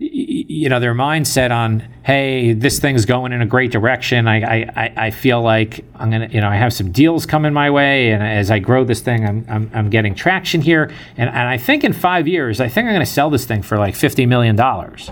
you 0.00 0.68
know 0.68 0.78
their 0.78 0.94
mindset 0.94 1.50
on 1.50 1.82
hey 2.04 2.52
this 2.52 2.78
thing's 2.78 3.04
going 3.04 3.32
in 3.32 3.42
a 3.42 3.46
great 3.46 3.72
direction. 3.72 4.28
I, 4.28 4.62
I 4.62 4.92
i 4.96 5.10
feel 5.10 5.42
like 5.42 5.84
i'm 5.96 6.08
gonna 6.08 6.28
you 6.30 6.40
know 6.40 6.48
i 6.48 6.54
have 6.54 6.72
some 6.72 6.92
deals 6.92 7.26
coming 7.26 7.52
my 7.52 7.68
way 7.68 8.12
and 8.12 8.22
as 8.22 8.48
i 8.48 8.60
grow 8.60 8.84
this 8.84 9.00
thing 9.00 9.26
i'm 9.26 9.44
i'm, 9.48 9.68
I'm 9.74 9.90
getting 9.90 10.14
traction 10.14 10.60
here. 10.60 10.92
And, 11.16 11.28
and 11.28 11.48
i 11.48 11.58
think 11.58 11.82
in 11.82 11.92
five 11.92 12.28
years 12.28 12.60
i 12.60 12.68
think 12.68 12.86
i'm 12.86 13.00
to 13.00 13.06
sell 13.06 13.28
this 13.28 13.44
thing 13.44 13.60
for 13.60 13.76
like 13.76 13.96
50 13.96 14.24
million 14.26 14.54
dollars 14.54 15.10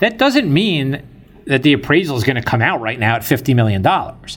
that 0.00 0.18
doesn't 0.18 0.52
mean 0.52 1.06
that 1.46 1.62
the 1.62 1.72
appraisal 1.72 2.16
is 2.16 2.24
going 2.24 2.36
to 2.36 2.42
come 2.42 2.62
out 2.62 2.80
right 2.80 2.98
now 2.98 3.16
at 3.16 3.22
$50 3.22 3.54
million. 3.54 3.84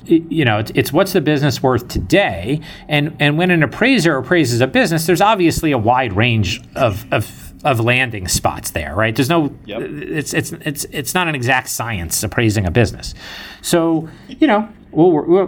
It, 0.07 0.32
you 0.32 0.45
know, 0.45 0.59
it's, 0.59 0.72
it's, 0.74 0.93
what's 0.93 1.14
the 1.14 1.22
business 1.22 1.61
worth 1.61 1.88
today. 1.88 2.61
And, 2.88 3.16
and 3.20 3.38
when 3.38 3.51
an 3.51 3.61
appraiser 3.61 4.18
appraises 4.18 4.61
a 4.61 4.68
business, 4.68 5.05
there's 5.05 5.22
obviously 5.22 5.72
a 5.72 5.78
wide 5.78 6.14
range 6.14 6.61
of, 6.76 7.05
of, 7.14 7.43
of 7.64 7.80
landing 7.80 8.28
spots 8.28 8.72
there, 8.72 8.93
right? 8.93 9.16
There's 9.16 9.30
no, 9.30 9.55
yep. 9.66 9.82
it's, 9.82 10.34
it's, 10.34 10.51
it's, 10.51 10.86
it's 10.91 11.14
not 11.14 11.28
an 11.28 11.36
exact 11.36 11.70
science 11.70 12.22
appraising 12.24 12.66
a 12.66 12.72
business. 12.72 13.14
So, 13.61 14.09
you 14.28 14.47
know, 14.47 14.68
we'll, 14.91 15.11
we'll, 15.11 15.47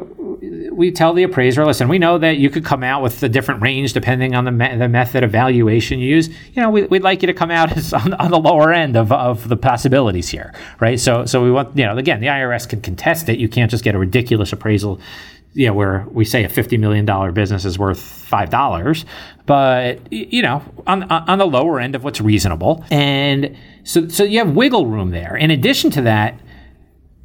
we 0.72 0.91
tell 0.91 1.13
the 1.13 1.24
appraiser, 1.24 1.66
listen, 1.66 1.88
we 1.88 1.99
know 1.99 2.18
that 2.18 2.38
you 2.38 2.49
could 2.49 2.66
come 2.66 2.84
out 2.84 3.01
with 3.01 3.22
a 3.24 3.30
different 3.30 3.61
range 3.61 3.93
depending 3.93 4.34
on 4.34 4.45
the, 4.45 4.51
me- 4.51 4.76
the 4.78 4.88
method 4.88 5.24
of 5.24 5.32
valuation 5.32 5.99
you 5.99 6.09
use. 6.09 6.30
You 6.53 6.61
know, 6.61 6.70
we, 6.70 6.84
would 6.84 7.03
like 7.03 7.22
you 7.22 7.28
to 7.28 7.34
come 7.34 7.51
out 7.51 7.72
as 7.78 7.93
on, 7.93 8.13
on, 8.13 8.32
the 8.32 8.39
lower 8.39 8.72
end 8.72 8.95
of, 8.95 9.11
of 9.11 9.47
the 9.47 9.57
possibilities 9.57 10.30
here, 10.30 10.53
right? 10.80 10.99
So, 10.99 11.26
so 11.26 11.43
we 11.43 11.51
want, 11.51 11.78
you 11.78 11.86
know, 11.86 11.97
again, 11.97 12.22
the 12.22 12.28
IRS 12.28 12.68
can 12.68 12.82
contest 12.82 13.30
it. 13.30 13.39
You 13.39 13.49
can't 13.49 13.70
just 13.70 13.84
get 13.84 13.95
a 13.95 13.99
ridiculous 13.99 14.53
appraisal, 14.53 14.99
you 15.53 15.68
know, 15.68 15.74
where 15.74 16.05
we 16.11 16.26
say 16.26 16.43
a 16.43 16.49
$50 16.49 16.80
million 16.80 17.34
business 17.34 17.66
is 17.66 17.78
worth 17.78 17.99
$5, 17.99 19.05
but, 19.46 20.12
you 20.12 20.41
know, 20.41 20.64
on, 20.88 21.04
on 21.04 21.38
the 21.38 21.46
lower 21.46 21.80
end 21.80 21.96
of 21.96 22.04
what's 22.04 22.20
reasonable. 22.20 22.84
And 22.89 23.56
so, 23.84 24.08
so 24.08 24.24
you 24.24 24.39
have 24.39 24.56
wiggle 24.56 24.88
room 24.88 25.12
there. 25.12 25.36
In 25.36 25.52
addition 25.52 25.91
to 25.91 26.02
that, 26.02 26.39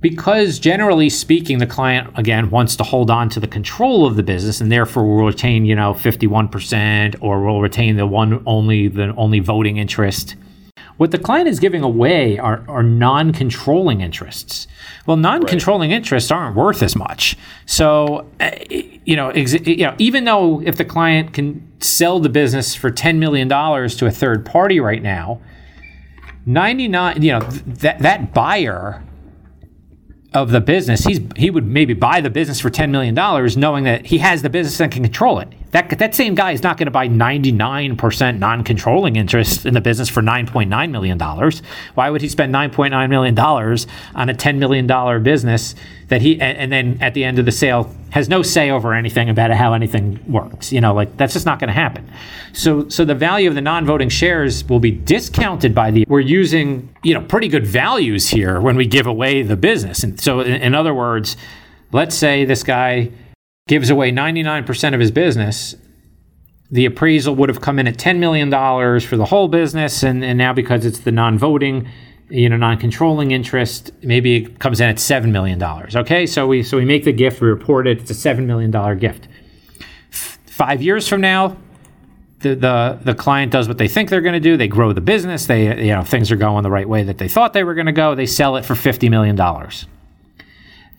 because 0.00 0.58
generally 0.58 1.10
speaking, 1.10 1.58
the 1.58 1.66
client 1.66 2.10
again 2.18 2.50
wants 2.50 2.76
to 2.76 2.84
hold 2.84 3.10
on 3.10 3.28
to 3.30 3.40
the 3.40 3.46
control 3.46 4.06
of 4.06 4.16
the 4.16 4.22
business 4.22 4.60
and 4.60 4.72
therefore 4.72 5.04
will 5.04 5.26
retain, 5.26 5.64
you 5.64 5.74
know, 5.74 5.92
51% 5.92 7.16
or 7.20 7.42
will 7.42 7.60
retain 7.60 7.96
the 7.96 8.06
one 8.06 8.42
only 8.46 8.88
the 8.88 9.14
only 9.16 9.40
voting 9.40 9.76
interest. 9.76 10.36
What 11.00 11.12
the 11.12 11.18
client 11.18 11.48
is 11.48 11.58
giving 11.58 11.82
away 11.82 12.38
are, 12.38 12.62
are 12.68 12.82
non-controlling 12.82 14.02
interests. 14.02 14.66
Well, 15.06 15.16
non-controlling 15.16 15.88
right. 15.88 15.96
interests 15.96 16.30
aren't 16.30 16.54
worth 16.54 16.82
as 16.82 16.94
much. 16.94 17.38
So, 17.64 18.28
uh, 18.38 18.50
you 18.68 19.16
know, 19.16 19.30
ex- 19.30 19.66
you 19.66 19.86
know, 19.86 19.94
even 19.96 20.24
though 20.24 20.60
if 20.60 20.76
the 20.76 20.84
client 20.84 21.32
can 21.32 21.66
sell 21.80 22.20
the 22.20 22.28
business 22.28 22.74
for 22.74 22.90
ten 22.90 23.18
million 23.18 23.48
dollars 23.48 23.96
to 23.96 24.04
a 24.04 24.10
third 24.10 24.44
party 24.44 24.78
right 24.78 25.02
now, 25.02 25.40
ninety-nine, 26.44 27.22
you 27.22 27.32
know, 27.32 27.40
th- 27.40 27.62
that 27.64 28.00
that 28.00 28.34
buyer 28.34 29.02
of 30.34 30.50
the 30.50 30.60
business, 30.60 31.04
he's 31.04 31.20
he 31.34 31.48
would 31.48 31.66
maybe 31.66 31.94
buy 31.94 32.20
the 32.20 32.28
business 32.28 32.60
for 32.60 32.68
ten 32.68 32.90
million 32.90 33.14
dollars, 33.14 33.56
knowing 33.56 33.84
that 33.84 34.04
he 34.04 34.18
has 34.18 34.42
the 34.42 34.50
business 34.50 34.78
and 34.78 34.92
can 34.92 35.02
control 35.02 35.38
it. 35.38 35.48
That 35.72 35.98
that 35.98 36.14
same 36.14 36.34
guy 36.34 36.52
is 36.52 36.62
not 36.62 36.78
going 36.78 36.86
to 36.86 36.90
buy 36.90 37.06
ninety 37.06 37.52
nine 37.52 37.96
percent 37.96 38.38
non 38.38 38.64
controlling 38.64 39.16
interest 39.16 39.64
in 39.64 39.74
the 39.74 39.80
business 39.80 40.08
for 40.08 40.20
nine 40.22 40.46
point 40.46 40.68
nine 40.68 40.90
million 40.90 41.16
dollars. 41.16 41.62
Why 41.94 42.10
would 42.10 42.22
he 42.22 42.28
spend 42.28 42.50
nine 42.50 42.70
point 42.70 42.90
nine 42.90 43.10
million 43.10 43.34
dollars 43.34 43.86
on 44.14 44.28
a 44.28 44.34
ten 44.34 44.58
million 44.58 44.86
dollar 44.86 45.20
business 45.20 45.74
that 46.08 46.22
he 46.22 46.40
and, 46.40 46.58
and 46.58 46.72
then 46.72 46.98
at 47.00 47.14
the 47.14 47.24
end 47.24 47.38
of 47.38 47.44
the 47.44 47.52
sale 47.52 47.94
has 48.10 48.28
no 48.28 48.42
say 48.42 48.70
over 48.70 48.92
anything 48.92 49.28
about 49.28 49.52
how 49.52 49.72
anything 49.72 50.20
works. 50.26 50.72
You 50.72 50.80
know, 50.80 50.92
like 50.92 51.16
that's 51.16 51.32
just 51.32 51.46
not 51.46 51.60
going 51.60 51.68
to 51.68 51.74
happen. 51.74 52.08
So, 52.52 52.88
so 52.88 53.04
the 53.04 53.14
value 53.14 53.48
of 53.48 53.54
the 53.54 53.60
non-voting 53.60 54.08
shares 54.08 54.68
will 54.68 54.80
be 54.80 54.90
discounted 54.90 55.74
by 55.74 55.92
the. 55.92 56.04
We're 56.08 56.20
using 56.20 56.92
you 57.02 57.14
know 57.14 57.22
pretty 57.22 57.48
good 57.48 57.66
values 57.66 58.28
here 58.28 58.60
when 58.60 58.76
we 58.76 58.86
give 58.86 59.06
away 59.06 59.42
the 59.42 59.56
business. 59.56 60.02
And 60.02 60.20
so, 60.20 60.40
in, 60.40 60.60
in 60.60 60.74
other 60.74 60.92
words, 60.92 61.36
let's 61.92 62.16
say 62.16 62.44
this 62.44 62.64
guy 62.64 63.10
gives 63.70 63.88
away 63.88 64.10
99% 64.10 64.94
of 64.94 64.98
his 64.98 65.12
business. 65.12 65.76
The 66.72 66.86
appraisal 66.86 67.36
would 67.36 67.48
have 67.48 67.60
come 67.60 67.78
in 67.78 67.86
at 67.86 67.98
$10 67.98 68.18
million 68.18 68.50
for 69.00 69.16
the 69.16 69.26
whole 69.26 69.46
business, 69.46 70.02
and, 70.02 70.24
and 70.24 70.36
now 70.36 70.52
because 70.52 70.84
it's 70.84 70.98
the 70.98 71.12
non-voting 71.12 71.88
you 72.30 72.48
know, 72.48 72.56
non-controlling 72.56 73.30
interest, 73.32 73.90
maybe 74.02 74.36
it 74.36 74.58
comes 74.60 74.80
in 74.80 74.88
at 74.88 75.00
seven 75.00 75.32
million 75.32 75.58
dollars. 75.58 75.96
Okay, 75.96 76.26
so 76.26 76.46
we 76.46 76.62
so 76.62 76.76
we 76.76 76.84
make 76.84 77.02
the 77.02 77.12
gift, 77.12 77.40
we 77.40 77.48
report 77.48 77.88
it. 77.88 77.98
It's 77.98 78.10
a 78.10 78.14
seven 78.14 78.46
million 78.46 78.70
dollar 78.70 78.94
gift. 78.94 79.26
F- 80.12 80.38
five 80.46 80.80
years 80.80 81.08
from 81.08 81.20
now, 81.20 81.56
the, 82.38 82.54
the 82.54 83.00
the 83.02 83.14
client 83.16 83.50
does 83.50 83.66
what 83.66 83.78
they 83.78 83.88
think 83.88 84.10
they're 84.10 84.20
going 84.20 84.34
to 84.34 84.38
do. 84.40 84.56
They 84.56 84.68
grow 84.68 84.92
the 84.92 85.00
business. 85.00 85.46
They 85.46 85.86
you 85.86 85.92
know 85.92 86.04
things 86.04 86.30
are 86.30 86.36
going 86.36 86.62
the 86.62 86.70
right 86.70 86.88
way 86.88 87.02
that 87.02 87.18
they 87.18 87.26
thought 87.26 87.52
they 87.52 87.64
were 87.64 87.74
going 87.74 87.86
to 87.86 87.92
go. 87.92 88.14
They 88.14 88.26
sell 88.26 88.54
it 88.54 88.64
for 88.64 88.76
fifty 88.76 89.08
million 89.08 89.34
dollars. 89.34 89.86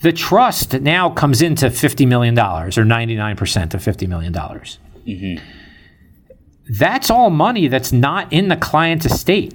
The 0.02 0.12
trust 0.12 0.74
now 0.82 1.10
comes 1.10 1.42
into 1.42 1.70
fifty 1.70 2.06
million 2.06 2.34
dollars 2.34 2.78
or 2.78 2.86
ninety 2.86 3.16
nine 3.16 3.36
percent 3.36 3.74
of 3.74 3.84
fifty 3.84 4.08
million 4.08 4.34
dollars. 4.34 4.80
Mm-hmm. 5.08 5.44
That's 6.78 7.10
all 7.10 7.30
money 7.30 7.68
that's 7.68 7.92
not 7.92 8.32
in 8.32 8.48
the 8.48 8.56
client's 8.56 9.06
estate. 9.06 9.54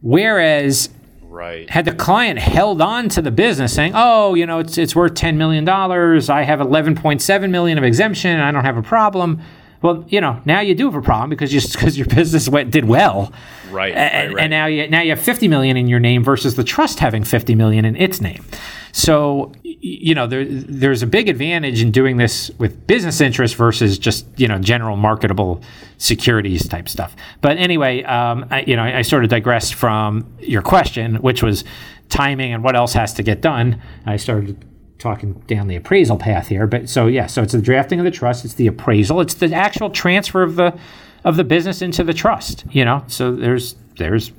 Whereas 0.00 0.90
Right. 1.30 1.70
Had 1.70 1.84
the 1.84 1.94
client 1.94 2.40
held 2.40 2.82
on 2.82 3.08
to 3.10 3.22
the 3.22 3.30
business 3.30 3.72
saying, 3.72 3.92
"Oh, 3.94 4.34
you 4.34 4.44
know, 4.46 4.58
it's 4.58 4.76
it's 4.76 4.96
worth 4.96 5.14
10 5.14 5.38
million 5.38 5.64
dollars. 5.64 6.28
I 6.28 6.42
have 6.42 6.58
11.7 6.58 7.50
million 7.50 7.78
of 7.78 7.84
exemption. 7.84 8.40
I 8.40 8.50
don't 8.50 8.64
have 8.64 8.76
a 8.76 8.82
problem." 8.82 9.40
Well, 9.80 10.04
you 10.08 10.20
know, 10.20 10.40
now 10.44 10.60
you 10.60 10.74
do 10.74 10.86
have 10.86 10.96
a 10.96 11.00
problem 11.00 11.30
because 11.30 11.54
you 11.54 11.60
because 11.72 11.96
your 11.96 12.08
business 12.08 12.48
went 12.48 12.72
did 12.72 12.84
well. 12.84 13.32
Right, 13.70 13.94
and, 13.94 14.28
right, 14.28 14.34
right. 14.34 14.42
and 14.42 14.50
now 14.50 14.66
you 14.66 14.88
now 14.88 15.02
you 15.02 15.10
have 15.10 15.20
50 15.20 15.46
million 15.46 15.76
in 15.76 15.86
your 15.86 16.00
name 16.00 16.24
versus 16.24 16.56
the 16.56 16.64
trust 16.64 16.98
having 16.98 17.22
50 17.22 17.54
million 17.54 17.84
in 17.84 17.94
its 17.94 18.20
name. 18.20 18.44
So, 18.92 19.52
you 19.62 20.14
know, 20.14 20.26
there, 20.26 20.44
there's 20.44 21.02
a 21.02 21.06
big 21.06 21.28
advantage 21.28 21.82
in 21.82 21.90
doing 21.90 22.16
this 22.16 22.50
with 22.58 22.86
business 22.86 23.20
interests 23.20 23.56
versus 23.56 23.98
just, 23.98 24.26
you 24.36 24.48
know, 24.48 24.58
general 24.58 24.96
marketable 24.96 25.62
securities 25.98 26.66
type 26.68 26.88
stuff. 26.88 27.14
But 27.40 27.58
anyway, 27.58 28.02
um, 28.02 28.46
I, 28.50 28.62
you 28.62 28.76
know, 28.76 28.82
I, 28.82 28.98
I 28.98 29.02
sort 29.02 29.24
of 29.24 29.30
digressed 29.30 29.74
from 29.74 30.32
your 30.40 30.62
question, 30.62 31.16
which 31.16 31.42
was 31.42 31.64
timing 32.08 32.52
and 32.52 32.64
what 32.64 32.76
else 32.76 32.92
has 32.94 33.14
to 33.14 33.22
get 33.22 33.40
done. 33.40 33.80
I 34.06 34.16
started 34.16 34.64
talking 34.98 35.34
down 35.46 35.66
the 35.66 35.76
appraisal 35.76 36.16
path 36.16 36.48
here. 36.48 36.66
But 36.66 36.88
so, 36.88 37.06
yeah, 37.06 37.26
so 37.26 37.42
it's 37.42 37.52
the 37.52 37.62
drafting 37.62 37.98
of 37.98 38.04
the 38.04 38.10
trust, 38.10 38.44
it's 38.44 38.54
the 38.54 38.66
appraisal, 38.66 39.20
it's 39.20 39.34
the 39.34 39.52
actual 39.54 39.90
transfer 39.90 40.42
of 40.42 40.56
the 40.56 40.78
of 41.22 41.36
the 41.36 41.44
business 41.44 41.82
into 41.82 42.02
the 42.02 42.14
trust, 42.14 42.64
you 42.70 42.84
know? 42.84 43.04
So 43.06 43.34
there's 43.34 43.76
there's 43.96 44.32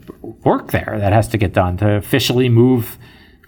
work 0.43 0.71
there 0.71 0.95
that 0.97 1.13
has 1.13 1.27
to 1.29 1.37
get 1.37 1.53
done 1.53 1.77
to 1.77 1.93
officially 1.93 2.49
move 2.49 2.97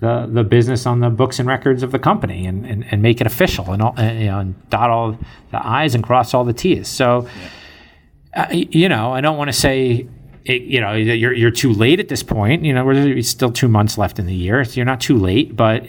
the, 0.03 0.27
the 0.29 0.43
business 0.43 0.85
on 0.85 0.99
the 0.99 1.09
books 1.09 1.39
and 1.39 1.47
records 1.47 1.81
of 1.81 1.91
the 1.91 1.99
company 1.99 2.45
and, 2.45 2.65
and, 2.65 2.85
and 2.91 3.01
make 3.01 3.21
it 3.21 3.25
official 3.25 3.71
and, 3.71 3.81
all, 3.81 3.93
and, 3.97 4.19
you 4.19 4.27
know, 4.27 4.39
and 4.39 4.69
dot 4.69 4.89
all 4.89 5.17
the 5.51 5.65
I's 5.65 5.95
and 5.95 6.03
cross 6.03 6.33
all 6.33 6.43
the 6.43 6.53
T's. 6.53 6.89
So, 6.89 7.27
yeah. 8.35 8.43
uh, 8.43 8.53
you 8.53 8.89
know, 8.89 9.13
I 9.13 9.21
don't 9.21 9.37
want 9.37 9.47
to 9.47 9.57
say, 9.57 10.05
it, 10.43 10.63
you 10.63 10.81
know, 10.81 10.91
you're, 10.91 11.33
you're 11.33 11.51
too 11.51 11.71
late 11.71 12.01
at 12.01 12.09
this 12.09 12.21
point. 12.21 12.65
You 12.65 12.73
know, 12.73 12.93
there's 12.93 13.29
still 13.29 13.51
two 13.51 13.69
months 13.69 13.97
left 13.97 14.19
in 14.19 14.25
the 14.25 14.35
year. 14.35 14.65
So 14.65 14.73
you're 14.73 14.85
not 14.85 14.99
too 14.99 15.17
late, 15.17 15.55
but 15.55 15.85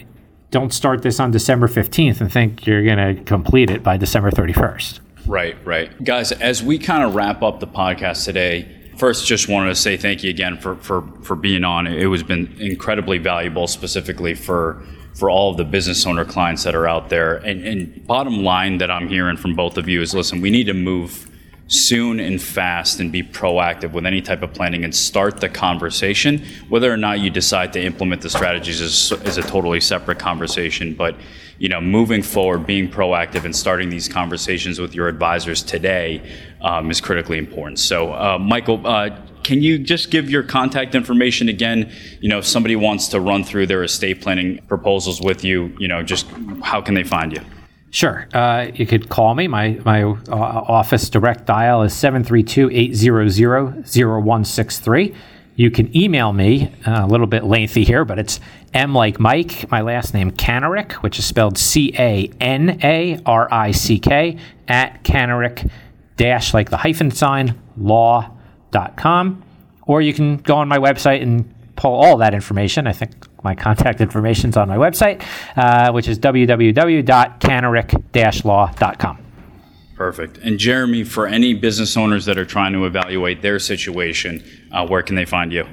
don't 0.49 0.73
start 0.73 1.01
this 1.01 1.19
on 1.19 1.31
December 1.31 1.67
15th 1.67 2.21
and 2.21 2.31
think 2.31 2.65
you're 2.65 2.85
going 2.85 3.17
to 3.17 3.21
complete 3.25 3.69
it 3.69 3.83
by 3.83 3.97
December 3.97 4.31
31st. 4.31 5.01
Right, 5.27 5.57
right. 5.65 6.01
Guys, 6.01 6.31
as 6.31 6.63
we 6.63 6.79
kind 6.79 7.03
of 7.03 7.15
wrap 7.15 7.43
up 7.43 7.59
the 7.59 7.67
podcast 7.67 8.23
today, 8.23 8.84
First, 8.97 9.25
just 9.27 9.49
wanted 9.49 9.69
to 9.69 9.75
say 9.75 9.97
thank 9.97 10.23
you 10.23 10.29
again 10.29 10.57
for, 10.57 10.75
for, 10.75 11.01
for 11.21 11.35
being 11.35 11.63
on. 11.63 11.85
It 11.85 12.05
was 12.05 12.23
been 12.23 12.55
incredibly 12.59 13.17
valuable, 13.17 13.67
specifically 13.67 14.35
for 14.35 14.83
for 15.15 15.29
all 15.29 15.49
of 15.49 15.57
the 15.57 15.63
business 15.63 16.05
owner 16.05 16.25
clients 16.25 16.63
that 16.63 16.75
are 16.75 16.87
out 16.87 17.09
there. 17.09 17.37
And, 17.37 17.65
and 17.65 18.05
bottom 18.05 18.43
line 18.43 18.79
that 18.79 18.91
I'm 18.91 19.07
hearing 19.07 19.37
from 19.37 19.55
both 19.55 19.77
of 19.77 19.87
you 19.87 20.01
is, 20.01 20.13
listen, 20.13 20.41
we 20.41 20.49
need 20.49 20.65
to 20.65 20.73
move 20.73 21.31
soon 21.67 22.19
and 22.19 22.39
fast 22.39 22.99
and 22.99 23.11
be 23.11 23.23
proactive 23.23 23.91
with 23.93 24.05
any 24.05 24.21
type 24.21 24.43
of 24.43 24.53
planning 24.53 24.83
and 24.83 24.93
start 24.93 25.39
the 25.39 25.49
conversation. 25.49 26.43
Whether 26.69 26.91
or 26.91 26.97
not 26.97 27.21
you 27.21 27.29
decide 27.29 27.73
to 27.73 27.81
implement 27.81 28.21
the 28.21 28.29
strategies 28.29 28.81
is, 28.81 29.11
is 29.23 29.37
a 29.37 29.41
totally 29.41 29.79
separate 29.79 30.19
conversation. 30.19 30.93
But 30.93 31.15
you 31.57 31.69
know, 31.69 31.79
moving 31.79 32.21
forward, 32.21 32.67
being 32.67 32.91
proactive 32.91 33.45
and 33.45 33.55
starting 33.55 33.89
these 33.89 34.09
conversations 34.09 34.79
with 34.79 34.93
your 34.93 35.07
advisors 35.07 35.63
today 35.63 36.21
um, 36.65 36.89
is 36.89 36.99
critically 36.99 37.37
important. 37.37 37.79
So, 37.79 38.11
uh, 38.13 38.39
Michael, 38.39 38.85
uh, 38.85 39.17
can 39.43 39.61
you 39.61 39.77
just 39.77 40.09
give 40.09 40.29
your 40.29 40.41
contact 40.41 40.95
information 40.95 41.47
again? 41.47 41.91
You 42.19 42.27
know, 42.27 42.39
if 42.39 42.45
somebody 42.45 42.75
wants 42.75 43.07
to 43.09 43.19
run 43.19 43.43
through 43.43 43.67
their 43.67 43.83
estate 43.83 44.19
planning 44.19 44.59
proposals 44.67 45.21
with 45.21 45.45
you, 45.45 45.75
you 45.79 45.87
know, 45.87 46.01
just 46.01 46.25
how 46.63 46.81
can 46.81 46.95
they 46.95 47.03
find 47.03 47.31
you? 47.31 47.41
Sure. 47.91 48.27
Uh, 48.33 48.71
you 48.73 48.87
could 48.87 49.07
call 49.07 49.35
me. 49.35 49.47
My, 49.47 49.79
my 49.85 50.03
uh, 50.03 50.15
office 50.27 51.07
direct 51.09 51.45
dial 51.45 51.83
is 51.83 51.93
732 51.93 52.71
800 52.71 53.85
0163. 53.85 55.15
You 55.57 55.71
can 55.71 55.95
email 55.95 56.33
me, 56.33 56.73
uh, 56.85 57.05
a 57.05 57.07
little 57.07 57.27
bit 57.27 57.45
lengthy 57.45 57.85
here, 57.85 58.03
but 58.03 58.19
it's 58.19 58.41
M 58.73 58.93
like 58.93 59.19
Mike, 59.19 59.71
my 59.71 59.79
last 59.81 60.13
name 60.13 60.31
Canarick, 60.31 60.93
which 60.95 61.17
is 61.17 61.25
spelled 61.25 61.57
C 61.57 61.93
A 61.97 62.29
N 62.41 62.79
A 62.83 63.21
R 63.25 63.47
I 63.53 63.71
C 63.71 63.99
K, 63.99 64.37
at 64.67 65.03
Canarick 65.03 65.69
dash 66.17 66.53
like 66.53 66.69
the 66.69 66.77
hyphen 66.77 67.11
sign 67.11 67.59
law.com. 67.77 69.43
Or 69.87 70.01
you 70.01 70.13
can 70.13 70.37
go 70.37 70.55
on 70.55 70.67
my 70.67 70.79
website 70.79 71.21
and 71.21 71.53
pull 71.75 71.93
all 71.93 72.17
that 72.17 72.33
information. 72.33 72.87
I 72.87 72.93
think 72.93 73.27
my 73.43 73.53
contact 73.53 74.01
information 74.01 74.49
is 74.49 74.57
on 74.57 74.67
my 74.67 74.77
website, 74.77 75.23
uh, 75.55 75.91
which 75.91 76.07
is 76.07 76.17
www.canarick-law.com. 76.19 79.17
Perfect. 79.95 80.39
And 80.39 80.57
Jeremy, 80.59 81.05
for 81.05 81.27
any 81.27 81.53
business 81.53 81.95
owners 81.95 82.25
that 82.25 82.37
are 82.37 82.45
trying 82.45 82.73
to 82.73 82.85
evaluate 82.85 83.41
their 83.41 83.59
situation, 83.59 84.43
uh, 84.71 84.85
where 84.87 85.01
can 85.01 85.15
they 85.15 85.25
find 85.25 85.53
you? 85.53 85.65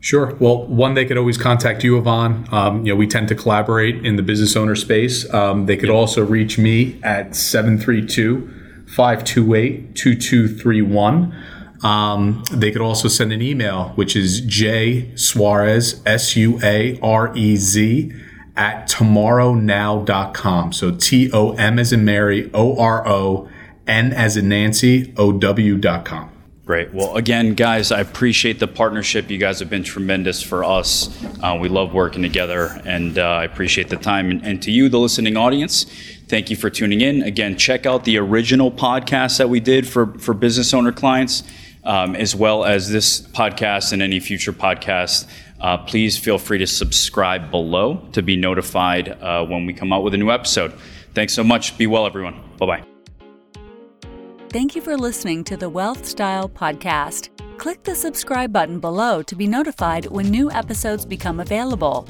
Sure. 0.00 0.36
Well, 0.38 0.66
one, 0.66 0.94
they 0.94 1.04
could 1.04 1.16
always 1.16 1.36
contact 1.36 1.82
you, 1.82 1.98
Ivan. 1.98 2.46
Um, 2.52 2.86
you 2.86 2.92
know, 2.92 2.96
we 2.96 3.08
tend 3.08 3.26
to 3.28 3.34
collaborate 3.34 4.06
in 4.06 4.14
the 4.14 4.22
business 4.22 4.54
owner 4.54 4.76
space. 4.76 5.28
Um, 5.34 5.66
they 5.66 5.76
could 5.76 5.90
also 5.90 6.24
reach 6.24 6.58
me 6.58 7.00
at 7.02 7.34
732 7.34 8.65
528 8.86 9.94
2231. 9.94 11.34
Um, 11.82 12.42
they 12.50 12.70
could 12.70 12.80
also 12.80 13.08
send 13.08 13.32
an 13.32 13.42
email, 13.42 13.90
which 13.96 14.16
is 14.16 14.40
J 14.40 15.14
Suarez, 15.16 16.02
S 16.06 16.36
U 16.36 16.58
A 16.62 16.98
R 17.00 17.36
E 17.36 17.56
Z, 17.56 18.12
at 18.56 18.88
tomorrownow.com. 18.88 20.72
So 20.72 20.90
T 20.92 21.30
O 21.32 21.52
M 21.52 21.78
as 21.78 21.92
in 21.92 22.04
Mary, 22.04 22.50
O 22.54 22.78
R 22.78 23.06
O, 23.06 23.48
N 23.86 24.12
as 24.12 24.36
in 24.36 24.48
Nancy, 24.48 25.12
O 25.16 25.32
W.com. 25.32 26.32
Great. 26.66 26.92
Well, 26.92 27.14
again, 27.14 27.54
guys, 27.54 27.92
I 27.92 28.00
appreciate 28.00 28.58
the 28.58 28.66
partnership. 28.66 29.30
You 29.30 29.38
guys 29.38 29.60
have 29.60 29.70
been 29.70 29.84
tremendous 29.84 30.42
for 30.42 30.64
us. 30.64 31.24
Uh, 31.40 31.56
we 31.60 31.68
love 31.68 31.94
working 31.94 32.22
together, 32.22 32.82
and 32.84 33.16
uh, 33.20 33.22
I 33.22 33.44
appreciate 33.44 33.88
the 33.88 33.96
time. 33.96 34.32
And, 34.32 34.44
and, 34.44 34.60
to 34.64 34.72
you, 34.72 34.88
the 34.88 34.98
listening 34.98 35.36
audience, 35.36 35.86
thank 36.28 36.50
you 36.50 36.56
for 36.56 36.70
tuning 36.70 37.00
in. 37.00 37.22
Again, 37.22 37.56
check 37.56 37.86
out 37.86 38.04
the 38.04 38.18
original 38.18 38.70
podcast 38.70 39.38
that 39.38 39.48
we 39.48 39.60
did 39.60 39.86
for, 39.86 40.18
for 40.18 40.34
business 40.34 40.74
owner 40.74 40.92
clients, 40.92 41.42
um, 41.84 42.16
as 42.16 42.34
well 42.34 42.64
as 42.64 42.90
this 42.90 43.20
podcast 43.20 43.92
and 43.92 44.02
any 44.02 44.20
future 44.20 44.52
podcasts. 44.52 45.28
Uh, 45.60 45.78
please 45.78 46.18
feel 46.18 46.38
free 46.38 46.58
to 46.58 46.66
subscribe 46.66 47.50
below 47.50 48.06
to 48.12 48.22
be 48.22 48.36
notified 48.36 49.08
uh, 49.08 49.44
when 49.46 49.66
we 49.66 49.72
come 49.72 49.92
out 49.92 50.02
with 50.02 50.14
a 50.14 50.18
new 50.18 50.30
episode. 50.30 50.72
Thanks 51.14 51.32
so 51.32 51.42
much. 51.42 51.78
Be 51.78 51.86
well, 51.86 52.06
everyone. 52.06 52.42
Bye 52.58 52.66
bye. 52.66 52.84
Thank 54.50 54.76
you 54.76 54.82
for 54.82 54.96
listening 54.96 55.44
to 55.44 55.56
the 55.56 55.68
Wealth 55.68 56.06
Style 56.06 56.48
Podcast. 56.48 57.30
Click 57.58 57.82
the 57.82 57.94
subscribe 57.94 58.52
button 58.52 58.80
below 58.80 59.22
to 59.22 59.34
be 59.34 59.46
notified 59.46 60.06
when 60.06 60.30
new 60.30 60.50
episodes 60.50 61.06
become 61.06 61.40
available. 61.40 62.06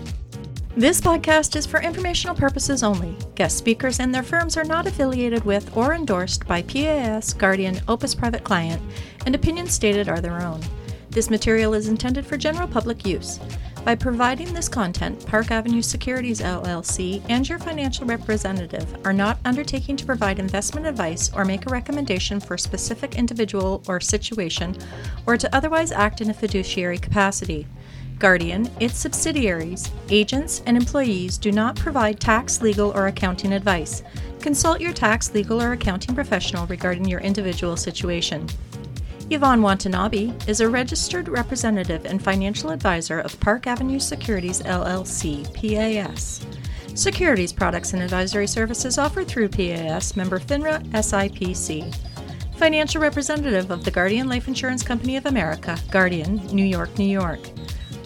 This 0.79 1.01
podcast 1.01 1.57
is 1.57 1.65
for 1.65 1.81
informational 1.81 2.37
purposes 2.37 2.83
only. 2.83 3.17
Guest 3.35 3.57
speakers 3.57 3.99
and 3.99 4.15
their 4.15 4.23
firms 4.23 4.59
are 4.59 4.65
not 4.65 4.87
affiliated 4.87 5.43
with 5.47 5.75
or 5.75 5.95
endorsed 5.95 6.47
by 6.47 6.61
PAS, 6.61 7.33
Guardian, 7.33 7.81
Opus 7.89 8.15
Private 8.15 8.45
Client, 8.45 8.83
and 9.25 9.35
opinions 9.35 9.73
stated 9.73 10.07
are 10.07 10.21
their 10.21 10.43
own. 10.43 10.61
This 11.09 11.31
material 11.31 11.73
is 11.73 11.89
intended 11.89 12.27
for 12.27 12.37
general 12.37 12.69
public 12.69 13.07
use. 13.07 13.41
By 13.87 13.95
providing 13.95 14.53
this 14.53 14.69
content, 14.69 15.25
Park 15.25 15.51
Avenue 15.51 15.81
Securities 15.81 16.43
LLC 16.43 17.23
and 17.31 17.49
your 17.49 17.59
financial 17.59 18.07
representative 18.07 18.99
are 19.07 19.15
not 19.15 19.39
undertaking 19.47 19.97
to 19.97 20.05
provide 20.05 20.39
investment 20.39 20.87
advice 20.87 21.33
or 21.33 21.47
make 21.47 21.65
a 21.65 21.71
recommendation 21.71 22.39
for 22.39 22.53
a 22.53 22.59
specific 22.59 23.15
individual 23.15 23.83
or 23.89 23.99
situation, 23.99 24.77
or 25.25 25.39
to 25.39 25.57
otherwise 25.57 25.91
act 25.91 26.21
in 26.21 26.29
a 26.29 26.35
fiduciary 26.35 26.99
capacity. 26.99 27.67
Guardian, 28.19 28.71
its 28.81 28.97
subsidiaries, 28.99 29.91
agents, 30.09 30.63
and 30.65 30.77
employees 30.77 31.37
do 31.37 31.53
not 31.53 31.77
provide 31.77 32.19
tax, 32.19 32.63
legal, 32.63 32.91
or 32.97 33.09
accounting 33.09 33.53
advice. 33.53 34.03
Consult 34.41 34.81
your 34.81 34.93
tax, 34.93 35.35
legal, 35.35 35.61
or 35.61 35.73
accounting 35.73 36.15
professional 36.15 36.67
regarding 36.67 37.05
your 37.05 37.21
individual 37.21 37.77
situation. 37.77 38.49
Ivan 39.31 39.61
Watanabe 39.61 40.33
is 40.47 40.61
a 40.61 40.69
registered 40.69 41.29
representative 41.29 42.07
and 42.07 42.23
financial 42.23 42.71
advisor 42.71 43.19
of 43.19 43.39
Park 43.41 43.67
Avenue 43.67 43.99
Securities 43.99 44.63
LLC, 44.63 45.45
PAS. 45.53 46.47
Securities 46.95 47.53
products 47.53 47.93
and 47.93 48.03
advisory 48.03 48.47
services 48.47 48.97
offered 48.97 49.27
through 49.27 49.49
PAS 49.49 50.17
member 50.17 50.39
FINRA 50.39 50.83
SIPC. 50.93 51.95
Financial 52.57 53.03
representative 53.03 53.71
of 53.71 53.85
the 53.85 53.91
Guardian 53.91 54.29
Life 54.29 54.49
Insurance 54.49 54.83
Company 54.83 55.17
of 55.17 55.27
America, 55.27 55.77
Guardian, 55.91 56.37
New 56.47 56.65
York, 56.65 56.97
New 56.97 57.05
York. 57.05 57.41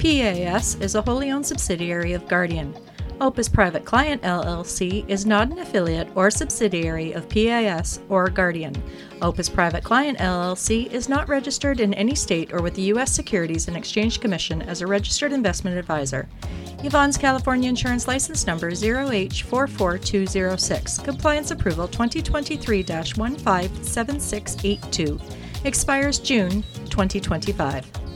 PAS 0.00 0.76
is 0.76 0.94
a 0.94 1.02
wholly 1.02 1.30
owned 1.30 1.44
subsidiary 1.44 2.14
of 2.14 2.26
Guardian. 2.26 2.74
Opus 3.20 3.50
Private 3.50 3.84
Client 3.84 4.22
LLC 4.22 5.06
is 5.10 5.26
not 5.26 5.50
an 5.50 5.58
affiliate 5.58 6.08
or 6.14 6.30
subsidiary 6.30 7.12
of 7.12 7.28
PAS 7.28 8.00
or 8.08 8.30
Guardian. 8.30 8.74
Opus 9.20 9.50
Private 9.50 9.84
Client 9.84 10.16
LLC 10.16 10.90
is 10.90 11.10
not 11.10 11.28
registered 11.28 11.80
in 11.80 11.92
any 11.92 12.14
state 12.14 12.54
or 12.54 12.62
with 12.62 12.74
the 12.76 12.88
U.S. 12.94 13.12
Securities 13.12 13.68
and 13.68 13.76
Exchange 13.76 14.20
Commission 14.20 14.62
as 14.62 14.80
a 14.80 14.86
registered 14.86 15.34
investment 15.34 15.76
advisor. 15.76 16.26
Ivan's 16.82 17.18
California 17.18 17.68
Insurance 17.68 18.08
License 18.08 18.46
Number 18.46 18.70
0H44206, 18.70 21.04
Compliance 21.04 21.50
Approval 21.50 21.88
2023 21.88 22.78
157682, 22.78 25.20
expires 25.66 26.18
June 26.18 26.62
2025. 26.88 28.09